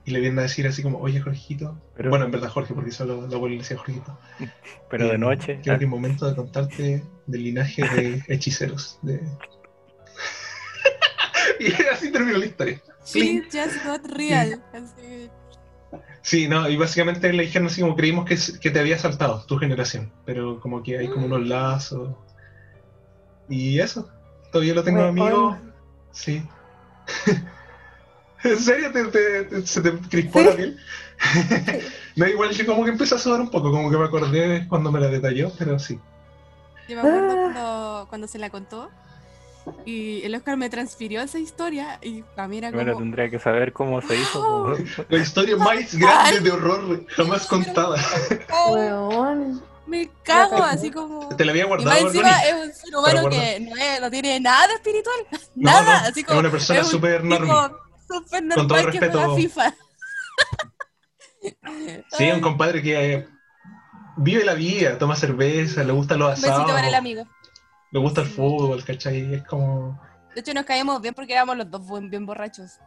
y 0.05 0.11
le 0.11 0.21
vienen 0.21 0.41
a 0.41 0.43
decir 0.43 0.67
así 0.67 0.83
como, 0.83 0.99
oye 0.99 1.21
Jorgito. 1.21 1.81
Pero- 1.97 2.11
Bueno, 2.11 2.25
en 2.25 2.31
verdad 2.33 2.49
Jorge, 2.51 2.75
porque 2.75 2.91
solo 2.91 3.27
la 3.29 3.37
abuela 3.37 3.55
le 3.55 3.63
decía 3.63 3.77
Jorgito. 3.79 4.19
Pero 4.91 5.09
de 5.09 5.19
noche. 5.19 5.61
Creo 5.63 5.79
que 5.79 5.85
es 5.85 5.91
momento 5.91 6.29
de 6.29 6.35
contarte 6.37 7.05
del 7.27 7.43
linaje 7.45 7.83
de 7.89 8.23
hechiceros. 8.29 8.99
De... 9.03 9.21
y 11.61 11.73
así 11.93 12.11
terminó 12.11 12.39
la 12.39 12.47
historia. 12.47 12.81
Shit 13.05 13.45
just 13.53 13.85
got 13.85 14.07
real. 14.17 14.61
Sí, 16.23 16.49
no, 16.49 16.69
y 16.69 16.77
básicamente 16.77 17.33
le 17.33 17.43
dijeron 17.45 17.67
así 17.67 17.81
como 17.81 17.97
creímos 17.97 18.25
que, 18.25 18.37
que 18.61 18.71
te 18.71 18.79
había 18.79 18.97
saltado 18.99 19.45
tu 19.45 19.59
generación, 19.59 20.13
pero 20.25 20.61
como 20.61 20.83
que 20.83 20.99
hay 20.99 21.09
como 21.09 21.27
unos 21.27 21.47
lazos. 21.47 22.15
Y 23.49 23.81
eso, 23.81 24.09
todavía 24.53 24.75
lo 24.75 24.85
tengo 24.85 25.11
Bueno, 25.11 25.23
amigo. 25.25 25.49
hoy- 25.51 25.73
Sí. 26.13 26.47
¿En 28.45 28.59
serio 28.59 28.91
te, 28.93 29.05
te- 29.05 29.45
te- 29.45 29.67
se 29.67 29.81
te 29.81 29.93
crispó 30.09 30.41
Sí. 30.41 30.45
la 30.47 30.57
piel? 30.57 30.77
no, 32.17 32.27
igual 32.27 32.51
yo 32.51 32.67
como 32.67 32.85
que 32.85 32.91
empecé 32.91 33.15
a 33.15 33.19
sudar 33.19 33.41
un 33.41 33.51
poco, 33.51 33.71
como 33.71 33.91
que 33.91 33.97
me 33.97 34.05
acordé 34.05 34.67
cuando 34.69 34.91
me 34.91 35.01
la 35.01 35.09
detalló, 35.09 35.53
pero 35.59 35.79
sí. 35.79 35.99
Yo 36.89 36.97
me 36.97 37.01
acuerdo 37.01 37.31
Ah. 37.31 37.35
cuando, 37.37 38.07
cuando 38.09 38.27
se 38.27 38.39
la 38.39 38.51
contó 38.51 38.91
y 39.87 40.23
el 40.25 40.35
Oscar 40.35 40.57
me 40.57 40.69
transfirió 40.69 41.23
esa 41.23 41.39
historia 41.39 41.99
y 42.03 42.25
a 42.37 42.49
mí 42.49 42.59
era 42.59 42.73
como... 42.73 42.99
tendría 42.99 43.31
que 43.31 43.39
saber 43.39 43.73
cómo 43.73 44.03
se 44.03 44.17
hizo. 44.17 44.41
po. 44.41 45.05
La 45.09 45.19
historia 45.19 45.57
más 45.57 45.95
grande 45.95 46.41
de 46.41 46.51
horror 46.51 47.07
jamás 47.11 47.47
contada. 47.47 47.97
"Oh, 48.53 48.73
Weón. 48.75 49.63
me 49.87 50.11
cago, 50.25 50.57
así 50.65 50.91
como... 50.91 51.29
Te 51.37 51.45
la 51.45 51.53
había 51.53 51.67
Y 51.67 51.69
más 51.69 51.79
guardado, 51.85 52.07
encima 52.09 52.31
es 52.43 52.55
un 52.55 52.73
ser 52.73 52.97
humano 52.97 53.29
que 53.31 53.61
no, 53.61 53.77
es- 53.77 54.01
no 54.01 54.11
tiene 54.11 54.41
nada 54.41 54.75
espiritual, 54.75 55.17
No, 55.55 55.71
nada, 55.71 56.01
no, 56.03 56.09
así 56.09 56.21
es 56.21 56.27
como... 56.27 56.41
una 56.41 56.51
persona 56.51 56.81
es 56.81 56.93
un 56.93 57.01
súper. 58.07 58.43
Súper 58.43 58.55
Con 58.55 58.69
todo 58.69 58.77
normal 58.79 58.93
que 58.93 58.99
juega 58.99 59.13
respeto. 59.27 59.37
FIFA. 59.37 59.75
Sí, 62.17 62.31
un 62.31 62.41
compadre 62.41 62.83
que 62.83 63.15
eh, 63.15 63.29
vive 64.17 64.45
la 64.45 64.55
vida, 64.55 64.99
toma 64.99 65.17
cerveza, 65.17 65.83
le 65.83 65.93
gustan 65.93 66.19
los 66.21 66.29
Un 66.29 66.35
besito 66.35 66.53
asados, 66.53 66.73
para 66.73 66.89
el 66.89 66.95
amigo. 66.95 67.27
le 67.91 68.01
gusta 68.01 68.21
el 68.23 68.29
fútbol, 68.29 68.85
¿cachai? 68.85 69.35
Es 69.35 69.43
como... 69.45 70.01
De 70.35 70.41
hecho, 70.41 70.55
nos 70.55 70.65
caímos 70.65 71.01
bien 71.03 71.15
porque 71.15 71.33
éramos 71.33 71.57
los 71.57 71.71
dos 71.71 71.83
bien 72.09 72.25
borrachos. 72.25 72.79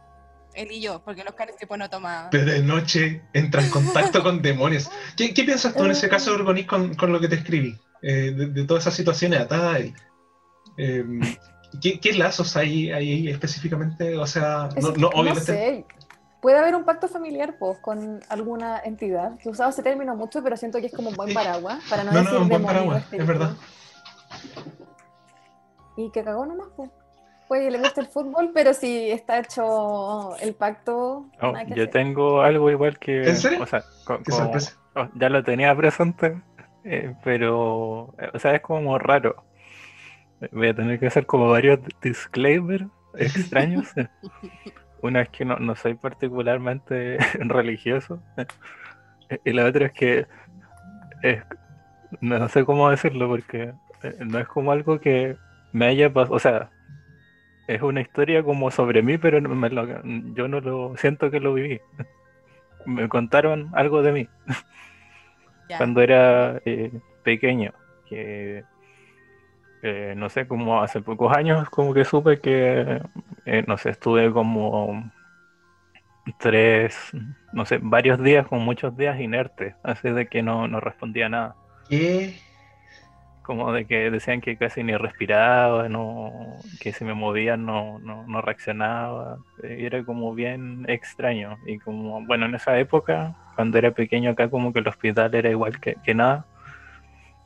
Él 0.54 0.72
y 0.72 0.80
yo, 0.80 1.02
porque 1.04 1.22
los 1.22 1.34
caras 1.34 1.56
tipo 1.58 1.76
no 1.76 1.90
tomaban. 1.90 2.30
Pero 2.30 2.46
de 2.50 2.62
noche 2.62 3.22
entra 3.34 3.62
en 3.62 3.70
contacto 3.70 4.22
con 4.22 4.40
demonios. 4.42 4.90
¿Qué, 5.16 5.34
qué 5.34 5.44
piensas 5.44 5.74
tú 5.74 5.84
en 5.84 5.90
ese 5.90 6.08
caso, 6.08 6.32
Urgonis, 6.34 6.66
con, 6.66 6.94
con 6.94 7.12
lo 7.12 7.20
que 7.20 7.28
te 7.28 7.34
escribí? 7.36 7.78
Eh, 8.02 8.32
de, 8.34 8.46
de 8.46 8.64
todas 8.64 8.84
esas 8.84 8.94
situaciones 8.94 9.38
atadas. 9.40 9.82
eh, 10.78 11.04
¿qué, 11.82 12.00
qué 12.00 12.12
lazos 12.14 12.56
hay 12.56 12.90
ahí 12.92 13.28
específicamente? 13.28 14.16
O 14.18 14.26
sea, 14.26 14.68
no, 14.72 14.78
Eso- 14.78 14.94
no, 14.96 15.08
obviamente... 15.08 15.40
sé. 15.40 15.84
Puede 16.40 16.58
haber 16.58 16.76
un 16.76 16.84
pacto 16.84 17.08
familiar 17.08 17.56
pues, 17.58 17.78
con 17.78 18.20
alguna 18.28 18.78
entidad. 18.84 19.32
He 19.44 19.48
usado 19.48 19.70
ese 19.70 19.82
término 19.82 20.14
mucho, 20.14 20.42
pero 20.44 20.56
siento 20.56 20.78
que 20.80 20.86
es 20.86 20.92
como 20.94 21.08
un 21.10 21.16
buen 21.16 21.34
paraguas. 21.34 21.82
Para 21.90 22.04
no, 22.04 22.12
No, 22.12 22.18
no, 22.18 22.24
decir 22.24 22.38
un 22.40 22.48
buen 22.48 22.62
paraguas, 22.62 22.98
es 22.98 23.04
espíritu. 23.04 23.26
verdad. 23.26 23.50
Y 25.96 26.10
que 26.10 26.22
cagó 26.22 26.46
nomás, 26.46 26.68
pues. 26.76 26.90
Que 27.48 27.70
le 27.70 27.78
guste 27.78 28.00
el 28.00 28.08
fútbol, 28.08 28.50
pero 28.52 28.74
si 28.74 29.10
está 29.10 29.38
hecho 29.38 30.36
el 30.38 30.54
pacto. 30.54 31.26
Que 31.40 31.46
yo 31.46 31.72
hacer. 31.84 31.90
tengo 31.90 32.42
algo 32.42 32.70
igual 32.70 32.98
que. 32.98 33.22
¿En 33.28 33.36
serio? 33.36 33.62
O 33.62 33.66
sea, 33.66 33.82
co- 34.04 34.18
Qué 34.18 34.24
como- 34.30 34.36
sorpresa. 34.44 34.72
oh, 34.96 35.06
ya 35.14 35.28
lo 35.28 35.42
tenía 35.44 35.74
presente, 35.76 36.42
eh, 36.84 37.14
pero. 37.24 38.12
eh, 38.18 38.30
O 38.34 38.38
sea, 38.40 38.54
es 38.56 38.60
como 38.62 38.98
raro. 38.98 39.44
Voy 40.52 40.68
a 40.68 40.74
tener 40.74 40.98
que 41.00 41.06
hacer 41.06 41.26
como 41.26 41.48
varios 41.48 41.80
disclaimers 42.02 42.84
extraños. 43.18 43.86
Una 45.02 45.22
es 45.22 45.28
que 45.30 45.44
no, 45.44 45.58
no 45.58 45.74
soy 45.76 45.94
particularmente 45.94 47.18
religioso. 47.40 48.22
Y 49.44 49.52
la 49.52 49.64
otra 49.66 49.86
es 49.86 49.92
que. 49.92 50.26
es- 51.22 51.42
no 52.20 52.48
sé 52.48 52.64
cómo 52.64 52.88
decirlo 52.88 53.28
porque 53.28 53.72
eh, 54.02 54.16
no 54.20 54.38
es 54.38 54.46
como 54.46 54.70
algo 54.72 55.00
que 55.00 55.36
me 55.72 55.86
haya 55.86 56.12
pasado. 56.12 56.36
O 56.36 56.38
sea, 56.38 56.70
es 57.66 57.82
una 57.82 58.00
historia 58.00 58.42
como 58.44 58.70
sobre 58.70 59.02
mí, 59.02 59.18
pero 59.18 59.40
no 59.40 59.48
me 59.54 59.68
lo- 59.70 60.02
yo 60.34 60.46
no 60.48 60.60
lo 60.60 60.96
siento 60.96 61.30
que 61.30 61.40
lo 61.40 61.52
viví. 61.54 61.80
Me 62.84 63.08
contaron 63.08 63.70
algo 63.74 64.02
de 64.02 64.12
mí 64.12 64.28
cuando 65.78 66.00
era 66.00 66.60
eh, 66.64 66.92
pequeño, 67.24 67.72
que 68.08 68.62
eh, 69.86 70.14
no 70.16 70.28
sé, 70.28 70.46
como 70.48 70.82
hace 70.82 71.00
pocos 71.00 71.36
años 71.36 71.68
como 71.70 71.94
que 71.94 72.04
supe 72.04 72.40
que, 72.40 73.00
eh, 73.46 73.64
no 73.66 73.76
sé, 73.78 73.90
estuve 73.90 74.32
como 74.32 75.10
tres, 76.38 76.94
no 77.52 77.64
sé, 77.66 77.78
varios 77.80 78.22
días, 78.22 78.46
con 78.48 78.60
muchos 78.60 78.96
días 78.96 79.20
inerte, 79.20 79.74
así 79.82 80.10
de 80.10 80.26
que 80.28 80.42
no, 80.42 80.68
no 80.68 80.80
respondía 80.80 81.28
nada. 81.28 81.56
¿Qué? 81.88 82.34
Como 83.42 83.72
de 83.72 83.86
que 83.86 84.10
decían 84.10 84.40
que 84.40 84.56
casi 84.56 84.82
ni 84.82 84.96
respiraba, 84.96 85.88
no, 85.88 86.32
que 86.80 86.92
si 86.92 87.04
me 87.04 87.14
movía 87.14 87.56
no, 87.56 87.98
no, 88.00 88.26
no 88.26 88.42
reaccionaba. 88.42 89.38
eh, 89.62 89.76
era 89.86 90.04
como 90.04 90.34
bien 90.34 90.84
extraño. 90.88 91.56
Y 91.66 91.78
como, 91.78 92.24
bueno, 92.26 92.46
en 92.46 92.56
esa 92.56 92.76
época, 92.78 93.36
cuando 93.54 93.78
era 93.78 93.92
pequeño 93.92 94.30
acá, 94.32 94.50
como 94.50 94.72
que 94.72 94.80
el 94.80 94.88
hospital 94.88 95.34
era 95.34 95.48
igual 95.50 95.80
que, 95.80 95.96
que 96.04 96.14
nada. 96.14 96.44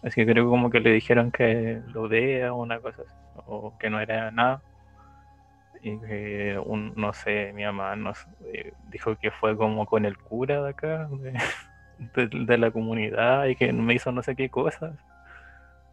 Así 0.03 0.25
que 0.25 0.33
creo 0.33 0.49
como 0.49 0.71
que 0.71 0.81
le 0.81 0.93
dijeron 0.93 1.31
que 1.31 1.83
lo 1.87 2.09
vea 2.09 2.53
o 2.55 2.63
una 2.63 2.81
cosa 2.81 3.03
así, 3.03 3.15
o 3.35 3.77
que 3.79 3.91
no 3.91 4.01
era 4.01 4.31
nada. 4.31 4.65
Y 5.83 5.99
que, 6.01 6.59
un, 6.65 6.93
no 6.97 7.13
sé, 7.15 7.53
mi 7.55 7.65
mamá 7.65 7.97
nos 7.97 8.19
eh, 8.53 8.75
dijo 8.79 9.17
que 9.17 9.31
fue 9.31 9.57
como 9.57 9.87
con 9.87 10.05
el 10.05 10.19
cura 10.19 10.63
de 10.63 10.71
acá, 10.71 11.09
de, 11.11 11.33
de- 12.47 12.59
la 12.59 12.71
comunidad, 12.71 13.47
y 13.47 13.57
que 13.57 13.73
me 13.73 13.95
hizo 13.95 14.13
no 14.13 14.23
sé 14.23 14.37
qué 14.37 14.51
cosas. 14.51 14.97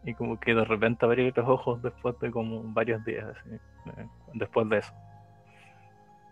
Y 0.04 0.16
como 0.16 0.40
que 0.40 0.56
de 0.56 0.66
repente 0.66 1.06
abrí 1.06 1.32
los 1.36 1.48
ojos 1.48 1.82
después 1.84 2.18
de 2.20 2.32
como 2.32 2.64
varios 2.64 3.04
días, 3.04 3.26
así, 3.38 3.56
eh, 3.86 4.10
después 4.34 4.68
de 4.70 4.80
eso. 4.80 4.92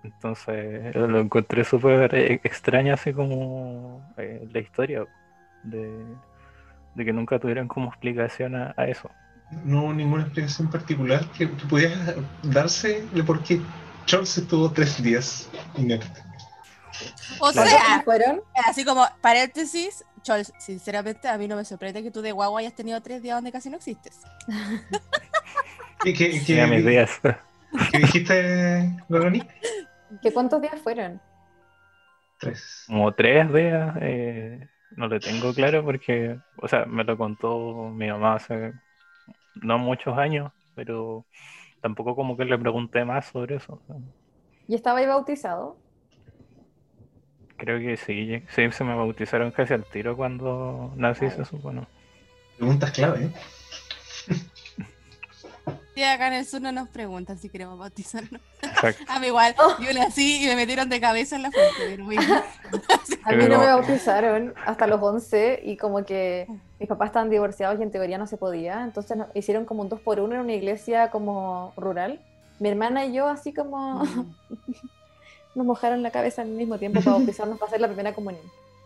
Entonces 0.03 0.95
lo 0.95 1.19
encontré 1.19 1.63
súper 1.63 2.13
eh, 2.15 2.39
extraño, 2.43 2.93
así 2.93 3.11
como 3.13 4.07
eh, 4.17 4.47
la 4.51 4.59
historia 4.59 5.07
de, 5.63 6.19
de 6.95 7.05
que 7.05 7.13
nunca 7.13 7.39
tuvieron 7.39 7.67
como 7.67 7.89
explicación 7.89 8.55
a, 8.55 8.73
a 8.77 8.87
eso. 8.87 9.11
No 9.63 9.83
hubo 9.83 9.93
ninguna 9.93 10.23
explicación 10.23 10.69
particular 10.69 11.25
que, 11.31 11.49
que 11.51 11.65
pudiera 11.67 11.95
darse 12.43 13.07
de 13.13 13.23
por 13.23 13.43
qué 13.43 13.61
Charles 14.05 14.37
estuvo 14.37 14.71
tres 14.71 15.01
días 15.01 15.49
inerte. 15.77 16.21
O 17.39 17.51
Claro. 17.51 17.69
sea, 17.69 18.01
fueron? 18.03 18.41
así 18.67 18.85
como 18.85 19.05
paréntesis, 19.21 20.05
Chol, 20.23 20.45
sinceramente 20.57 21.27
a 21.27 21.37
mí 21.37 21.47
no 21.47 21.55
me 21.57 21.65
sorprende 21.65 22.01
que 22.03 22.11
tú 22.11 22.21
de 22.21 22.31
guagua 22.31 22.59
hayas 22.61 22.75
tenido 22.75 23.01
tres 23.01 23.21
días 23.21 23.35
donde 23.37 23.51
casi 23.51 23.69
no 23.69 23.77
existes. 23.77 24.21
¿Qué, 26.01 26.13
qué, 26.13 26.39
Sí, 26.39 26.59
a 26.59 26.67
mis 26.67 26.83
qué, 26.83 26.85
días. 26.85 27.19
qué 27.91 27.99
dijiste, 27.99 28.97
Goroni? 29.09 29.47
¿Qué 30.21 30.33
cuántos 30.33 30.61
días 30.61 30.81
fueron? 30.81 31.21
Tres. 32.39 32.85
Como 32.87 33.13
tres 33.13 33.51
días, 33.53 33.95
eh, 34.01 34.69
no 34.97 35.07
lo 35.07 35.19
tengo 35.19 35.53
claro 35.53 35.83
porque, 35.83 36.37
o 36.57 36.67
sea, 36.67 36.85
me 36.85 37.03
lo 37.03 37.17
contó 37.17 37.89
mi 37.89 38.07
mamá 38.09 38.35
hace 38.35 38.73
no 39.55 39.77
muchos 39.79 40.17
años, 40.17 40.51
pero 40.75 41.25
tampoco 41.81 42.15
como 42.15 42.37
que 42.37 42.45
le 42.45 42.57
pregunté 42.57 43.05
más 43.05 43.27
sobre 43.27 43.55
eso. 43.55 43.81
¿Y 44.67 44.75
estaba 44.75 44.99
ahí 44.99 45.05
bautizado? 45.05 45.77
Creo 47.57 47.79
que 47.79 47.97
sí, 47.97 48.43
sí, 48.49 48.71
se 48.71 48.83
me 48.83 48.95
bautizaron 48.95 49.51
casi 49.51 49.73
al 49.73 49.85
tiro 49.85 50.15
cuando 50.17 50.93
nací, 50.97 51.29
se 51.29 51.45
supone. 51.45 51.87
Preguntas 52.57 52.91
clave, 52.91 53.25
¿eh? 53.25 53.33
Y 55.95 56.03
acá 56.03 56.27
en 56.27 56.33
el 56.33 56.45
sur 56.45 56.61
no 56.61 56.71
nos 56.73 56.89
preguntan 56.89 57.37
si 57.37 57.49
queremos 57.49 57.79
bautizarnos. 57.79 58.41
Exacto. 58.61 59.03
A 59.09 59.19
mí 59.19 59.27
igual, 59.27 59.55
Oh. 59.57 59.75
yo 59.81 59.93
nací 59.93 60.43
y 60.43 60.47
me 60.47 60.55
metieron 60.57 60.89
de 60.89 60.99
cabeza 60.99 61.37
en 61.37 61.43
la 61.43 61.51
fuente. 61.51 61.71
pero 61.79 62.03
muy 62.03 62.17
bien. 62.17 62.29
A 63.23 63.31
mí 63.31 63.45
no 63.47 63.59
me 63.59 63.65
bautizaron 63.67 64.53
hasta 64.65 64.87
los 64.87 65.01
11 65.01 65.61
y 65.63 65.77
como 65.77 66.03
que 66.05 66.47
mis 66.79 66.89
papás 66.89 67.07
estaban 67.07 67.29
divorciados 67.29 67.79
y 67.79 67.83
en 67.83 67.91
teoría 67.91 68.17
no 68.17 68.27
se 68.27 68.37
podía, 68.37 68.83
entonces 68.83 69.15
nos 69.17 69.27
hicieron 69.33 69.65
como 69.65 69.81
un 69.81 69.89
dos 69.89 69.99
por 70.01 70.19
uno 70.19 70.35
en 70.35 70.41
una 70.41 70.53
iglesia 70.53 71.09
como 71.09 71.73
rural. 71.77 72.19
Mi 72.59 72.69
hermana 72.69 73.05
y 73.05 73.13
yo 73.13 73.27
así 73.27 73.53
como 73.53 74.03
nos 75.55 75.65
mojaron 75.65 76.03
la 76.03 76.11
cabeza 76.11 76.41
al 76.41 76.49
mismo 76.49 76.77
tiempo 76.77 76.99
para 77.01 77.17
bautizarnos 77.17 77.57
para 77.57 77.67
hacer 77.69 77.81
la 77.81 77.87
primera 77.87 78.13
comunión, 78.13 78.43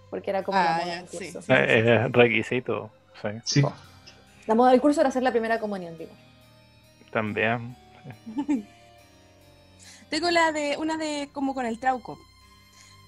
porque 0.09 0.29
era 0.29 0.43
como 0.43 0.57
la 0.57 0.75
Ah, 0.77 0.81
moda 0.85 1.03
sí. 1.09 1.33
Eh, 1.49 2.07
requisito, 2.11 2.89
sí, 3.21 3.29
Sí. 3.43 3.61
La 4.47 4.55
moda 4.55 4.71
del 4.71 4.81
curso 4.81 5.01
era 5.01 5.09
hacer 5.09 5.21
la 5.23 5.31
primera 5.31 5.59
comunión, 5.59 5.97
digo. 5.97 6.11
También. 7.11 7.75
Tengo 10.09 10.31
la 10.31 10.51
de 10.51 10.77
una 10.77 10.97
de 10.97 11.29
como 11.31 11.53
con 11.53 11.65
el 11.65 11.79
trauco. 11.79 12.17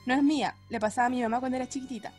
No 0.05 0.13
es 0.13 0.23
mía, 0.23 0.55
le 0.69 0.79
pasaba 0.79 1.07
a 1.07 1.09
mi 1.09 1.21
mamá 1.21 1.39
cuando 1.39 1.57
era 1.57 1.67
chiquitita. 1.67 2.11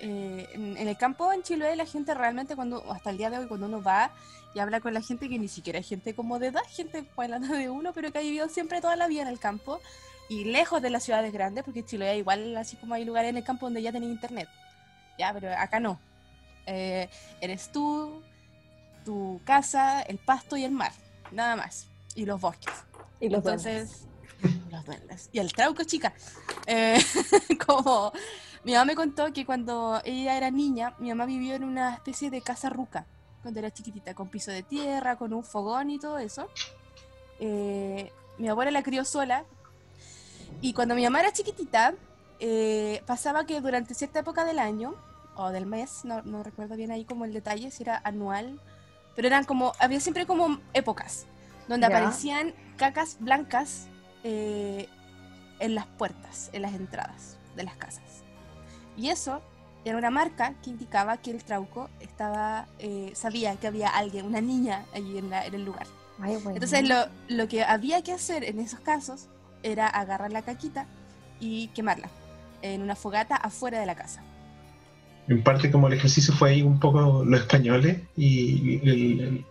Eh, 0.00 0.48
en, 0.54 0.76
en 0.76 0.88
el 0.88 0.96
campo 0.96 1.32
en 1.32 1.42
Chiloé 1.42 1.76
la 1.76 1.86
gente 1.86 2.12
realmente 2.14 2.56
cuando 2.56 2.90
hasta 2.90 3.10
el 3.10 3.18
día 3.18 3.30
de 3.30 3.38
hoy 3.38 3.46
cuando 3.46 3.66
uno 3.66 3.80
va 3.82 4.10
y 4.54 4.58
habla 4.58 4.80
con 4.80 4.92
la 4.94 5.00
gente 5.00 5.28
que 5.28 5.38
ni 5.38 5.48
siquiera 5.48 5.78
es 5.78 5.88
gente 5.88 6.14
como 6.14 6.38
de 6.38 6.48
edad, 6.48 6.62
gente 6.68 7.04
pues 7.14 7.30
la 7.30 7.36
edad 7.36 7.56
de 7.56 7.70
uno, 7.70 7.92
pero 7.92 8.10
que 8.10 8.18
ha 8.18 8.22
vivido 8.22 8.48
siempre 8.48 8.80
toda 8.80 8.96
la 8.96 9.06
vida 9.06 9.22
en 9.22 9.28
el 9.28 9.38
campo 9.38 9.80
y 10.28 10.44
lejos 10.44 10.80
de 10.82 10.90
las 10.90 11.04
ciudades 11.04 11.32
grandes, 11.32 11.64
porque 11.64 11.84
Chiloé 11.84 12.16
igual 12.18 12.56
así 12.56 12.76
como 12.76 12.94
hay 12.94 13.04
lugares 13.04 13.30
en 13.30 13.36
el 13.36 13.44
campo 13.44 13.66
donde 13.66 13.82
ya 13.82 13.92
tenés 13.92 14.10
internet. 14.10 14.48
Ya, 15.18 15.32
pero 15.32 15.52
acá 15.52 15.78
no. 15.80 15.98
Eh, 16.66 17.08
eres 17.40 17.70
tú, 17.70 18.22
tu 19.04 19.40
casa, 19.44 20.02
el 20.02 20.18
pasto 20.18 20.56
y 20.56 20.64
el 20.64 20.70
mar, 20.70 20.92
nada 21.32 21.56
más. 21.56 21.88
Y 22.14 22.26
los 22.26 22.40
bosques. 22.40 22.72
Y 23.20 23.28
los 23.28 23.38
Entonces, 23.38 24.06
los 24.70 24.84
duendes. 24.84 25.30
Y 25.32 25.38
el 25.38 25.52
trauco, 25.52 25.84
chica. 25.84 26.12
Eh, 26.66 27.00
como 27.66 28.12
mi 28.64 28.72
mamá 28.72 28.84
me 28.84 28.94
contó 28.94 29.32
que 29.32 29.44
cuando 29.44 30.00
ella 30.04 30.36
era 30.36 30.50
niña, 30.50 30.94
mi 30.98 31.08
mamá 31.08 31.26
vivió 31.26 31.54
en 31.54 31.64
una 31.64 31.94
especie 31.94 32.30
de 32.30 32.42
casa 32.42 32.68
ruca, 32.68 33.06
cuando 33.42 33.58
era 33.58 33.72
chiquitita, 33.72 34.14
con 34.14 34.28
piso 34.28 34.52
de 34.52 34.62
tierra, 34.62 35.16
con 35.16 35.32
un 35.32 35.42
fogón 35.42 35.90
y 35.90 35.98
todo 35.98 36.18
eso. 36.18 36.48
Eh, 37.40 38.12
mi 38.38 38.48
abuela 38.48 38.70
la 38.70 38.82
crió 38.82 39.04
sola. 39.04 39.44
Y 40.60 40.74
cuando 40.74 40.94
mi 40.94 41.02
mamá 41.02 41.20
era 41.20 41.32
chiquitita, 41.32 41.94
eh, 42.38 43.02
pasaba 43.04 43.46
que 43.46 43.60
durante 43.60 43.94
cierta 43.94 44.20
época 44.20 44.44
del 44.44 44.60
año, 44.60 44.94
o 45.34 45.50
del 45.50 45.66
mes, 45.66 46.04
no, 46.04 46.22
no 46.22 46.44
recuerdo 46.44 46.76
bien 46.76 46.92
ahí 46.92 47.04
como 47.04 47.24
el 47.24 47.32
detalle, 47.32 47.70
si 47.72 47.82
era 47.82 48.00
anual, 48.04 48.60
pero 49.14 49.26
eran 49.28 49.44
como, 49.44 49.72
había 49.78 50.00
siempre 50.00 50.26
como 50.26 50.58
épocas 50.74 51.26
donde 51.68 51.88
Ya. 51.88 51.96
aparecían 51.96 52.54
cacas 52.76 53.16
blancas 53.20 53.86
eh, 54.24 54.88
en 55.60 55.74
las 55.74 55.86
puertas, 55.86 56.50
en 56.52 56.62
las 56.62 56.74
entradas 56.74 57.36
de 57.56 57.62
las 57.64 57.76
casas. 57.76 58.02
Y 58.96 59.08
eso 59.08 59.40
era 59.84 59.96
una 59.98 60.10
marca 60.10 60.54
que 60.62 60.70
indicaba 60.70 61.16
que 61.18 61.30
el 61.30 61.44
trauco 61.44 61.88
estaba, 62.00 62.66
eh, 62.78 63.12
sabía 63.14 63.56
que 63.56 63.66
había 63.68 63.88
alguien, 63.88 64.26
una 64.26 64.40
niña 64.40 64.84
allí 64.94 65.18
en, 65.18 65.30
la- 65.30 65.44
en 65.46 65.54
el 65.54 65.64
lugar. 65.64 65.86
Ay, 66.20 66.34
bueno. 66.36 66.50
Entonces 66.54 66.88
lo, 66.88 66.96
lo 67.28 67.48
que 67.48 67.64
había 67.64 68.02
que 68.02 68.12
hacer 68.12 68.44
en 68.44 68.58
esos 68.60 68.80
casos 68.80 69.28
era 69.62 69.86
agarrar 69.86 70.30
la 70.32 70.42
caquita 70.42 70.86
y 71.40 71.68
quemarla. 71.68 72.08
en 72.62 72.80
una 72.82 72.94
fogata 72.94 73.34
afuera 73.34 73.80
de 73.80 73.86
la 73.86 73.96
casa. 73.96 74.22
En 75.28 75.42
parte 75.42 75.70
como 75.70 75.86
el 75.86 75.94
ejercicio 75.94 76.34
fue 76.34 76.50
ahí 76.50 76.62
un 76.62 76.80
poco 76.80 77.24
los 77.24 77.40
españoles 77.40 77.98
y 78.16 78.80
el- 78.82 79.20
el- 79.20 79.44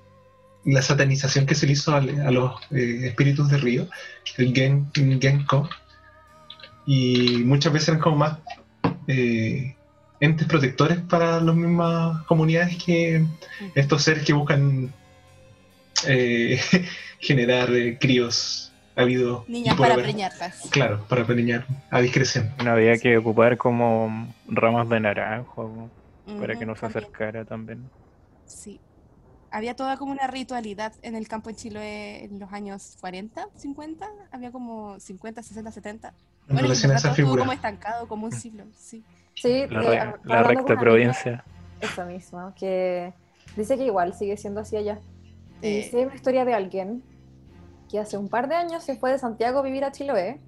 la 0.66 0.82
satanización 0.82 1.46
que 1.46 1.56
se 1.56 1.66
le 1.66 1.74
hizo 1.74 1.96
a, 1.96 2.02
los 2.02 2.54
eh, 2.72 3.08
espíritus 3.08 3.50
de 3.50 3.58
río, 3.58 3.88
el 4.38 4.54
gen, 4.54 4.92
Genko, 4.94 5.68
y 6.86 7.42
muchas 7.46 7.74
veces 7.74 7.90
eran 7.90 8.02
como 8.02 8.18
más 8.18 8.38
eh, 9.08 9.76
entes 10.20 10.48
protectores 10.48 11.00
para 11.00 11.42
las 11.42 11.56
mismas 11.56 12.24
comunidades 12.28 12.78
que 12.84 13.26
estos 13.74 14.04
seres 14.04 14.24
que 14.24 14.34
buscan 14.34 14.94
eh, 16.08 16.60
generar 17.20 17.74
eh, 17.74 17.98
críos 18.94 19.04
habido 19.06 19.46
Niñas 19.48 19.76
y 19.76 19.78
para 19.80 19.94
haber. 19.94 20.06
preñarlas. 20.06 20.70
Claro, 20.72 21.06
para 21.10 21.26
preñar 21.26 21.66
a 21.90 22.02
discreción. 22.02 22.52
No 22.64 22.72
había 22.72 22.98
que 22.98 23.18
ocupar 23.18 23.58
como 23.58 24.34
ramas 24.48 24.88
de 24.90 25.00
naranjo 25.00 25.90
para 26.40 26.56
que 26.58 26.66
no 26.66 26.76
se 26.76 26.82
también. 26.82 27.04
acercara 27.06 27.46
también. 27.46 27.90
Sí. 28.46 28.80
Había 29.54 29.76
toda 29.76 29.98
como 29.98 30.12
una 30.14 30.28
ritualidad 30.28 30.94
en 31.02 31.16
el 31.16 31.28
campo 31.28 31.50
en 31.50 31.58
Chiloé 31.58 32.24
en 32.24 32.40
los 32.40 32.54
años 32.54 32.96
40, 33.02 33.48
50. 33.58 34.08
Había 34.32 34.50
como 34.52 34.98
50, 35.00 35.44
60, 35.44 35.72
70. 35.72 36.08
En 36.08 36.14
Bueno, 36.48 36.60
y 36.60 36.62
relación 36.64 36.92
a 36.92 36.96
esa 36.96 37.14
figura. 37.14 37.42
como 37.42 37.52
estancado, 37.52 38.08
como 38.08 38.26
un 38.28 38.32
siglo. 38.32 38.64
Sí. 38.78 39.04
Sí, 39.36 39.66
La, 39.70 40.04
eh, 40.06 40.14
la 40.24 40.44
recta 40.44 40.78
provincia. 40.78 41.44
Eso 41.82 42.06
mismo, 42.06 42.54
que 42.58 43.12
dice 43.58 43.76
que 43.78 43.86
igual 43.86 44.14
sigue 44.14 44.38
siendo 44.38 44.62
así 44.62 44.78
allá. 44.78 45.00
Y 45.62 45.68
Eh. 45.80 45.88
sé 45.92 46.06
una 46.06 46.16
historia 46.16 46.46
de 46.46 46.54
alguien 46.54 47.04
que 47.92 48.00
hace 48.00 48.18
un 48.18 48.30
par 48.30 48.48
de 48.48 48.56
años 48.56 48.84
se 48.84 48.96
fue 48.96 49.12
de 49.12 49.20
Santiago 49.20 49.60
a 49.60 49.62
vivir 49.62 49.84
a 49.84 49.92
Chiloé 49.92 50.40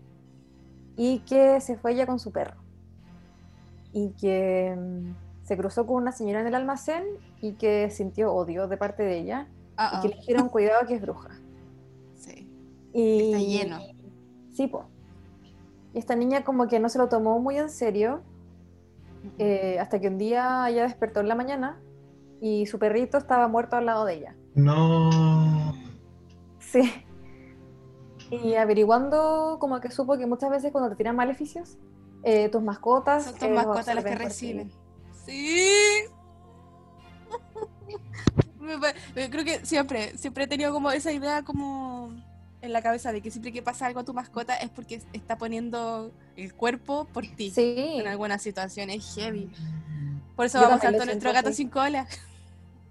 y 0.96 1.20
que 1.20 1.60
se 1.60 1.76
fue 1.76 1.91
ella 1.91 2.06
con 2.06 2.18
su 2.18 2.32
perro. 2.32 2.56
Y 3.91 4.12
que 4.12 4.74
mm, 4.76 5.46
se 5.46 5.58
cruzó 5.58 5.86
con 5.86 5.98
una 5.98 6.14
señora 6.14 6.39
en 6.39 6.48
el 6.48 6.56
almacén 6.56 7.04
y 7.41 7.54
que 7.54 7.89
sintió 7.89 8.34
odio 8.34 8.68
de 8.68 8.78
parte 8.78 9.04
de 9.04 9.20
ella 9.20 9.48
y 9.98 10.02
que 10.02 10.08
le 10.08 10.16
dijeron 10.16 10.48
cuidado 10.48 10.88
que 10.88 10.96
es 10.96 11.02
bruja. 11.02 11.30
sí. 12.16 12.50
Y 12.94 13.34
Está 13.34 13.39
lleno. 13.39 13.80
Sí, 14.54 14.68
po. 14.68 14.86
Y 15.94 16.00
esta 16.00 16.16
niña 16.16 16.44
como 16.44 16.68
que 16.68 16.80
no 16.80 16.88
se 16.89 16.98
lo 16.98 17.10
tomó 17.10 17.39
muy 17.39 17.58
en 17.58 17.70
serio 17.70 18.22
eh, 19.38 19.80
hasta 19.80 20.00
que 20.00 20.08
un 20.08 20.18
día 20.18 20.70
ella 20.70 20.84
despertó 20.84 21.20
en 21.20 21.28
la 21.28 21.36
mañana 21.36 21.82
y 22.39 22.68
su 22.68 22.80
perrito 22.80 23.18
estaba 23.18 23.48
muerto 23.48 23.76
al 23.76 23.88
lado 23.88 24.06
de 24.06 24.14
ella. 24.14 24.36
No. 24.56 25.74
Sí. 26.60 26.91
Y 28.32 28.56
averiguando, 28.56 29.58
como 29.60 29.80
que 29.80 29.92
supo 29.92 30.18
que 30.18 30.26
muchas 30.26 30.50
veces 30.50 30.72
cuando 30.72 30.90
te 30.90 30.96
tiran 30.96 31.16
maleficios, 31.16 31.78
eh, 32.24 32.50
tus 32.50 32.62
mascotas. 32.64 33.26
Son 33.26 33.34
tus 33.34 33.44
eh, 33.44 33.50
mascotas 33.50 33.94
las 33.96 34.04
que 34.04 34.16
reciben. 34.16 34.72
Sí. 35.26 35.68
Creo 39.30 39.44
que 39.44 39.66
siempre, 39.66 40.18
siempre 40.18 40.46
he 40.46 40.48
tenido 40.48 40.72
como 40.72 40.90
esa 40.92 41.12
idea 41.12 41.44
como 41.44 42.14
en 42.62 42.72
la 42.72 42.82
cabeza 42.82 43.12
de 43.12 43.22
que 43.22 43.30
siempre 43.30 43.52
que 43.52 43.62
pasa 43.62 43.86
algo 43.88 44.00
a 44.00 44.04
tu 44.06 44.14
mascota 44.14 44.56
es 44.56 44.70
porque 44.70 45.02
está 45.12 45.38
poniendo 45.38 46.12
el 46.38 46.54
cuerpo 46.54 47.06
por 47.12 47.28
ti 47.28 47.52
Sí. 47.52 47.76
en 48.00 48.08
alguna 48.08 48.40
situación. 48.40 48.90
Es 48.90 49.16
heavy. 49.16 49.52
Por 50.36 50.46
eso 50.46 50.60
Yo 50.60 50.66
vamos 50.68 50.82
tanto 50.82 51.04
nuestro 51.06 51.34
gato 51.34 51.50
así. 51.50 51.58
sin 51.58 51.70
cola. 51.70 52.08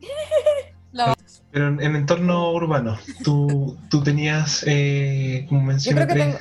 Lo- 0.92 1.14
Pero 1.50 1.68
en, 1.68 1.80
en 1.80 1.96
entorno 1.96 2.52
urbano, 2.52 2.96
tú, 3.24 3.76
tú 3.90 4.02
tenías, 4.02 4.64
eh, 4.66 5.46
como 5.48 5.60
Yo 5.62 5.66
mencioné, 5.66 6.04
creo 6.04 6.08
que 6.08 6.22
tengo. 6.22 6.38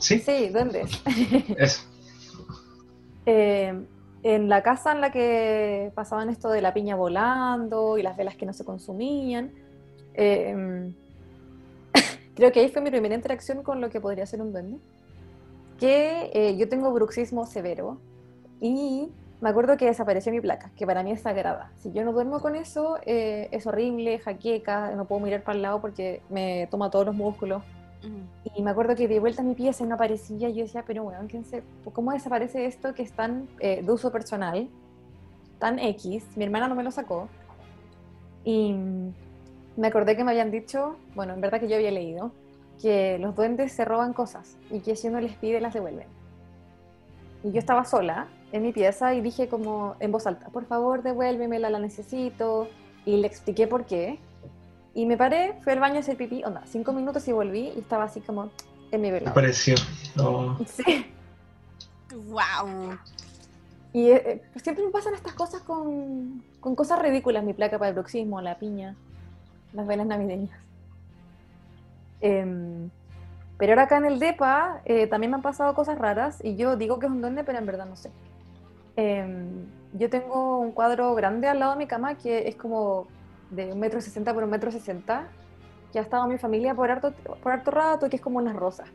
¿Sí? 0.00 0.18
Sí, 0.20 0.48
duendes. 0.50 0.90
Eso. 1.58 1.82
Eh, 3.26 3.72
en 4.22 4.48
la 4.48 4.62
casa 4.62 4.92
en 4.92 5.00
la 5.00 5.10
que 5.12 5.92
pasaban 5.94 6.28
esto 6.30 6.48
de 6.50 6.62
la 6.62 6.72
piña 6.74 6.96
volando 6.96 7.98
y 7.98 8.02
las 8.02 8.16
velas 8.16 8.36
que 8.36 8.46
no 8.46 8.52
se 8.52 8.64
consumían, 8.64 9.52
eh, 10.14 10.92
creo 12.34 12.52
que 12.52 12.60
ahí 12.60 12.68
fue 12.68 12.82
mi 12.82 12.90
primera 12.90 13.14
interacción 13.14 13.62
con 13.62 13.80
lo 13.80 13.90
que 13.90 14.00
podría 14.00 14.26
ser 14.26 14.40
un 14.42 14.52
duende. 14.52 14.78
Que 15.78 16.30
eh, 16.32 16.56
yo 16.56 16.68
tengo 16.68 16.92
bruxismo 16.92 17.46
severo 17.46 17.98
y 18.60 19.08
me 19.40 19.50
acuerdo 19.50 19.76
que 19.76 19.86
desapareció 19.86 20.32
mi 20.32 20.40
placa, 20.40 20.70
que 20.76 20.86
para 20.86 21.02
mí 21.02 21.12
es 21.12 21.20
sagrada. 21.22 21.70
Si 21.76 21.92
yo 21.92 22.04
no 22.04 22.12
duermo 22.12 22.40
con 22.40 22.56
eso, 22.56 22.98
eh, 23.04 23.48
es 23.50 23.66
horrible, 23.66 24.18
jaqueca, 24.18 24.92
no 24.96 25.04
puedo 25.04 25.20
mirar 25.20 25.42
para 25.42 25.56
el 25.56 25.62
lado 25.62 25.80
porque 25.80 26.22
me 26.30 26.66
toma 26.70 26.90
todos 26.90 27.06
los 27.06 27.14
músculos. 27.14 27.62
Mm. 28.02 28.56
Y 28.56 28.62
me 28.62 28.70
acuerdo 28.70 28.94
que 28.94 29.08
di 29.08 29.18
vuelta 29.18 29.42
a 29.42 29.44
mi 29.44 29.54
pieza 29.54 29.84
no 29.84 29.94
aparecía. 29.96 30.48
Y 30.48 30.54
yo 30.54 30.62
decía, 30.64 30.84
pero 30.86 31.02
bueno, 31.04 31.20
¿quién 31.28 31.44
se- 31.44 31.62
¿cómo 31.92 32.12
desaparece 32.12 32.66
esto 32.66 32.94
que 32.94 33.02
es 33.02 33.12
tan 33.12 33.48
eh, 33.60 33.82
de 33.82 33.92
uso 33.92 34.10
personal? 34.12 34.68
Tan 35.58 35.78
X. 35.78 36.24
Mi 36.36 36.44
hermana 36.44 36.68
no 36.68 36.74
me 36.74 36.82
lo 36.84 36.90
sacó. 36.90 37.28
Y 38.44 38.74
me 39.76 39.86
acordé 39.88 40.16
que 40.16 40.24
me 40.24 40.30
habían 40.32 40.50
dicho, 40.50 40.96
bueno, 41.14 41.34
en 41.34 41.40
verdad 41.40 41.60
que 41.60 41.68
yo 41.68 41.76
había 41.76 41.90
leído, 41.90 42.30
que 42.80 43.18
los 43.18 43.34
duendes 43.34 43.72
se 43.72 43.84
roban 43.84 44.12
cosas 44.12 44.56
y 44.70 44.80
que 44.80 44.96
si 44.96 45.08
uno 45.08 45.20
les 45.20 45.34
pide 45.36 45.60
las 45.60 45.74
devuelven. 45.74 46.06
Y 47.42 47.52
yo 47.52 47.58
estaba 47.58 47.84
sola 47.84 48.28
en 48.54 48.62
mi 48.62 48.72
pieza 48.72 49.14
y 49.14 49.20
dije 49.20 49.48
como 49.48 49.96
en 49.98 50.12
voz 50.12 50.28
alta, 50.28 50.46
por 50.46 50.64
favor 50.64 51.02
devuélvemela, 51.02 51.70
la 51.70 51.80
necesito. 51.80 52.68
Y 53.04 53.16
le 53.16 53.26
expliqué 53.26 53.66
por 53.66 53.84
qué. 53.84 54.20
Y 54.94 55.06
me 55.06 55.16
paré, 55.16 55.58
fui 55.62 55.72
al 55.72 55.80
baño 55.80 55.96
a 55.96 55.98
hacer 55.98 56.16
pipí, 56.16 56.44
onda, 56.44 56.62
cinco 56.64 56.92
minutos 56.92 57.26
y 57.26 57.32
volví 57.32 57.72
y 57.76 57.80
estaba 57.80 58.04
así 58.04 58.20
como 58.20 58.50
en 58.92 59.00
mi 59.00 59.10
velador. 59.10 59.34
pareció. 59.34 59.74
No. 60.14 60.56
Sí. 60.66 61.04
Wow. 62.28 62.96
Y 63.92 64.10
eh, 64.10 64.22
eh, 64.24 64.42
pues 64.52 64.62
siempre 64.62 64.84
me 64.84 64.92
pasan 64.92 65.14
estas 65.14 65.34
cosas 65.34 65.62
con, 65.62 66.44
con 66.60 66.76
cosas 66.76 67.02
ridículas, 67.02 67.42
mi 67.42 67.54
placa 67.54 67.76
para 67.76 67.88
el 67.88 67.94
bruxismo, 67.94 68.40
la 68.40 68.56
piña, 68.56 68.94
las 69.72 69.84
velas 69.84 70.06
navideñas. 70.06 70.60
Em, 72.20 72.88
pero 73.58 73.72
ahora 73.72 73.82
acá 73.82 73.96
en 73.96 74.04
el 74.04 74.20
DEPA 74.20 74.80
eh, 74.84 75.08
también 75.08 75.32
me 75.32 75.36
han 75.38 75.42
pasado 75.42 75.74
cosas 75.74 75.98
raras 75.98 76.38
y 76.44 76.54
yo 76.54 76.76
digo 76.76 77.00
que 77.00 77.06
es 77.06 77.12
un 77.12 77.20
duende, 77.20 77.42
pero 77.42 77.58
en 77.58 77.66
verdad 77.66 77.86
no 77.86 77.96
sé. 77.96 78.12
Em, 78.96 79.66
yo 79.92 80.08
tengo 80.08 80.58
un 80.58 80.72
cuadro 80.72 81.14
grande 81.14 81.48
al 81.48 81.58
lado 81.58 81.72
de 81.72 81.78
mi 81.78 81.86
cama 81.86 82.16
que 82.16 82.48
es 82.48 82.56
como 82.56 83.06
de 83.50 83.72
un 83.72 83.80
metro 83.80 84.00
sesenta 84.00 84.32
por 84.34 84.44
un 84.44 84.50
metro 84.50 84.70
sesenta, 84.70 85.28
que 85.92 85.98
ha 85.98 86.02
estado 86.02 86.26
mi 86.26 86.38
familia 86.38 86.74
por 86.74 86.90
harto, 86.90 87.12
por 87.12 87.52
harto 87.52 87.70
rato, 87.70 88.08
que 88.08 88.16
es 88.16 88.22
como 88.22 88.38
unas 88.38 88.56
rosas. 88.56 88.88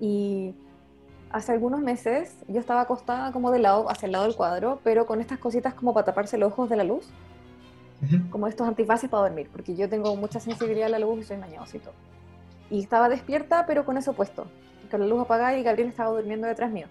Y 0.00 0.54
hace 1.30 1.52
algunos 1.52 1.80
meses 1.80 2.36
yo 2.48 2.60
estaba 2.60 2.82
acostada 2.82 3.32
como 3.32 3.50
de 3.50 3.60
lado, 3.60 3.88
hacia 3.88 4.06
el 4.06 4.12
lado 4.12 4.24
del 4.24 4.36
cuadro, 4.36 4.80
pero 4.82 5.06
con 5.06 5.20
estas 5.20 5.38
cositas 5.38 5.74
como 5.74 5.94
para 5.94 6.06
taparse 6.06 6.38
los 6.38 6.52
ojos 6.52 6.68
de 6.68 6.76
la 6.76 6.84
luz, 6.84 7.08
Ujú. 8.02 8.28
como 8.30 8.48
estos 8.48 8.66
antifaces 8.66 9.08
para 9.08 9.24
dormir, 9.24 9.48
porque 9.52 9.76
yo 9.76 9.88
tengo 9.88 10.14
mucha 10.16 10.40
sensibilidad 10.40 10.86
a 10.86 10.90
la 10.90 10.98
luz 10.98 11.20
y 11.20 11.22
soy 11.24 11.36
mañosa 11.36 11.76
y 11.76 11.80
todo. 11.80 11.94
Y 12.70 12.80
estaba 12.80 13.08
despierta, 13.08 13.66
pero 13.66 13.84
con 13.84 13.96
eso 13.96 14.14
puesto, 14.14 14.46
con 14.90 15.00
la 15.00 15.06
luz 15.06 15.20
apagada 15.20 15.56
y 15.56 15.62
Gabriel 15.62 15.88
estaba 15.88 16.10
durmiendo 16.10 16.46
detrás 16.46 16.72
mío. 16.72 16.88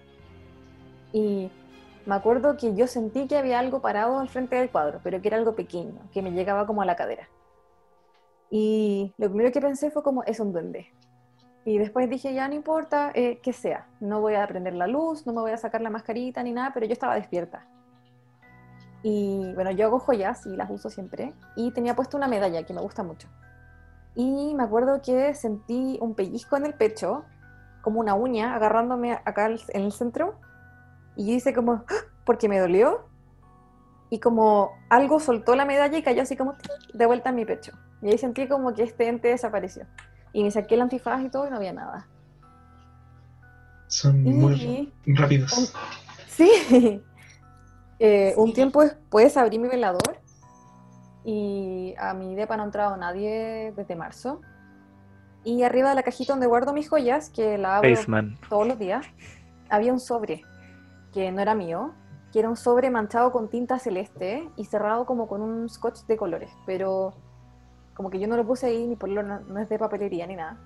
Y 1.12 1.50
me 2.06 2.14
acuerdo 2.14 2.56
que 2.56 2.74
yo 2.74 2.86
sentí 2.86 3.26
que 3.26 3.38
había 3.38 3.58
algo 3.58 3.80
parado 3.80 4.18
al 4.18 4.28
frente 4.28 4.56
del 4.56 4.70
cuadro, 4.70 5.00
pero 5.02 5.20
que 5.20 5.28
era 5.28 5.36
algo 5.36 5.54
pequeño, 5.54 6.00
que 6.12 6.22
me 6.22 6.32
llegaba 6.32 6.66
como 6.66 6.82
a 6.82 6.86
la 6.86 6.96
cadera. 6.96 7.28
Y 8.50 9.12
lo 9.18 9.28
primero 9.28 9.52
que 9.52 9.60
pensé 9.60 9.90
fue 9.90 10.02
como, 10.02 10.22
es 10.24 10.38
un 10.40 10.52
duende. 10.52 10.92
Y 11.64 11.78
después 11.78 12.10
dije, 12.10 12.34
ya 12.34 12.46
no 12.46 12.54
importa 12.54 13.10
eh, 13.14 13.40
que 13.42 13.52
sea, 13.52 13.86
no 14.00 14.20
voy 14.20 14.34
a 14.34 14.46
prender 14.46 14.74
la 14.74 14.86
luz, 14.86 15.26
no 15.26 15.32
me 15.32 15.40
voy 15.40 15.52
a 15.52 15.56
sacar 15.56 15.80
la 15.80 15.90
mascarita 15.90 16.42
ni 16.42 16.52
nada, 16.52 16.72
pero 16.74 16.86
yo 16.86 16.92
estaba 16.92 17.14
despierta. 17.14 17.66
Y 19.02 19.52
bueno, 19.54 19.70
yo 19.70 19.86
hago 19.86 19.98
joyas 19.98 20.46
y 20.46 20.56
las 20.56 20.70
uso 20.70 20.90
siempre. 20.90 21.34
Y 21.56 21.72
tenía 21.72 21.94
puesto 21.96 22.16
una 22.16 22.28
medalla 22.28 22.62
que 22.64 22.72
me 22.72 22.80
gusta 22.80 23.02
mucho. 23.02 23.28
Y 24.14 24.54
me 24.54 24.62
acuerdo 24.62 25.02
que 25.02 25.34
sentí 25.34 25.98
un 26.00 26.14
pellizco 26.14 26.56
en 26.56 26.66
el 26.66 26.74
pecho, 26.74 27.24
como 27.82 28.00
una 28.00 28.14
uña 28.14 28.54
agarrándome 28.54 29.12
acá 29.12 29.46
en 29.46 29.82
el 29.82 29.92
centro. 29.92 30.38
Y 31.16 31.26
yo 31.26 31.34
hice 31.34 31.52
como, 31.52 31.84
¡Ah! 31.88 32.04
porque 32.24 32.48
me 32.48 32.58
dolió. 32.58 33.06
Y 34.10 34.20
como 34.20 34.72
algo 34.90 35.18
soltó 35.18 35.56
la 35.56 35.64
medalla 35.64 35.98
y 35.98 36.02
cayó 36.02 36.22
así 36.22 36.36
como 36.36 36.54
de 36.92 37.06
vuelta 37.06 37.30
en 37.30 37.36
mi 37.36 37.44
pecho. 37.44 37.72
Y 38.02 38.10
ahí 38.10 38.18
sentí 38.18 38.46
como 38.46 38.74
que 38.74 38.82
este 38.82 39.08
ente 39.08 39.28
desapareció. 39.28 39.86
Y 40.32 40.44
me 40.44 40.50
saqué 40.50 40.74
el 40.74 40.82
antifaz 40.82 41.22
y 41.22 41.30
todo 41.30 41.46
y 41.46 41.50
no 41.50 41.56
había 41.56 41.72
nada. 41.72 42.06
Son 43.86 44.22
muy 44.22 44.92
rápidos. 45.06 45.72
Sí. 46.28 47.02
Eh, 48.00 48.34
Un 48.36 48.52
tiempo 48.52 48.82
después 48.82 49.36
abrí 49.36 49.56
mi 49.56 49.68
velador 49.68 50.18
y 51.24 51.94
a 51.96 52.12
mi 52.12 52.34
depa 52.34 52.56
no 52.56 52.64
ha 52.64 52.66
entrado 52.66 52.96
nadie 52.96 53.72
desde 53.76 53.94
marzo. 53.94 54.40
Y 55.44 55.62
arriba 55.62 55.90
de 55.90 55.94
la 55.94 56.02
cajita 56.02 56.32
donde 56.32 56.46
guardo 56.46 56.72
mis 56.72 56.88
joyas, 56.88 57.30
que 57.30 57.56
la 57.56 57.78
abro 57.78 57.88
todos 58.48 58.66
los 58.66 58.78
días, 58.80 59.06
había 59.70 59.92
un 59.92 60.00
sobre 60.00 60.42
que 61.14 61.32
no 61.32 61.40
era 61.40 61.54
mío, 61.54 61.94
que 62.32 62.40
era 62.40 62.50
un 62.50 62.56
sobre 62.56 62.90
manchado 62.90 63.32
con 63.32 63.48
tinta 63.48 63.78
celeste 63.78 64.50
y 64.56 64.66
cerrado 64.66 65.06
como 65.06 65.26
con 65.28 65.40
un 65.40 65.68
scotch 65.68 66.00
de 66.06 66.18
colores, 66.18 66.50
pero 66.66 67.14
como 67.94 68.10
que 68.10 68.18
yo 68.18 68.28
no 68.28 68.36
lo 68.36 68.44
puse 68.44 68.66
ahí 68.66 68.86
ni 68.86 68.96
por 68.96 69.08
lo 69.08 69.22
no, 69.22 69.40
no 69.40 69.60
es 69.60 69.68
de 69.70 69.78
papelería 69.78 70.26
ni 70.26 70.36
nada. 70.36 70.58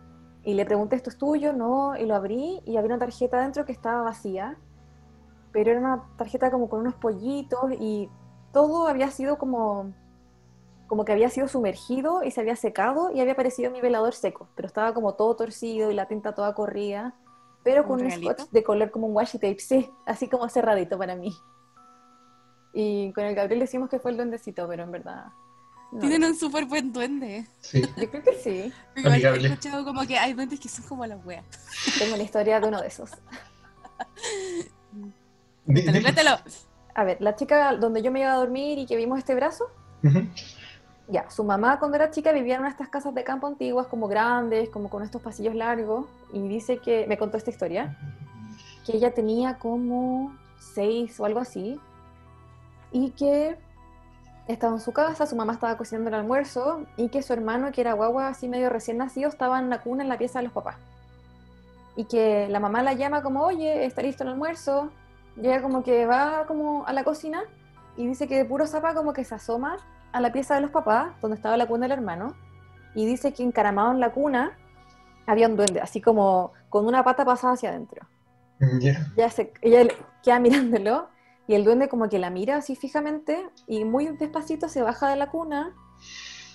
Y 0.43 0.55
le 0.55 0.65
pregunté, 0.65 0.97
¿esto 0.97 1.11
es 1.11 1.19
tuyo? 1.19 1.53
No, 1.53 1.95
y 1.97 2.07
lo 2.07 2.15
abrí 2.15 2.63
y 2.65 2.79
había 2.79 2.89
una 2.89 2.99
tarjeta 2.99 3.43
dentro 3.43 3.67
que 3.67 3.73
estaba 3.73 4.03
vacía 4.03 4.57
pero 5.53 5.71
era 5.71 5.81
una 5.81 6.05
tarjeta 6.17 6.51
como 6.51 6.69
con 6.69 6.81
unos 6.81 6.95
pollitos 6.95 7.73
y 7.81 8.11
todo 8.53 8.87
había 8.87 9.11
sido 9.11 9.39
como, 9.39 9.93
como 10.87 11.05
que 11.05 11.13
había 11.13 11.31
sido 11.31 11.49
sumergido 11.49 12.23
y 12.23 12.31
se 12.31 12.41
había 12.41 12.57
secado 12.57 13.11
y 13.11 13.21
había 13.21 13.33
aparecido 13.33 13.71
mi 13.71 13.81
velador 13.81 14.15
seco, 14.15 14.49
pero 14.55 14.67
estaba 14.67 14.95
como 14.95 15.15
todo 15.15 15.37
torcido 15.37 15.91
y 15.91 15.95
la 15.95 16.07
tinta 16.07 16.35
toda 16.35 16.55
corrida, 16.55 17.15
pero 17.69 17.83
¿Un 17.83 17.87
con 17.89 18.01
un 18.01 18.07
regalito? 18.07 18.33
scotch 18.33 18.51
de 18.51 18.63
color 18.63 18.91
como 18.91 19.09
un 19.09 19.15
washi 19.15 19.39
tape, 19.39 19.59
sí, 19.59 19.91
así 20.07 20.27
como 20.27 20.49
cerradito 20.49 20.97
para 20.97 21.15
mí. 21.15 21.37
Y 22.73 23.13
con 23.13 23.25
el 23.25 23.35
Gabriel 23.35 23.61
decimos 23.61 23.91
que 23.91 23.99
fue 23.99 24.11
el 24.13 24.17
duendecito, 24.17 24.67
pero 24.67 24.85
en 24.85 24.91
verdad... 24.91 25.27
no. 25.93 25.99
Tienen 26.01 26.25
un 26.25 26.35
súper 26.35 26.65
buen 26.65 26.95
duende. 26.95 27.47
Sí. 27.61 27.83
Yo 27.99 28.11
creo 28.11 28.23
que 28.23 28.33
sí. 28.37 28.73
Igual 28.97 29.23
he 29.23 29.49
escuchado 29.49 29.85
como 29.85 30.07
que 30.07 30.17
hay 30.17 30.33
duendes 30.33 30.59
que 30.59 30.71
son 30.71 30.87
como 30.87 31.05
las 31.05 31.23
weas. 31.27 31.45
Tengo 31.99 32.17
la 32.17 32.23
historia 32.23 32.59
de 32.59 32.69
uno 32.69 32.81
de 32.81 32.89
esos. 32.89 33.11
Cuéntalo, 35.67 36.01
cuéntalo. 36.01 36.39
A 36.95 37.05
ver, 37.05 37.19
la 37.21 37.37
chica 37.37 37.77
donde 37.77 38.01
yo 38.01 38.11
me 38.11 38.21
iba 38.21 38.33
a 38.33 38.37
dormir 38.37 38.79
y 38.79 38.87
que 38.87 38.97
vimos 38.97 39.19
este 39.19 39.35
brazo. 39.35 39.67
Ya, 41.09 41.31
su 41.31 41.43
mamá 41.43 41.79
cuando 41.79 41.97
era 41.97 42.11
chica 42.11 42.33
vivía 42.33 42.55
en 42.55 42.61
una 42.61 42.69
estas 42.69 42.89
casas 42.89 43.15
de 43.15 43.25
campo 43.25 43.47
antiguas, 43.47 43.87
como 43.87 44.09
grandes, 44.09 44.69
como 44.69 44.91
con 44.91 45.03
estos 45.03 45.23
pasillos 45.23 45.55
largos, 45.55 46.07
y 46.33 46.47
dice 46.47 46.79
que, 46.79 47.07
me 47.09 47.17
contó 47.17 47.39
esta 47.39 47.51
historia, 47.51 47.97
que 48.85 48.97
ella 48.97 49.15
tenía 49.15 49.59
como 49.59 50.37
seis 50.59 51.19
o 51.19 51.25
algo 51.25 51.41
así, 51.41 51.81
y 52.93 53.11
que 53.11 53.57
estaba 54.49 54.75
en 54.75 54.81
su 54.81 54.93
casa, 54.93 55.27
su 55.27 55.35
mamá 55.35 55.55
estaba 55.55 55.79
cocinando 55.79 56.09
el 56.09 56.15
almuerzo, 56.15 56.85
y 56.99 57.09
que 57.09 57.23
su 57.23 57.33
hermano, 57.33 57.73
que 57.73 57.81
era 57.81 57.95
guagua 57.95 58.29
así 58.29 58.47
medio 58.47 58.69
recién 58.69 58.99
nacido, 58.99 59.31
estaba 59.31 59.59
en 59.59 59.71
la 59.71 59.81
cuna 59.81 60.03
en 60.03 60.11
la 60.11 60.19
pieza 60.19 60.41
de 60.41 60.45
los 60.45 60.53
papás. 60.53 60.77
Y 61.97 62.05
que 62.05 62.49
la 62.51 62.61
mamá 62.61 62.83
la 62.83 62.93
llama 62.93 63.23
como, 63.23 63.45
oye, 63.45 63.87
está 63.87 64.03
listo 64.03 64.25
el 64.25 64.31
almuerzo, 64.31 64.91
y 65.37 65.47
ella 65.47 65.63
como 65.63 65.83
que 65.83 66.05
va 66.05 66.45
como 66.47 66.87
a 66.87 66.93
la 66.93 67.03
cocina, 67.03 67.45
y 67.97 68.07
dice 68.07 68.29
que 68.29 68.37
de 68.37 68.45
puro 68.45 68.67
zapa 68.67 68.93
como 68.93 69.15
que 69.15 69.25
se 69.25 69.35
asoma 69.35 69.79
a 70.13 70.21
la 70.21 70.33
pieza 70.33 70.55
de 70.55 70.61
los 70.61 70.71
papás, 70.71 71.13
donde 71.21 71.37
estaba 71.37 71.57
la 71.57 71.67
cuna 71.67 71.87
del 71.87 71.93
hermano, 71.93 72.35
y 72.95 73.07
dice 73.07 73.33
que 73.33 73.43
encaramado 73.43 73.93
en 73.93 74.01
la 74.01 74.13
cuna 74.13 74.57
había 75.27 75.49
un 75.49 75.57
duende, 75.57 75.81
así 75.81 76.01
como 76.01 76.53
con 76.69 76.87
una 76.87 77.05
pata 77.05 77.25
pasada 77.25 77.55
hacia 77.55 77.71
adentro. 77.71 78.07
Ya. 78.81 79.07
Ella, 79.17 79.31
se, 79.31 79.53
ella 79.63 79.93
queda 80.23 80.41
mirándolo, 80.41 81.09
y 81.47 81.55
el 81.55 81.65
duende 81.65 81.89
como 81.89 82.09
que 82.09 82.19
la 82.19 82.31
mira 82.31 82.57
así 82.57 82.77
fijamente, 82.77 83.49
y 83.67 83.85
muy 83.85 84.09
despacito 84.09 84.69
se 84.69 84.83
baja 84.83 85.09
de 85.09 85.17
la 85.17 85.31
cuna, 85.31 85.75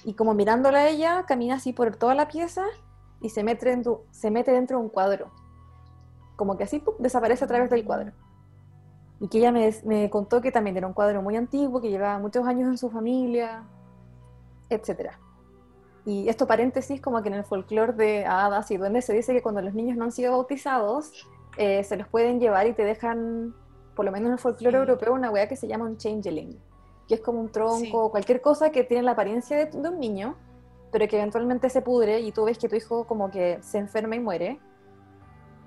y 0.03 0.15
como 0.15 0.33
mirándola 0.33 0.79
a 0.79 0.87
ella, 0.89 1.25
camina 1.27 1.55
así 1.55 1.73
por 1.73 1.95
toda 1.95 2.15
la 2.15 2.27
pieza, 2.27 2.65
y 3.21 3.29
se 3.29 3.43
mete 3.43 3.69
dentro, 3.69 4.05
se 4.11 4.31
mete 4.31 4.51
dentro 4.51 4.77
de 4.77 4.83
un 4.83 4.89
cuadro. 4.89 5.31
Como 6.35 6.57
que 6.57 6.65
así 6.65 6.79
¡pum! 6.79 6.95
desaparece 6.99 7.45
a 7.45 7.47
través 7.47 7.69
del 7.69 7.85
cuadro. 7.85 8.11
Y 9.23 9.29
que 9.29 9.37
ella 9.37 9.53
me, 9.53 9.73
me 9.85 10.09
contó 10.09 10.41
que 10.41 10.51
también 10.51 10.75
era 10.75 10.85
un 10.85 10.91
cuadro 10.91 11.21
muy 11.21 11.37
antiguo, 11.37 11.79
que 11.79 11.89
llevaba 11.89 12.19
muchos 12.19 12.45
años 12.45 12.67
en 12.67 12.77
su 12.77 12.89
familia, 12.89 13.63
etc. 14.69 15.11
Y 16.05 16.27
esto 16.27 16.45
paréntesis, 16.45 16.99
como 16.99 17.21
que 17.21 17.29
en 17.29 17.35
el 17.35 17.45
folclore 17.45 17.93
de 17.93 18.25
hadas 18.25 18.69
y 18.71 18.75
duendes 18.77 19.05
se 19.05 19.13
dice 19.13 19.31
que 19.33 19.41
cuando 19.41 19.61
los 19.61 19.73
niños 19.73 19.95
no 19.95 20.03
han 20.03 20.11
sido 20.11 20.33
bautizados, 20.33 21.25
eh, 21.55 21.85
se 21.85 21.95
los 21.95 22.07
pueden 22.09 22.41
llevar 22.41 22.67
y 22.67 22.73
te 22.73 22.83
dejan, 22.83 23.55
por 23.95 24.03
lo 24.03 24.11
menos 24.11 24.27
en 24.27 24.33
el 24.33 24.39
folclore 24.39 24.75
Sí. 24.77 24.81
europeo, 24.81 25.13
una 25.13 25.31
weá 25.31 25.47
que 25.47 25.55
se 25.55 25.69
llama 25.69 25.85
un 25.85 25.95
changeling, 25.97 26.59
que 27.07 27.15
es 27.15 27.21
como 27.21 27.39
un 27.39 27.49
tronco, 27.49 27.77
Sí. 28.07 28.11
cualquier 28.11 28.41
cosa 28.41 28.71
que 28.71 28.83
tiene 28.83 29.03
la 29.03 29.11
apariencia 29.11 29.55
de, 29.57 29.65
de 29.67 29.87
un 29.89 29.99
niño, 30.01 30.35
pero 30.91 31.07
que 31.07 31.15
eventualmente 31.17 31.69
se 31.69 31.81
pudre 31.81 32.19
y 32.19 32.33
tú 32.33 32.43
ves 32.43 32.57
que 32.57 32.67
tu 32.67 32.75
hijo 32.75 33.05
como 33.07 33.31
que 33.31 33.59
se 33.61 33.77
enferma 33.77 34.17
y 34.17 34.19
muere, 34.19 34.59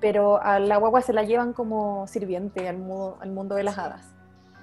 pero 0.00 0.42
a 0.42 0.58
la 0.58 0.76
guagua 0.76 1.00
se 1.02 1.12
la 1.12 1.22
llevan 1.22 1.52
como 1.52 2.06
sirviente 2.06 2.68
al, 2.68 2.78
mu- 2.78 3.14
al 3.20 3.30
mundo 3.30 3.54
de 3.54 3.62
las 3.64 3.78
hadas. 3.78 4.12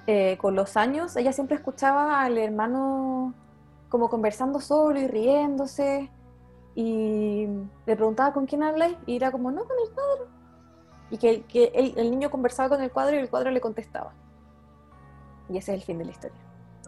Eh, 0.07 0.37
con 0.37 0.55
los 0.55 0.75
años, 0.77 1.15
ella 1.15 1.31
siempre 1.33 1.55
escuchaba 1.55 2.21
al 2.21 2.37
hermano 2.37 3.33
como 3.89 4.09
conversando 4.09 4.59
solo 4.59 4.99
y 4.99 5.07
riéndose, 5.07 6.09
y 6.75 7.47
le 7.85 7.95
preguntaba 7.95 8.33
con 8.33 8.45
quién 8.47 8.63
habláis, 8.63 8.97
y 9.05 9.15
era 9.15 9.31
como, 9.31 9.51
no, 9.51 9.61
con 9.65 9.77
el 9.87 9.93
cuadro. 9.93 10.27
Y 11.11 11.17
que, 11.17 11.43
que 11.43 11.71
el, 11.75 11.93
el 11.97 12.09
niño 12.09 12.31
conversaba 12.31 12.69
con 12.69 12.81
el 12.81 12.91
cuadro 12.91 13.15
y 13.15 13.19
el 13.19 13.29
cuadro 13.29 13.51
le 13.51 13.61
contestaba. 13.61 14.11
Y 15.49 15.57
ese 15.57 15.73
es 15.73 15.79
el 15.81 15.85
fin 15.85 15.99
de 15.99 16.05
la 16.05 16.11
historia. 16.11 16.37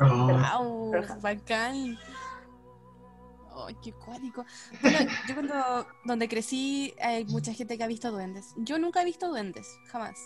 Oh, 0.02 0.28
Wow, 0.28 0.92
Pero- 0.92 1.16
bacán. 1.22 1.98
Ay, 3.56 3.76
qué 3.82 3.94
cuático. 3.94 4.46
Bueno, 4.82 5.00
yo 5.28 5.34
cuando 5.36 5.88
donde 6.04 6.28
crecí 6.28 6.94
hay 7.02 7.26
mucha 7.26 7.54
gente 7.54 7.78
que 7.78 7.84
ha 7.84 7.88
visto 7.88 8.12
duendes. 8.12 8.54
Yo 8.58 8.78
nunca 8.80 9.02
he 9.02 9.06
visto 9.06 9.28
duendes, 9.30 9.68
jamás. 9.88 10.18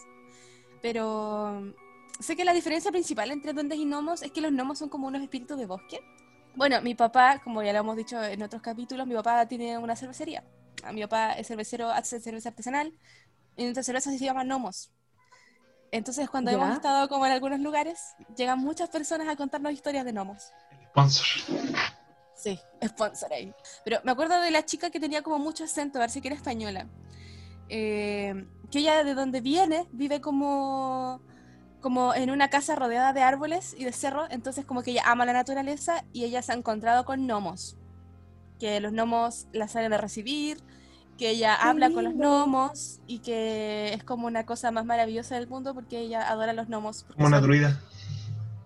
Pero 0.82 1.74
sé 2.20 2.36
que 2.36 2.46
la 2.46 2.54
diferencia 2.54 2.92
principal 2.92 3.32
entre 3.32 3.54
duendes 3.54 3.78
y 3.78 3.86
gnomos 3.86 4.22
es 4.22 4.32
que 4.32 4.42
los 4.42 4.52
gnomos 4.52 4.80
son 4.80 4.90
como 4.90 5.08
unos 5.08 5.22
espíritus 5.22 5.58
de 5.58 5.66
bosque. 5.66 6.00
Bueno, 6.56 6.82
mi 6.82 6.96
papá, 6.96 7.40
como 7.44 7.62
ya 7.62 7.72
lo 7.74 7.80
hemos 7.80 7.96
dicho 7.96 8.22
en 8.24 8.42
otros 8.42 8.62
capítulos, 8.62 9.06
mi 9.08 9.14
papá 9.16 9.46
tiene 9.48 9.78
una 9.78 9.96
cervecería. 9.96 10.44
A 10.84 10.92
mi 10.92 11.02
papá 11.02 11.34
es 11.34 11.48
cervecero, 11.48 11.90
hace 11.90 12.20
cerveza 12.20 12.50
artesanal 12.50 12.94
y 13.56 13.64
nuestra 13.64 13.84
cerveza 13.84 14.12
se 14.12 14.18
llama 14.18 14.44
gnomos. 14.44 14.92
Entonces, 15.92 16.30
cuando 16.30 16.52
Ya. 16.52 16.58
hemos 16.58 16.76
estado 16.76 17.10
como 17.10 17.26
en 17.26 17.32
algunos 17.32 17.60
lugares, 17.60 18.00
llegan 18.36 18.60
muchas 18.60 18.90
personas 18.90 19.28
a 19.28 19.36
contarnos 19.36 19.74
historias 19.74 20.06
de 20.06 20.12
gnomos. 20.14 20.52
sponsor. 20.92 21.26
Sí, 22.40 22.58
sponsor 22.88 23.34
ahí. 23.34 23.54
Pero 23.84 24.00
me 24.04 24.12
acuerdo 24.12 24.40
de 24.42 24.52
la 24.52 24.64
chica 24.66 24.90
que 24.90 25.00
tenía 25.00 25.22
como 25.22 25.40
mucho 25.40 25.66
acento, 25.66 26.00
parece 26.00 26.22
que 26.22 26.30
era 26.30 26.36
española. 26.38 26.88
Eh, 27.68 28.48
que 28.72 28.80
ella 28.80 29.04
de 29.04 29.14
donde 29.14 29.42
viene, 29.42 29.88
vive 29.92 30.22
como, 30.22 31.22
como 31.82 32.14
en 32.14 32.30
una 32.32 32.50
casa 32.50 32.76
rodeada 32.76 33.14
de 33.14 33.22
árboles 33.22 33.76
y 33.78 33.84
de 33.84 33.92
cerros, 33.92 34.28
entonces 34.32 34.66
como 34.66 34.84
que 34.84 34.92
ella 34.92 35.04
ama 35.06 35.26
la 35.26 35.34
naturaleza 35.34 36.04
y 36.14 36.24
ella 36.24 36.42
se 36.42 36.52
ha 36.52 36.56
encontrado 36.56 37.04
con 37.06 37.26
gnomos. 37.28 37.76
Que 38.60 38.80
los 38.80 38.92
gnomos 38.92 39.48
la 39.54 39.68
salen 39.68 39.94
a 39.94 39.98
recibir, 39.98 40.62
que 41.18 41.30
ella 41.32 41.58
Qué 41.62 41.68
habla 41.68 41.92
con 41.92 42.04
los 42.06 42.14
gnomos 42.14 43.00
y 43.08 43.20
que 43.20 43.94
es 43.94 44.04
como 44.04 44.28
una 44.28 44.46
cosa 44.46 44.72
más 44.72 44.86
maravillosa 44.86 45.36
del 45.36 45.48
mundo 45.48 45.74
porque 45.74 46.00
ella 46.00 46.30
adora 46.30 46.52
a 46.52 46.54
los 46.56 46.68
gnomos. 46.68 47.04
Como 47.04 47.28
una 47.28 47.38
son- 47.38 47.44
druida. 47.48 47.82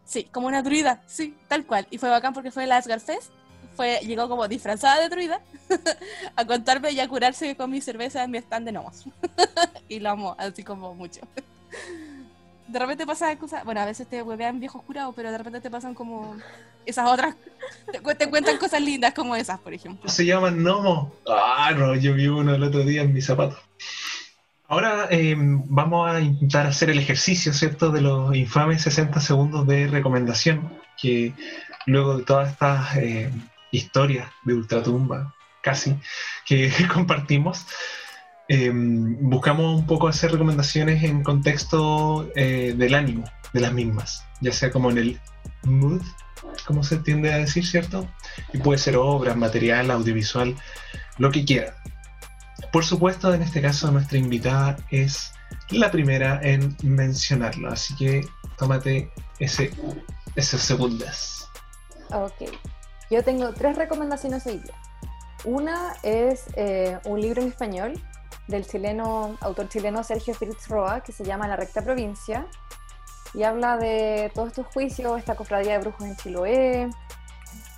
Sí, 0.06 0.26
como 0.26 0.48
una 0.48 0.62
druida, 0.62 1.02
sí, 1.08 1.36
tal 1.48 1.66
cual. 1.66 1.88
Y 1.90 1.98
fue 1.98 2.10
bacán 2.10 2.34
porque 2.34 2.52
fue 2.52 2.66
el 2.66 2.72
Asgard 2.72 3.00
Fest. 3.02 3.32
Fue, 3.76 4.00
llegó 4.00 4.30
como 4.30 4.48
disfrazada 4.48 5.02
de 5.02 5.10
druida 5.10 5.42
a 6.36 6.46
contarme 6.46 6.92
y 6.92 7.00
a 7.00 7.08
curarse 7.08 7.56
con 7.56 7.72
mi 7.72 7.82
cerveza 7.82 8.24
en 8.24 8.32
mi 8.32 8.38
stand 8.38 8.66
de 8.66 8.72
gnomos. 8.72 9.06
y 9.90 10.00
lo 10.00 10.12
amo, 10.12 10.36
así 10.38 10.64
como 10.64 10.94
mucho. 10.94 11.22
De 12.68 12.80
repente 12.80 13.06
pasan 13.06 13.38
cosas, 13.38 13.64
bueno, 13.66 13.82
a 13.82 13.86
veces 13.86 14.08
te 14.08 14.22
huevean 14.22 14.60
viejos 14.60 14.84
curados, 14.84 15.14
pero 15.16 15.32
de 15.32 15.38
repente 15.38 15.62
te 15.62 15.70
pasan 15.70 15.94
como 15.94 16.36
esas 16.86 17.10
otras, 17.10 17.36
te, 17.92 18.00
te 18.16 18.30
cuentan 18.30 18.58
cosas 18.58 18.82
lindas 18.82 19.14
como 19.14 19.36
esas, 19.36 19.60
por 19.60 19.74
ejemplo. 19.74 20.10
Se 20.10 20.26
llaman 20.26 20.64
gnomo. 20.64 21.14
Ah, 21.28 21.72
no, 21.76 21.96
yo 21.96 22.14
vi 22.14 22.28
uno 22.28 22.56
el 22.56 22.64
otro 22.64 22.84
día 22.84 23.02
en 23.02 23.14
mi 23.14 23.22
zapato. 23.22 23.58
Ahora 24.68 25.08
eh, 25.12 25.36
vamos 25.38 26.10
a 26.10 26.20
intentar 26.20 26.66
hacer 26.66 26.90
el 26.90 26.98
ejercicio, 26.98 27.54
¿cierto? 27.54 27.92
De 27.92 28.02
los 28.02 28.36
infames 28.36 28.82
60 28.82 29.20
segundos 29.20 29.68
de 29.68 29.88
recomendación, 29.88 30.80
que 31.00 31.34
luego 31.86 32.18
de 32.18 32.24
todas 32.24 32.52
estas 32.52 32.96
eh, 32.98 33.30
historias 33.74 34.30
de 34.44 34.54
ultratumba, 34.54 35.34
casi, 35.62 35.98
que 36.46 36.72
compartimos, 36.94 37.66
eh, 38.48 38.72
buscamos 38.74 39.80
un 39.80 39.86
poco 39.86 40.08
hacer 40.08 40.32
recomendaciones 40.32 41.04
en 41.04 41.24
contexto 41.24 42.30
eh, 42.36 42.74
del 42.78 42.94
ánimo 42.94 43.26
de 43.54 43.60
las 43.62 43.74
mismas, 43.74 44.26
ya 44.42 44.52
sea 44.52 44.72
como 44.72 44.92
en 44.92 44.98
el 44.98 45.20
mood, 45.64 46.02
como 46.66 46.84
se 46.84 46.98
tiende 46.98 47.34
a 47.34 47.38
decir, 47.38 47.66
¿cierto? 47.66 48.08
Y 48.54 48.58
puede 48.58 48.80
ser 48.80 48.98
obra, 48.98 49.34
material, 49.34 49.92
audiovisual, 49.92 50.56
lo 51.18 51.32
que 51.32 51.46
quiera. 51.46 51.76
Por 52.72 52.84
supuesto, 52.86 53.34
en 53.34 53.42
este 53.42 53.62
caso 53.62 53.92
nuestra 53.92 54.18
invitada 54.18 54.78
es 54.90 55.32
la 55.70 55.92
primera 55.92 56.40
en 56.44 56.76
mencionarlo, 56.84 57.70
así 57.70 57.96
que 57.96 58.26
tómate 58.58 59.12
ese, 59.40 59.72
esas 60.36 60.62
segundas. 60.62 61.48
Ok. 62.12 62.52
Yo 63.14 63.24
tengo 63.24 63.54
tres 63.54 63.76
recomendaciones 63.78 64.44
hoy 64.48 64.58
día. 64.58 64.74
Una 65.46 65.94
es 66.02 66.46
eh, 66.56 66.98
un 67.06 67.22
libro 67.22 67.44
en 67.44 67.50
español 67.50 67.94
del 68.48 68.66
chileno, 68.66 69.38
autor 69.40 69.70
chileno 69.70 70.04
Sergio 70.04 70.34
Fritz 70.34 70.68
Roa, 70.68 71.02
que 71.02 71.12
se 71.12 71.24
llama 71.24 71.48
La 71.48 71.56
Recta 71.56 71.84
Provincia, 71.84 72.48
y 73.36 73.44
habla 73.44 73.78
de 73.78 74.32
todos 74.34 74.48
estos 74.48 74.66
juicios, 74.66 75.20
esta 75.20 75.36
cofradía 75.36 75.74
de 75.74 75.78
brujos 75.78 76.08
en 76.08 76.16
Chiloé, 76.16 76.90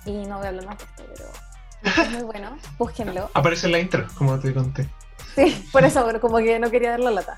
y 0.06 0.24
no 0.24 0.38
voy 0.38 0.46
a 0.46 0.48
hablar 0.48 0.64
más 0.64 0.78
de 0.78 0.84
esto, 0.84 1.04
pero 1.82 2.02
es 2.02 2.10
muy 2.12 2.22
bueno, 2.22 2.56
búsquenlo. 2.78 3.28
Aparece 3.34 3.66
en 3.66 3.72
la 3.72 3.78
intro, 3.78 4.06
como 4.16 4.38
te 4.38 4.54
conté. 4.54 4.88
Sí, 5.34 5.68
por 5.70 5.84
eso, 5.84 6.18
como 6.18 6.38
que 6.38 6.58
no 6.58 6.70
quería 6.70 6.92
dar 6.92 7.00
la 7.00 7.10
lata. 7.10 7.36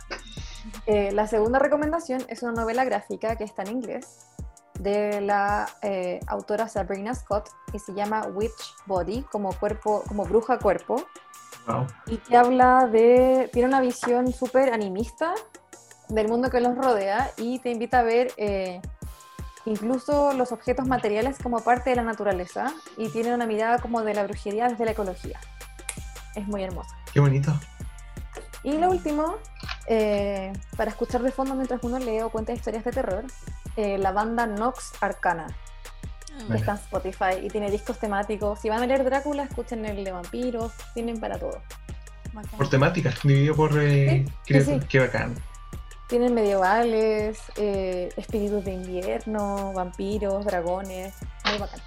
Eh, 0.86 1.10
la 1.10 1.26
segunda 1.26 1.58
recomendación 1.58 2.24
es 2.28 2.44
una 2.44 2.52
novela 2.52 2.84
gráfica 2.84 3.34
que 3.34 3.42
está 3.42 3.62
en 3.62 3.72
inglés 3.72 4.28
de 4.78 5.20
la 5.20 5.68
eh, 5.82 6.20
autora 6.26 6.68
Sabrina 6.68 7.14
Scott 7.14 7.50
y 7.72 7.78
se 7.78 7.92
llama 7.94 8.26
Witch 8.32 8.74
Body, 8.86 9.22
como 9.22 9.52
cuerpo, 9.52 10.02
como 10.08 10.24
bruja 10.24 10.58
cuerpo, 10.58 11.04
Wow. 11.66 11.86
y 12.06 12.16
que 12.16 12.34
habla 12.34 12.86
de, 12.86 13.50
tiene 13.52 13.68
una 13.68 13.80
visión 13.82 14.32
súper 14.32 14.72
animista 14.72 15.34
del 16.08 16.26
mundo 16.28 16.48
que 16.48 16.60
los 16.60 16.74
rodea 16.74 17.30
y 17.36 17.58
te 17.58 17.70
invita 17.70 17.98
a 17.98 18.02
ver 18.02 18.32
eh, 18.38 18.80
incluso 19.66 20.32
los 20.32 20.52
objetos 20.52 20.86
materiales 20.86 21.36
como 21.42 21.60
parte 21.60 21.90
de 21.90 21.96
la 21.96 22.04
naturaleza 22.04 22.72
y 22.96 23.10
tiene 23.10 23.34
una 23.34 23.46
mirada 23.46 23.78
como 23.80 24.02
de 24.02 24.14
la 24.14 24.24
brujería 24.24 24.68
desde 24.68 24.86
la 24.86 24.92
ecología. 24.92 25.38
Es 26.34 26.46
muy 26.46 26.62
hermoso. 26.62 26.94
Qué 27.12 27.20
bonito. 27.20 27.52
Y 28.62 28.78
lo 28.78 28.90
último, 28.90 29.36
eh, 29.88 30.52
para 30.76 30.90
escuchar 30.90 31.22
de 31.22 31.30
fondo 31.30 31.54
mientras 31.54 31.82
uno 31.82 31.98
lee 31.98 32.20
o 32.20 32.30
cuenta 32.30 32.52
historias 32.52 32.84
de 32.84 32.92
terror, 32.92 33.24
eh, 33.78 33.96
la 33.98 34.12
banda 34.12 34.46
Nox 34.46 34.92
Arcana. 35.00 35.46
Está 36.54 36.72
en 36.72 36.78
Spotify 36.78 37.34
y 37.42 37.48
tiene 37.48 37.70
discos 37.70 37.98
temáticos. 37.98 38.60
Si 38.60 38.68
van 38.68 38.82
a 38.82 38.86
leer 38.86 39.02
Drácula, 39.04 39.44
escuchen 39.44 39.84
el 39.84 40.04
de 40.04 40.12
vampiros, 40.12 40.72
tienen 40.94 41.18
para 41.18 41.38
todo. 41.38 41.60
bacán. 42.32 42.58
Por 42.58 42.68
temática, 42.70 43.12
dividido 43.24 43.56
por 43.56 43.72
eh, 43.80 44.24
Sí, 44.26 44.32
creo- 44.46 44.64
sí, 44.64 44.78
sí. 44.80 44.86
Qué 44.88 44.98
bacán. 45.00 45.34
Tienen 46.08 46.32
medievales, 46.34 47.38
eh, 47.56 48.08
espíritus 48.16 48.64
de 48.64 48.72
invierno, 48.72 49.72
vampiros, 49.74 50.44
dragones. 50.46 51.14
Muy 51.44 51.58
bacán. 51.58 51.80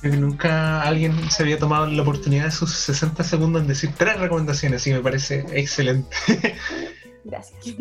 Creo 0.00 0.12
que 0.12 0.18
nunca 0.18 0.82
alguien 0.82 1.30
se 1.30 1.42
había 1.42 1.58
tomado 1.58 1.86
la 1.86 2.02
oportunidad 2.02 2.44
de 2.46 2.50
sus 2.52 2.72
60 2.74 3.22
segundos 3.22 3.62
en 3.62 3.68
decir 3.68 3.92
tres 3.96 4.18
recomendaciones 4.18 4.86
y 4.86 4.92
me 4.92 5.00
parece 5.00 5.44
excelente. 5.52 6.16
Gracias. 7.24 7.76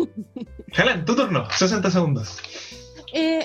Jalan, 0.74 1.06
tu 1.06 1.16
turno, 1.16 1.50
60 1.50 1.90
segundos. 1.90 2.38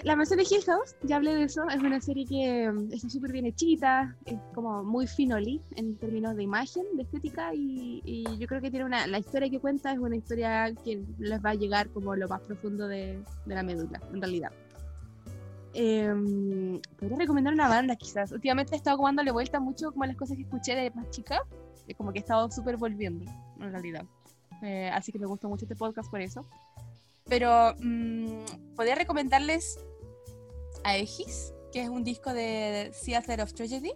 Eh, 0.05 0.07
la 0.07 0.16
mansión 0.16 0.38
de 0.38 0.44
Hill 0.44 0.62
House, 0.66 0.96
ya 1.02 1.16
hablé 1.16 1.34
de 1.34 1.44
eso, 1.44 1.68
es 1.68 1.82
una 1.82 2.00
serie 2.00 2.26
que 2.26 2.70
mm, 2.70 2.92
está 2.92 3.09
súper 3.09 3.32
bien 3.32 3.46
hechita, 3.46 4.16
es 4.26 4.38
como 4.55 4.84
muy 4.84 5.07
finoli 5.07 5.61
en 5.76 5.96
términos 5.96 6.36
de 6.36 6.42
imagen, 6.42 6.84
de 6.94 7.02
estética, 7.02 7.55
y, 7.55 8.02
y 8.05 8.24
yo 8.38 8.46
creo 8.46 8.61
que 8.61 8.70
tiene 8.70 8.84
una, 8.84 9.07
la 9.07 9.18
historia 9.18 9.48
que 9.50 9.61
cuenta 9.61 9.92
es 9.92 9.98
una 9.98 10.16
historia 10.16 10.72
que 10.84 11.02
les 11.18 11.44
va 11.44 11.50
a 11.50 11.55
llegar 11.55 11.88
como 11.90 12.14
lo 12.14 12.28
más 12.28 12.40
profundo 12.42 12.86
de, 12.86 13.22
de 13.46 13.55
la 13.55 13.62
médula, 13.62 14.00
en 14.12 14.20
realidad. 14.20 14.52
Em, 15.76 16.80
podría 16.98 17.18
recomendar 17.18 17.52
una 17.52 17.68
banda 17.68 17.96
quizás. 17.96 18.30
Últimamente 18.30 18.74
he 18.74 18.76
estado 18.76 19.02
dándole 19.02 19.32
vuelta 19.32 19.59
mucho 19.59 19.90
como 19.90 20.05
a 20.05 20.07
las 20.07 20.16
cosas 20.16 20.36
que 20.36 20.44
escuché 20.44 20.76
de 20.76 20.90
más 20.92 21.11
chica, 21.11 21.40
como 21.96 22.12
que 22.12 22.20
he 22.20 22.22
estado 22.22 22.48
súper 22.50 22.76
volviendo, 22.76 23.28
en 23.59 23.72
realidad. 23.72 24.05
Eh, 24.62 24.88
así 24.92 25.11
que 25.11 25.18
me 25.18 25.26
gustó 25.26 25.48
mucho 25.48 25.64
este 25.64 25.74
podcast 25.74 26.09
por 26.11 26.20
eso. 26.20 26.46
Pero 27.26 27.74
mm, 27.80 28.74
podría 28.76 28.94
recomendarles 28.94 29.78
Aegis, 30.85 31.53
que 31.72 31.82
es 31.82 31.89
un 31.89 32.05
disco 32.05 32.32
de 32.32 32.93
Theater 33.05 33.41
of 33.43 33.53
Tragedy, 33.55 33.93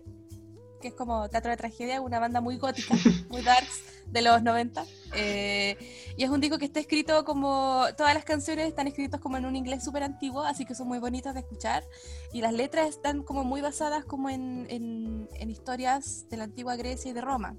que 0.80 0.88
es 0.88 0.94
como 0.94 1.28
teatro 1.28 1.50
de 1.50 1.56
tragedia, 1.56 2.00
una 2.00 2.18
banda 2.20 2.40
muy 2.40 2.56
gótica, 2.56 2.94
muy 3.30 3.42
darks 3.42 3.82
de 4.06 4.22
los 4.22 4.42
90. 4.42 4.84
eh, 5.14 5.76
y 6.16 6.24
es 6.24 6.30
un 6.30 6.40
disco 6.40 6.56
que 6.58 6.64
está 6.64 6.80
escrito 6.80 7.24
como, 7.24 7.84
todas 7.96 8.14
las 8.14 8.24
canciones 8.24 8.66
están 8.68 8.86
escritas 8.86 9.20
como 9.20 9.36
en 9.36 9.44
un 9.44 9.54
inglés 9.56 9.84
súper 9.84 10.02
antiguo, 10.02 10.42
así 10.42 10.64
que 10.64 10.74
son 10.74 10.88
muy 10.88 10.98
bonitas 10.98 11.34
de 11.34 11.40
escuchar. 11.40 11.84
Y 12.32 12.40
las 12.40 12.52
letras 12.52 12.88
están 12.88 13.22
como 13.22 13.44
muy 13.44 13.60
basadas 13.60 14.04
como 14.04 14.30
en, 14.30 14.66
en- 14.70 15.28
en 15.34 15.50
historias 15.50 16.28
de 16.30 16.36
la 16.38 16.44
antigua 16.44 16.76
Grecia 16.76 17.10
y 17.10 17.14
de 17.14 17.20
Roma. 17.20 17.56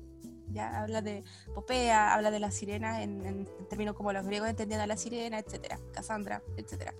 Ya 0.51 0.81
habla 0.81 1.01
de 1.03 1.23
Popea, 1.53 2.13
habla 2.15 2.31
de 2.31 2.39
la 2.39 2.49
sirena 2.51 3.03
en, 3.03 3.23
en 3.25 3.47
términos 3.69 3.95
como 3.95 4.11
los 4.13 4.25
griegos 4.25 4.49
entendían 4.49 4.81
a 4.81 4.87
la 4.87 4.97
sirena, 4.97 5.37
etcétera, 5.37 5.79
Cassandra, 5.93 6.41
etcétera. 6.57 6.93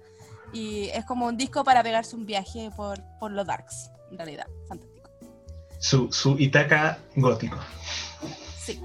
Y 0.54 0.90
es 0.90 1.06
como 1.06 1.28
un 1.28 1.38
disco 1.38 1.64
para 1.64 1.84
pegarse 1.84 2.16
un 2.16 2.26
viaje 2.26 2.70
por, 2.76 3.00
por 3.20 3.32
los 3.32 3.46
darks, 3.46 3.92
en 4.12 4.18
realidad, 4.18 4.48
fantástico. 4.68 5.10
Su, 5.80 6.12
su 6.12 6.36
Itaca 6.38 7.00
gótico. 7.16 7.58
Sí, 8.58 8.82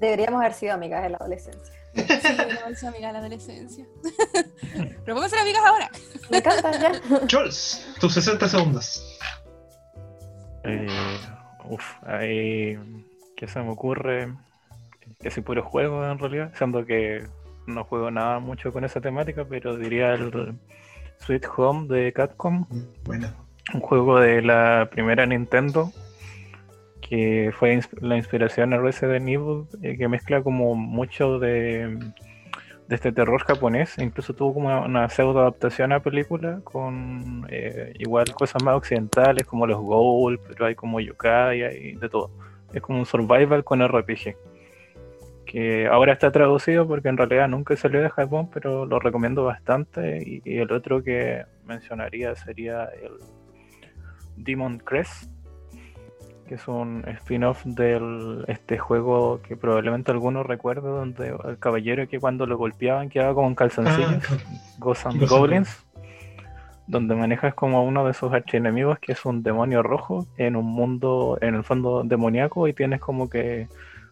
Deberíamos 0.00 0.40
haber 0.40 0.54
sido 0.54 0.74
amigas 0.74 1.04
en 1.04 1.12
la 1.12 1.18
adolescencia. 1.18 1.74
sí, 1.94 2.36
no 2.68 2.76
soy 2.76 2.88
amiga 2.88 3.08
de 3.08 3.12
la 3.14 3.18
adolescencia. 3.18 3.86
Pero 5.04 5.20
a 5.20 5.28
ser 5.28 5.38
amigas 5.40 5.62
ahora. 5.64 5.90
Me 6.30 6.38
encanta 6.38 6.72
ya. 6.78 6.92
Jules, 7.30 7.94
tus 8.00 8.14
60 8.14 8.48
segundos. 8.48 9.18
Eh, 10.64 10.86
uf, 11.64 11.84
ahí, 12.06 12.78
¿qué 13.36 13.48
se 13.48 13.60
me 13.60 13.70
ocurre? 13.70 14.32
Que 15.20 15.30
soy 15.30 15.42
puro 15.42 15.64
juego 15.64 16.04
en 16.04 16.18
realidad, 16.18 16.52
siendo 16.56 16.84
que 16.84 17.26
no 17.66 17.84
juego 17.84 18.10
nada 18.10 18.38
mucho 18.38 18.72
con 18.72 18.84
esa 18.84 19.00
temática, 19.00 19.46
pero 19.48 19.76
diría 19.76 20.14
el 20.14 20.56
Sweet 21.18 21.46
Home 21.56 21.88
de 21.88 22.12
Capcom, 22.12 22.66
Bueno, 23.04 23.28
un 23.74 23.80
juego 23.80 24.20
de 24.20 24.42
la 24.42 24.88
primera 24.90 25.26
Nintendo 25.26 25.92
que 27.00 27.52
fue 27.58 27.80
la 28.00 28.16
inspiración 28.16 28.74
a 28.74 28.78
Resident 28.78 29.28
Evil, 29.28 29.64
eh, 29.82 29.96
que 29.96 30.08
mezcla 30.08 30.42
como 30.42 30.74
mucho 30.74 31.38
de, 31.38 31.98
de 32.88 32.94
este 32.94 33.12
terror 33.12 33.42
japonés, 33.44 33.96
incluso 33.98 34.34
tuvo 34.34 34.54
como 34.54 34.82
una 34.82 35.08
pseudo 35.08 35.40
adaptación 35.40 35.92
a 35.92 36.00
película 36.00 36.60
con 36.64 37.46
eh, 37.50 37.92
igual 37.98 38.32
cosas 38.32 38.62
más 38.62 38.76
occidentales 38.76 39.46
como 39.46 39.66
los 39.66 39.78
Ghoul, 39.78 40.40
pero 40.48 40.66
hay 40.66 40.74
como 40.74 41.00
yokai 41.00 41.62
y 41.62 41.94
de 41.96 42.08
todo. 42.08 42.30
Es 42.72 42.82
como 42.82 42.98
un 42.98 43.06
survival 43.06 43.64
con 43.64 43.86
RPG. 43.86 44.36
Que 45.48 45.86
ahora 45.86 46.12
está 46.12 46.30
traducido 46.30 46.86
porque 46.86 47.08
en 47.08 47.16
realidad 47.16 47.48
nunca 47.48 47.74
salió 47.74 48.02
de 48.02 48.10
Japón, 48.10 48.50
pero 48.52 48.84
lo 48.84 49.00
recomiendo 49.00 49.44
bastante. 49.44 50.22
Y, 50.22 50.42
y 50.44 50.58
el 50.58 50.70
otro 50.70 51.02
que 51.02 51.44
mencionaría 51.64 52.36
sería 52.36 52.84
el 52.84 53.12
Demon 54.36 54.78
Crest, 54.78 55.30
que 56.46 56.54
es 56.54 56.68
un 56.68 57.04
spin-off 57.06 57.64
del 57.64 58.44
este 58.48 58.78
juego 58.78 59.40
que 59.42 59.56
probablemente 59.56 60.10
algunos 60.10 60.46
recuerden, 60.46 60.84
donde 60.84 61.36
el 61.44 61.58
caballero 61.58 62.08
que 62.08 62.18
cuando 62.18 62.46
lo 62.46 62.56
golpeaban 62.56 63.08
quedaba 63.08 63.34
como 63.34 63.48
en 63.48 63.54
calzoncillos, 63.54 64.24
Ah, 64.30 64.36
Ghosts 64.78 65.06
and 65.06 65.28
Goblins, 65.28 65.86
donde 66.86 67.14
manejas 67.14 67.54
como 67.54 67.84
uno 67.84 68.06
de 68.06 68.14
sus 68.14 68.32
archienemigos 68.32 68.98
que 68.98 69.12
es 69.12 69.24
un 69.24 69.42
demonio 69.42 69.82
rojo 69.82 70.26
en 70.38 70.56
un 70.56 70.66
mundo, 70.66 71.38
en 71.40 71.54
el 71.54 71.64
fondo 71.64 72.02
demoníaco, 72.02 72.66
y 72.66 72.72
tienes 72.72 73.00
como 73.00 73.28
que 73.28 73.68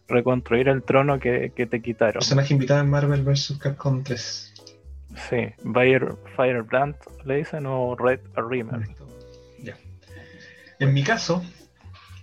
reconstruir 0.08 0.68
el 0.68 0.82
trono 0.82 1.18
que, 1.18 1.52
que 1.54 1.66
te 1.66 1.82
quitaron. 1.82 2.14
personaje 2.14 2.54
invitado 2.54 2.80
en 2.80 2.90
Marvel 2.90 3.22
vs. 3.22 3.58
Capcom 3.60 4.02
3. 4.02 4.54
Sí, 5.30 5.48
Fire, 5.72 6.14
Firebrand 6.36 6.96
le 7.24 7.36
dicen 7.36 7.66
o 7.66 7.96
Red 7.96 8.20
Rimmer. 8.36 8.88
Ya. 9.62 9.76
En 10.78 10.92
mi 10.92 11.02
caso, 11.02 11.42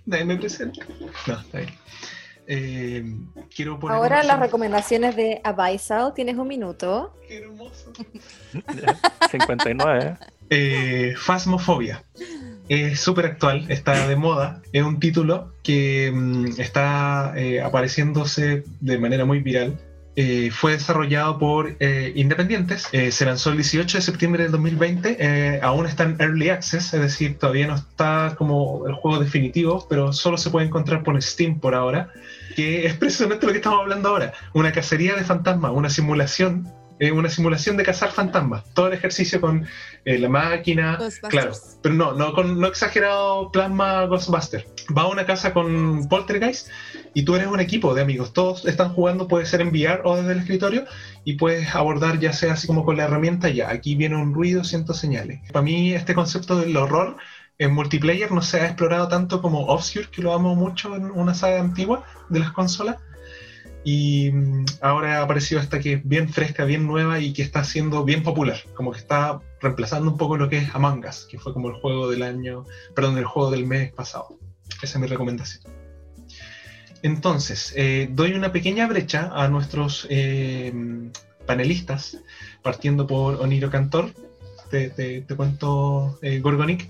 nadie 0.06 0.24
me 0.24 0.36
presenta. 0.36 0.86
No, 1.26 1.40
está 1.40 1.58
bien. 1.58 1.70
Eh, 2.46 3.16
quiero 3.54 3.78
poner. 3.78 3.96
Ahora 3.96 4.22
las 4.22 4.38
recomendaciones 4.38 5.16
de 5.16 5.40
Abaisal, 5.42 6.12
tienes 6.14 6.36
un 6.36 6.46
minuto. 6.46 7.18
Qué 7.26 7.38
hermoso. 7.38 7.92
59, 9.30 10.16
¿eh? 10.50 11.14
Phasmophobia. 11.16 12.04
Es 12.68 13.00
súper 13.00 13.26
actual, 13.26 13.66
está 13.68 14.08
de 14.08 14.16
moda. 14.16 14.62
Es 14.72 14.82
un 14.82 14.98
título 14.98 15.52
que 15.62 16.10
mm, 16.14 16.60
está 16.60 17.34
eh, 17.36 17.60
apareciéndose 17.60 18.64
de 18.80 18.98
manera 18.98 19.24
muy 19.24 19.40
viral. 19.40 19.78
Eh, 20.16 20.50
fue 20.52 20.72
desarrollado 20.72 21.38
por 21.38 21.76
eh, 21.80 22.12
independientes. 22.14 22.86
Eh, 22.92 23.10
se 23.10 23.24
lanzó 23.26 23.50
el 23.50 23.56
18 23.56 23.98
de 23.98 24.02
septiembre 24.02 24.44
del 24.44 24.52
2020. 24.52 25.16
eh, 25.18 25.60
aún 25.62 25.86
está 25.86 26.04
en 26.04 26.16
Early 26.20 26.50
Access, 26.50 26.94
es 26.94 27.00
decir, 27.00 27.36
todavía 27.36 27.66
no 27.66 27.74
está 27.74 28.34
como 28.38 28.86
el 28.86 28.94
juego 28.94 29.18
definitivo, 29.18 29.86
pero 29.88 30.12
solo 30.12 30.38
se 30.38 30.50
puede 30.50 30.66
encontrar 30.66 31.02
por 31.02 31.20
Steam 31.20 31.58
por 31.58 31.74
ahora. 31.74 32.10
Que 32.54 32.86
es 32.86 32.94
precisamente 32.94 33.44
lo 33.46 33.52
que 33.52 33.58
estamos 33.58 33.80
hablando 33.80 34.08
ahora. 34.10 34.32
Una 34.52 34.70
cacería 34.72 35.16
de 35.16 35.24
fantasmas, 35.24 35.72
una 35.74 35.90
simulación. 35.90 36.68
Eh, 36.98 37.10
una 37.10 37.28
simulación 37.28 37.76
de 37.76 37.82
cazar 37.82 38.10
fantasmas. 38.10 38.64
Todo 38.72 38.88
el 38.88 38.92
ejercicio 38.92 39.40
con 39.40 39.66
eh, 40.04 40.18
la 40.18 40.28
máquina, 40.28 40.98
claro, 41.28 41.52
pero 41.82 41.94
no, 41.94 42.12
no 42.12 42.32
con 42.32 42.60
no 42.60 42.66
exagerado 42.66 43.50
plasma 43.50 44.04
Ghostbuster. 44.06 44.66
Va 44.96 45.02
a 45.02 45.08
una 45.08 45.26
casa 45.26 45.52
con 45.52 46.08
Poltergeist 46.08 46.68
y 47.14 47.24
tú 47.24 47.34
eres 47.36 47.48
un 47.48 47.60
equipo 47.60 47.94
de 47.94 48.02
amigos. 48.02 48.32
Todos 48.32 48.64
están 48.66 48.92
jugando, 48.92 49.28
puede 49.28 49.46
ser 49.46 49.60
en 49.60 49.68
VR 49.68 50.02
o 50.04 50.16
desde 50.16 50.32
el 50.32 50.38
escritorio, 50.38 50.84
y 51.24 51.34
puedes 51.34 51.74
abordar 51.74 52.20
ya 52.20 52.32
sea 52.32 52.52
así 52.52 52.66
como 52.66 52.84
con 52.84 52.96
la 52.96 53.04
herramienta, 53.04 53.48
ya, 53.48 53.70
aquí 53.70 53.94
viene 53.94 54.16
un 54.16 54.34
ruido, 54.34 54.62
siento 54.62 54.94
señales. 54.94 55.40
Para 55.52 55.62
mí 55.62 55.94
este 55.94 56.14
concepto 56.14 56.56
del 56.56 56.76
horror 56.76 57.16
en 57.58 57.72
multiplayer 57.72 58.32
no 58.32 58.42
se 58.42 58.60
ha 58.60 58.66
explorado 58.66 59.08
tanto 59.08 59.40
como 59.40 59.66
Obscure, 59.66 60.08
que 60.10 60.22
lo 60.22 60.32
amo 60.32 60.54
mucho 60.54 60.94
en 60.96 61.10
una 61.10 61.34
saga 61.34 61.60
antigua 61.60 62.04
de 62.28 62.40
las 62.40 62.52
consolas. 62.52 62.96
Y 63.84 64.30
mm, 64.32 64.64
ahora 64.80 65.18
ha 65.18 65.22
aparecido 65.22 65.60
esta 65.60 65.78
que 65.78 65.94
es 65.94 66.08
bien 66.08 66.28
fresca, 66.30 66.64
bien 66.64 66.86
nueva 66.86 67.20
y 67.20 67.32
que 67.34 67.42
está 67.42 67.62
siendo 67.64 68.04
bien 68.04 68.22
popular. 68.22 68.58
Como 68.74 68.92
que 68.92 68.98
está 68.98 69.40
reemplazando 69.60 70.10
un 70.10 70.16
poco 70.16 70.36
lo 70.36 70.48
que 70.48 70.58
es 70.58 70.74
Among 70.74 71.04
Us, 71.06 71.26
que 71.30 71.38
fue 71.38 71.52
como 71.52 71.68
el 71.68 71.74
juego 71.74 72.08
del 72.10 72.22
año, 72.22 72.64
perdón, 72.94 73.18
el 73.18 73.24
juego 73.26 73.50
del 73.50 73.66
mes 73.66 73.92
pasado. 73.92 74.38
Esa 74.82 74.96
es 74.96 74.98
mi 74.98 75.06
recomendación. 75.06 75.62
Entonces, 77.02 77.72
eh, 77.76 78.08
doy 78.10 78.32
una 78.32 78.52
pequeña 78.52 78.86
brecha 78.86 79.30
a 79.34 79.48
nuestros 79.48 80.06
eh, 80.08 80.72
panelistas, 81.46 82.18
partiendo 82.62 83.06
por 83.06 83.36
Oniro 83.42 83.70
Cantor. 83.70 84.10
Te, 84.70 84.88
te- 84.88 85.20
te 85.20 85.36
cuento, 85.36 86.18
eh, 86.22 86.40
Gorgonic. 86.40 86.88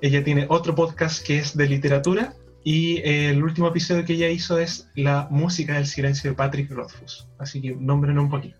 Ella 0.00 0.22
tiene 0.22 0.46
otro 0.48 0.76
podcast 0.76 1.26
que 1.26 1.38
es 1.38 1.56
de 1.56 1.66
literatura 1.68 2.34
y 2.68 2.98
eh, 2.98 3.30
el 3.30 3.42
último 3.42 3.68
episodio 3.68 4.04
que 4.04 4.12
ella 4.12 4.28
hizo 4.28 4.58
es 4.58 4.90
la 4.94 5.26
música 5.30 5.72
del 5.76 5.86
silencio 5.86 6.28
de 6.28 6.36
Patrick 6.36 6.70
Rothfuss. 6.70 7.26
Así 7.38 7.62
que 7.62 7.74
nombren 7.74 8.18
un 8.18 8.28
poquito. 8.28 8.58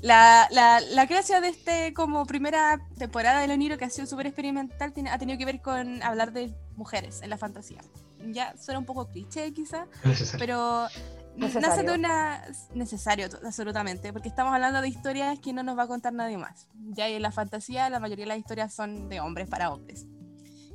La, 0.00 0.48
la, 0.50 0.80
la 0.80 1.04
gracia 1.04 1.42
de 1.42 1.48
este 1.48 1.92
como 1.92 2.24
primera 2.24 2.80
temporada 2.96 3.42
de 3.42 3.48
Loniro, 3.48 3.76
que 3.76 3.84
ha 3.84 3.90
sido 3.90 4.06
súper 4.06 4.28
experimental, 4.28 4.94
tiene, 4.94 5.10
ha 5.10 5.18
tenido 5.18 5.38
que 5.38 5.44
ver 5.44 5.60
con 5.60 6.02
hablar 6.02 6.32
de 6.32 6.54
mujeres 6.76 7.20
en 7.20 7.28
la 7.28 7.36
fantasía. 7.36 7.82
Ya 8.32 8.56
suena 8.56 8.78
un 8.78 8.86
poco 8.86 9.10
cliché 9.10 9.52
quizá, 9.52 9.88
Necesario. 10.04 10.38
pero 10.38 10.84
nace 11.36 11.60
Necesario. 11.60 11.90
de 11.90 11.98
una... 11.98 12.42
Necesario, 12.74 13.28
absolutamente, 13.44 14.10
porque 14.14 14.28
estamos 14.30 14.54
hablando 14.54 14.80
de 14.80 14.88
historias 14.88 15.38
que 15.38 15.52
no 15.52 15.62
nos 15.62 15.76
va 15.76 15.82
a 15.82 15.86
contar 15.86 16.14
nadie 16.14 16.38
más. 16.38 16.66
Ya 16.96 17.08
en 17.08 17.20
la 17.20 17.30
fantasía 17.30 17.90
la 17.90 18.00
mayoría 18.00 18.24
de 18.24 18.28
las 18.30 18.38
historias 18.38 18.72
son 18.72 19.10
de 19.10 19.20
hombres 19.20 19.48
para 19.50 19.70
hombres. 19.70 20.06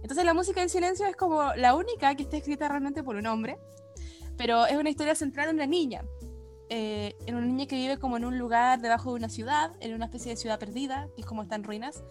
Entonces 0.02 0.26
la 0.26 0.34
música 0.34 0.62
del 0.62 0.70
silencio 0.70 1.06
es 1.06 1.16
como 1.16 1.54
la 1.56 1.76
única 1.76 2.16
que 2.16 2.24
está 2.24 2.38
escrita 2.38 2.68
realmente 2.68 3.04
por 3.04 3.16
un 3.16 3.28
hombre, 3.28 3.58
pero 4.38 4.66
es 4.66 4.78
una 4.78 4.90
historia 4.90 5.16
centrada 5.16 5.50
en 5.50 5.58
una 5.58 5.66
niña. 5.66 6.04
eh, 6.70 7.16
en 7.26 7.36
una 7.36 7.46
niña 7.46 7.66
que 7.66 7.76
vive 7.76 7.98
como 7.98 8.18
en 8.18 8.26
un 8.26 8.38
lugar 8.38 8.80
debajo 8.80 9.10
de 9.12 9.16
una 9.18 9.30
ciudad, 9.30 9.72
en 9.80 9.94
una 9.94 10.06
especie 10.06 10.32
de 10.32 10.38
ciudad 10.38 10.60
perdida, 10.60 11.10
que 11.16 11.22
es 11.22 11.28
como 11.28 11.42
está 11.42 11.56
en 11.56 11.64
ruinas. 11.64 12.04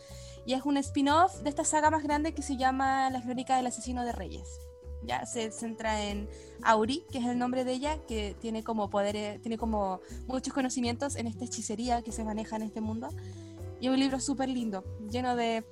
Y 0.45 0.55
es 0.55 0.65
un 0.65 0.77
spin-off 0.79 1.41
de 1.43 1.51
esta 1.51 1.65
saga 1.65 1.91
más 1.91 2.03
grande 2.03 2.33
que 2.33 2.43
se 2.43 2.57
llama 2.57 3.11
La 3.11 3.23
Crónica 3.23 3.57
del 3.57 3.67
Asesino 3.67 4.05
de 4.05 4.13
Reyes. 4.13 4.61
Ya 5.05 5.25
se 5.27 5.53
centra 5.53 6.05
en 6.05 6.29
Auri, 6.63 7.05
que 7.11 7.19
es 7.19 7.27
el 7.27 7.39
nombre 7.39 7.65
de 7.65 7.73
ella, 7.73 7.99
que 8.07 8.35
tiene 8.41 8.65
como 8.65 8.91
poderes, 8.91 9.41
tiene 9.41 9.57
como 9.57 10.01
muchos 10.27 10.53
conocimientos 10.53 11.15
en 11.15 11.29
esta 11.29 11.45
hechicería 11.45 12.03
que 12.03 12.11
se 12.11 12.25
maneja 12.25 12.57
en 12.57 12.63
este 12.63 12.81
mundo. 12.81 13.09
Y 13.81 13.87
es 13.87 13.93
un 13.93 14.01
libro 14.01 14.19
súper 14.19 14.49
lindo, 14.49 14.83
lleno 15.09 15.37
de... 15.37 15.65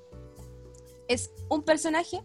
Es 1.09 1.31
un 1.49 1.63
personaje 1.63 2.21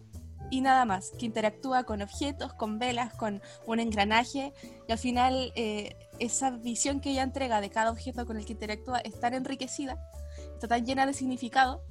y 0.50 0.60
nada 0.60 0.84
más, 0.84 1.12
que 1.18 1.24
interactúa 1.24 1.84
con 1.84 2.02
objetos, 2.02 2.52
con 2.52 2.78
velas, 2.78 3.14
con 3.14 3.40
un 3.66 3.80
engranaje, 3.80 4.52
y 4.86 4.92
al 4.92 4.98
final 4.98 5.50
eh, 5.56 5.96
esa 6.18 6.50
visión 6.50 7.00
que 7.00 7.10
ella 7.12 7.22
entrega 7.22 7.62
de 7.62 7.70
cada 7.70 7.90
objeto 7.90 8.26
con 8.26 8.36
el 8.36 8.44
que 8.44 8.52
interactúa 8.52 8.98
es 8.98 9.18
tan 9.18 9.32
enriquecida, 9.32 9.96
está 10.52 10.68
tan 10.68 10.84
llena 10.84 11.06
de 11.06 11.14
significado, 11.14 11.82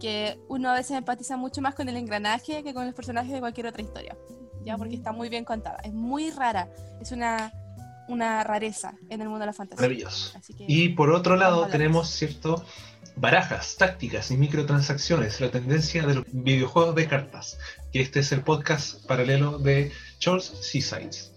que 0.00 0.38
uno 0.48 0.70
a 0.70 0.74
veces 0.74 0.96
empatiza 0.96 1.36
mucho 1.36 1.60
más 1.60 1.74
con 1.74 1.90
el 1.90 1.96
engranaje 1.98 2.62
que 2.62 2.72
con 2.72 2.86
los 2.86 2.94
personajes 2.94 3.32
de 3.32 3.40
cualquier 3.40 3.66
otra 3.66 3.82
historia, 3.82 4.16
ya 4.64 4.78
porque 4.78 4.94
está 4.94 5.12
muy 5.12 5.28
bien 5.28 5.44
contada, 5.44 5.76
es 5.84 5.92
muy 5.92 6.30
rara, 6.30 6.70
es 7.02 7.12
una, 7.12 7.52
una 8.08 8.42
rareza 8.44 8.94
en 9.10 9.20
el 9.20 9.28
mundo 9.28 9.40
de 9.40 9.46
la 9.46 9.52
fantasía. 9.52 9.82
Maravilloso. 9.82 10.38
Así 10.38 10.54
que- 10.54 10.64
Y 10.66 10.88
por 10.90 11.10
otro 11.10 11.36
lado 11.36 11.66
tenemos 11.66 12.08
cierto 12.08 12.64
barajas, 13.16 13.76
tácticas 13.78 14.30
y 14.30 14.36
microtransacciones, 14.36 15.40
la 15.40 15.50
tendencia 15.50 16.06
de 16.06 16.16
los 16.16 16.24
videojuegos 16.32 16.94
de 16.94 17.08
cartas, 17.08 17.58
que 17.92 18.00
este 18.00 18.20
es 18.20 18.30
el 18.32 18.42
podcast 18.42 19.06
paralelo 19.06 19.58
de 19.58 19.90
Charles 20.18 20.44
Seasides. 20.44 21.34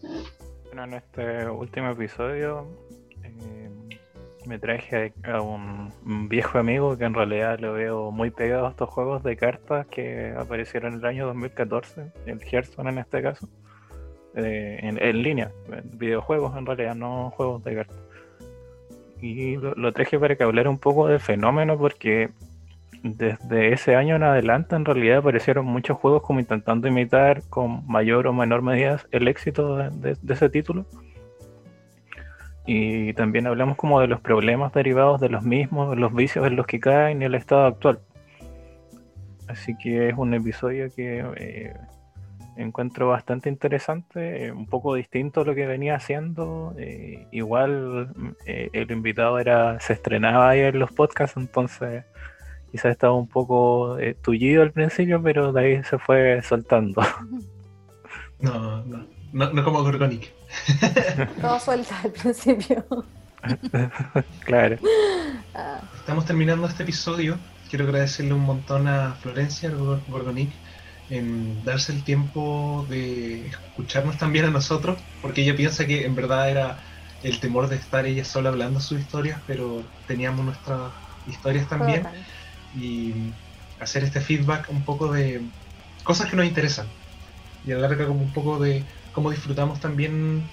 Bueno, 0.66 0.84
en 0.84 0.94
este 0.96 1.50
último 1.50 1.90
episodio 1.90 2.68
eh, 3.24 3.70
me 4.46 4.60
traje 4.60 5.14
a 5.24 5.42
un, 5.42 5.94
viejo 6.28 6.60
amigo 6.60 6.98
que 6.98 7.06
en 7.06 7.14
realidad 7.14 7.60
lo 7.60 7.74
veo 7.74 8.12
muy 8.12 8.30
pegado 8.30 8.68
a 8.68 8.72
estos 8.72 8.90
juegos 8.90 9.24
de 9.24 9.38
cartas 9.38 9.88
que 9.88 10.34
aparecieron 10.38 10.94
en 10.94 11.00
el 11.00 11.06
año 11.06 11.28
2014, 11.28 12.12
el 12.26 12.42
Hearthstone 12.42 12.90
en 12.90 12.98
este 12.98 13.22
caso, 13.22 13.48
eh, 14.36 14.80
en, 14.82 15.24
línea, 15.24 15.52
videojuegos 15.94 16.58
en 16.58 16.66
realidad, 16.66 16.96
no 16.96 17.32
juegos 17.32 17.64
de 17.64 17.76
cartas. 17.76 18.09
Y 19.22 19.58
lo, 19.58 19.74
lo 19.76 19.92
traje 19.92 20.18
para 20.18 20.36
que 20.36 20.44
hablara 20.44 20.70
un 20.70 20.78
poco 20.78 21.08
del 21.08 21.20
fenómeno 21.20 21.78
porque 21.78 22.30
desde 23.04 23.74
ese 23.74 23.96
año 23.96 24.16
en 24.16 24.24
adelante 24.24 24.76
en 24.76 24.86
realidad 24.86 25.20
aparecieron 25.20 25.66
muchos 25.66 25.98
juegos 25.98 26.22
como 26.24 26.40
intentando 26.40 26.88
imitar 26.88 27.44
con 27.50 27.88
mayor 27.88 28.28
o 28.28 28.34
menor 28.34 28.62
medida 28.62 29.00
el 29.12 29.28
éxito 29.28 29.78
de, 29.78 30.18
ese 30.28 30.50
título. 30.50 30.86
Y 32.66 33.14
también 33.14 33.48
hablamos 33.48 33.78
como 33.78 34.00
de 34.00 34.08
los 34.08 34.22
problemas 34.22 34.74
derivados 34.74 35.20
de 35.20 35.30
los 35.30 35.44
mismos, 35.44 35.98
los 35.98 36.14
vicios 36.14 36.46
en 36.46 36.56
los 36.56 36.68
que 36.68 36.80
caen 36.80 37.22
y 37.22 37.26
el 37.26 37.36
estado 37.36 37.66
actual. 37.66 38.00
Así 39.48 39.76
que 39.76 40.10
es 40.10 40.16
un 40.16 40.34
episodio 40.36 40.94
que 40.96 41.26
eh, 41.38 41.74
encuentro 42.62 43.08
bastante 43.10 43.50
interesante, 43.50 44.46
eh, 44.48 44.52
un 44.52 44.68
poco 44.68 44.96
distinto 44.96 45.42
a 45.42 45.46
lo 45.46 45.56
que 45.56 45.66
venía 45.66 45.96
haciendo. 45.96 46.74
eh, 46.78 47.28
igual 47.32 48.10
eh, 48.46 48.70
el 48.74 48.92
invitado 48.92 49.40
era 49.40 49.80
se 49.80 49.94
estrenaba 49.94 50.50
ahí 50.50 50.60
en 50.62 50.80
los 50.80 50.92
podcasts, 50.92 51.38
entonces 51.38 52.04
quizás 52.72 52.92
estaba 52.92 53.14
un 53.14 53.28
poco 53.28 53.98
eh, 54.00 54.16
tullido 54.22 54.62
al 54.62 54.72
principio, 54.72 55.22
pero 55.24 55.52
de 55.52 55.62
ahí 55.62 55.84
se 55.84 55.98
fue 55.98 56.42
soltando. 56.44 57.02
No, 58.42 58.86
no, 58.86 59.06
no, 59.34 59.52
no 59.52 59.64
como 59.66 59.84
Gorgonic. 59.84 60.32
Todo 61.42 61.60
suelta 61.60 62.00
al 62.04 62.12
principio. 62.12 62.86
claro. 64.46 64.78
Ah, 65.54 65.82
Estamos 65.96 66.26
terminando 66.26 66.66
este 66.68 66.84
episodio. 66.84 67.38
Quiero 67.70 67.86
agradecerle 67.86 68.34
un 68.34 68.42
montón 68.42 68.88
a 68.88 69.14
Florencia 69.16 69.70
Gor- 69.72 70.00
Gorgonic 70.08 70.50
en 71.10 71.64
darse 71.64 71.92
el 71.92 72.04
tiempo 72.04 72.86
de 72.90 73.48
escucharnos 73.48 74.18
también 74.18 74.46
a 74.46 74.50
nosotros, 74.50 75.00
porque 75.22 75.42
ella 75.42 75.56
piensa 75.56 75.86
que 75.86 76.06
en 76.06 76.16
verdad 76.16 76.50
era 76.50 76.80
el 77.24 77.40
temor 77.40 77.68
de 77.68 77.76
estar 77.76 78.06
ella 78.06 78.24
sola 78.24 78.50
hablando 78.50 78.80
sus 78.80 79.00
historias, 79.00 79.42
pero 79.48 79.84
teníamos 80.08 80.46
nuestras 80.46 80.92
historias 81.28 81.68
también 81.68 82.08
y 82.76 83.14
hacer 83.80 84.04
este 84.04 84.22
feedback 84.22 84.70
un 84.70 84.84
poco 84.84 85.12
de 85.12 85.42
cosas 86.04 86.30
que 86.30 86.36
nos 86.36 86.46
interesan 86.46 86.88
y 87.66 87.72
a 87.72 87.76
la 87.76 87.82
larga 87.88 88.08
como 88.08 88.22
un 88.22 88.32
poco 88.32 88.60
de 88.60 88.84
cómo 89.14 89.32
disfrutamos 89.32 89.80
también 89.80 90.44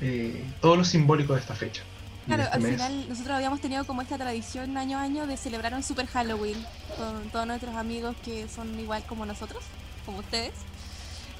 eh, 0.00 0.44
todo 0.60 0.76
lo 0.76 0.84
simbólico 0.84 1.34
de 1.34 1.40
esta 1.40 1.54
fecha. 1.54 1.82
Claro, 2.26 2.44
este 2.44 2.54
al 2.54 2.62
mes. 2.62 2.72
final 2.72 3.08
nosotros 3.08 3.36
habíamos 3.36 3.60
tenido 3.60 3.84
como 3.84 4.02
esta 4.02 4.16
tradición 4.16 4.76
año 4.76 4.98
a 4.98 5.02
año 5.02 5.26
de 5.26 5.36
celebrar 5.36 5.74
un 5.74 5.82
super 5.82 6.06
Halloween 6.06 6.56
con 6.96 7.28
todos 7.30 7.46
nuestros 7.46 7.74
amigos 7.74 8.16
que 8.24 8.48
son 8.48 8.78
igual 8.78 9.02
como 9.06 9.26
nosotros, 9.26 9.64
como 10.04 10.18
ustedes. 10.18 10.52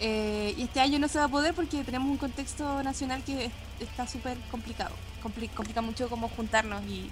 Eh, 0.00 0.54
y 0.58 0.62
este 0.64 0.80
año 0.80 0.98
no 0.98 1.08
se 1.08 1.18
va 1.18 1.26
a 1.26 1.28
poder 1.28 1.54
porque 1.54 1.84
tenemos 1.84 2.10
un 2.10 2.16
contexto 2.18 2.82
nacional 2.82 3.22
que 3.24 3.46
es- 3.46 3.52
está 3.80 4.06
súper 4.08 4.36
complicado. 4.50 4.94
Compli- 5.22 5.50
complica 5.50 5.80
mucho 5.82 6.08
como 6.08 6.28
juntarnos 6.28 6.82
y 6.84 7.10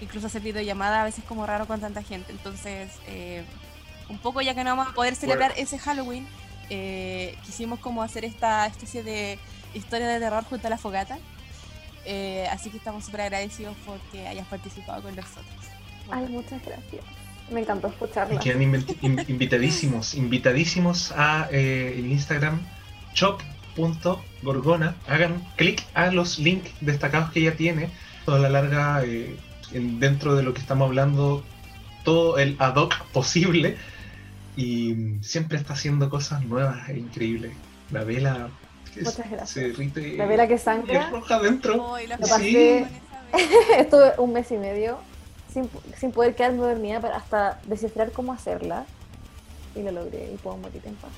incluso 0.00 0.26
hacer 0.26 0.42
videollamada 0.42 1.02
a 1.02 1.04
veces 1.04 1.24
como 1.24 1.46
raro 1.46 1.66
con 1.66 1.80
tanta 1.80 2.02
gente. 2.02 2.32
Entonces, 2.32 2.90
eh, 3.06 3.44
un 4.08 4.18
poco 4.18 4.40
ya 4.40 4.54
que 4.54 4.64
no 4.64 4.70
vamos 4.70 4.88
a 4.88 4.94
poder 4.94 5.14
celebrar 5.16 5.52
ese 5.56 5.78
Halloween, 5.78 6.26
eh, 6.70 7.36
quisimos 7.44 7.78
como 7.78 8.02
hacer 8.02 8.24
esta 8.24 8.66
especie 8.66 9.02
de 9.02 9.38
historia 9.74 10.08
de 10.08 10.18
terror 10.18 10.44
junto 10.44 10.66
a 10.66 10.70
la 10.70 10.78
fogata. 10.78 11.18
Eh, 12.06 12.46
así 12.50 12.70
que 12.70 12.76
estamos 12.78 13.04
súper 13.04 13.22
agradecidos 13.22 13.76
porque 13.86 14.26
hayas 14.26 14.46
participado 14.48 15.02
con 15.02 15.14
nosotros. 15.14 15.44
Ay, 16.10 16.26
muchas 16.28 16.62
gracias. 16.64 17.04
Me 17.50 17.60
encantó 17.60 17.88
Y 17.88 17.90
escucharla. 17.90 18.40
quedan 18.40 18.62
invi- 18.62 18.96
in- 19.02 19.24
invitadísimos, 19.28 20.14
invitadísimos 20.14 21.12
a 21.12 21.48
eh, 21.50 21.94
el 21.98 22.06
Instagram 22.06 22.60
shop.gorgona. 23.14 24.96
Hagan 25.08 25.42
clic 25.56 25.84
a 25.94 26.10
los 26.10 26.38
links 26.38 26.70
destacados 26.80 27.30
que 27.32 27.40
ella 27.40 27.56
tiene. 27.56 27.90
Toda 28.24 28.38
la 28.38 28.48
larga, 28.48 29.02
eh, 29.04 29.36
en- 29.72 30.00
dentro 30.00 30.34
de 30.34 30.42
lo 30.42 30.54
que 30.54 30.60
estamos 30.60 30.86
hablando, 30.88 31.44
todo 32.04 32.38
el 32.38 32.56
ad 32.58 32.76
hoc 32.76 32.94
posible. 33.12 33.76
Y 34.56 34.94
siempre 35.20 35.58
está 35.58 35.72
haciendo 35.74 36.08
cosas 36.10 36.44
nuevas 36.44 36.88
e 36.88 36.96
increíbles. 36.98 37.52
La 37.90 38.04
vela 38.04 38.48
que 38.94 39.00
Muchas 39.00 39.14
se 39.16 39.22
gracias. 39.28 39.54
derrite 39.54 40.16
La 40.16 40.26
vela 40.26 40.46
que 40.46 40.54
y 40.54 40.58
sangra. 40.58 41.02
es 41.06 41.10
roja 41.10 41.36
adentro. 41.36 41.74
Lo 41.76 42.26
Sí. 42.26 42.32
pasé- 42.32 42.86
Estuve 43.78 44.12
un 44.18 44.32
mes 44.32 44.50
y 44.52 44.56
medio 44.56 44.98
sin, 45.54 45.70
sin 45.96 46.12
poder 46.12 46.34
quedarme 46.34 46.58
dormida 46.58 47.00
para 47.00 47.16
hasta 47.16 47.60
descifrar 47.66 48.10
cómo 48.12 48.32
hacerla. 48.32 48.84
Y 49.76 49.82
lo 49.82 49.90
logré 49.90 50.30
y 50.32 50.36
puedo 50.36 50.56
morir 50.58 50.80
en 50.84 50.94
paz. 50.94 51.10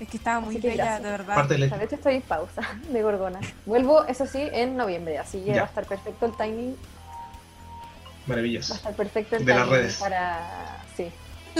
Es 0.00 0.08
que 0.08 0.16
estaba 0.16 0.40
muy 0.40 0.56
que 0.58 0.68
bella, 0.70 0.84
gracias. 0.84 1.02
de 1.04 1.10
verdad. 1.10 1.34
Parte 1.36 1.56
de 1.56 1.84
hecho 1.84 1.94
estoy 1.94 2.14
en 2.16 2.22
pausa 2.22 2.62
de 2.92 3.02
Gorgona. 3.02 3.38
Vuelvo, 3.66 4.04
eso 4.06 4.26
sí, 4.26 4.48
en 4.52 4.76
noviembre, 4.76 5.18
así 5.18 5.38
que 5.40 5.50
Ya. 5.52 5.56
va 5.58 5.62
a 5.62 5.66
estar 5.66 5.86
perfecto 5.86 6.26
el 6.26 6.32
timing. 6.36 6.72
Va 6.74 8.24
a 8.24 8.28
Maravilloso. 8.28 8.74
estar 8.74 8.94
perfecto 8.94 9.36
el 9.36 9.44
De 9.44 9.54
las 9.54 9.64
timing 9.64 9.80
redes. 9.80 9.96
para... 9.98 10.82
Sí. 10.96 11.06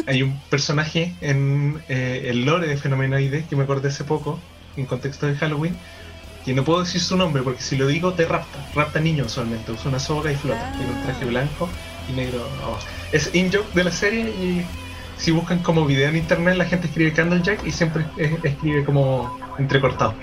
Hay 0.08 0.22
un 0.24 0.40
personaje 0.50 1.14
en 1.20 1.80
eh, 1.88 2.22
el 2.30 2.44
lore 2.44 2.66
de 2.66 2.76
Fenomenoide 2.78 3.44
que 3.44 3.54
me 3.54 3.62
acordé 3.62 3.88
hace 3.90 4.02
poco, 4.02 4.40
en 4.76 4.86
contexto 4.86 5.26
de 5.28 5.36
Halloween, 5.36 5.76
que 6.44 6.52
no 6.52 6.64
puedo 6.64 6.80
decir 6.80 7.00
su 7.00 7.16
nombre 7.16 7.44
porque 7.44 7.62
si 7.62 7.76
lo 7.76 7.86
digo 7.86 8.14
te 8.14 8.26
rapta. 8.26 8.58
Rapta 8.74 8.98
niño 8.98 9.24
usualmente, 9.26 9.70
usa 9.70 9.88
una 9.88 10.00
soga 10.00 10.32
y 10.32 10.34
flota. 10.34 10.68
Ah. 10.68 10.76
Tiene 10.76 10.92
un 10.92 11.02
traje 11.04 11.24
blanco 11.26 11.68
y 12.08 12.12
negro 12.12 12.40
abajo. 12.62 12.78
Es 13.12 13.34
in-joke 13.34 13.72
de 13.74 13.84
la 13.84 13.90
serie 13.90 14.30
y 14.30 14.64
si 15.16 15.30
buscan 15.30 15.60
como 15.60 15.86
video 15.86 16.08
en 16.08 16.16
internet 16.16 16.56
la 16.56 16.64
gente 16.64 16.86
escribe 16.86 17.12
Candlejack 17.12 17.64
y 17.66 17.70
siempre 17.70 18.04
escribe 18.42 18.84
como 18.84 19.38
entrecortado. 19.58 20.14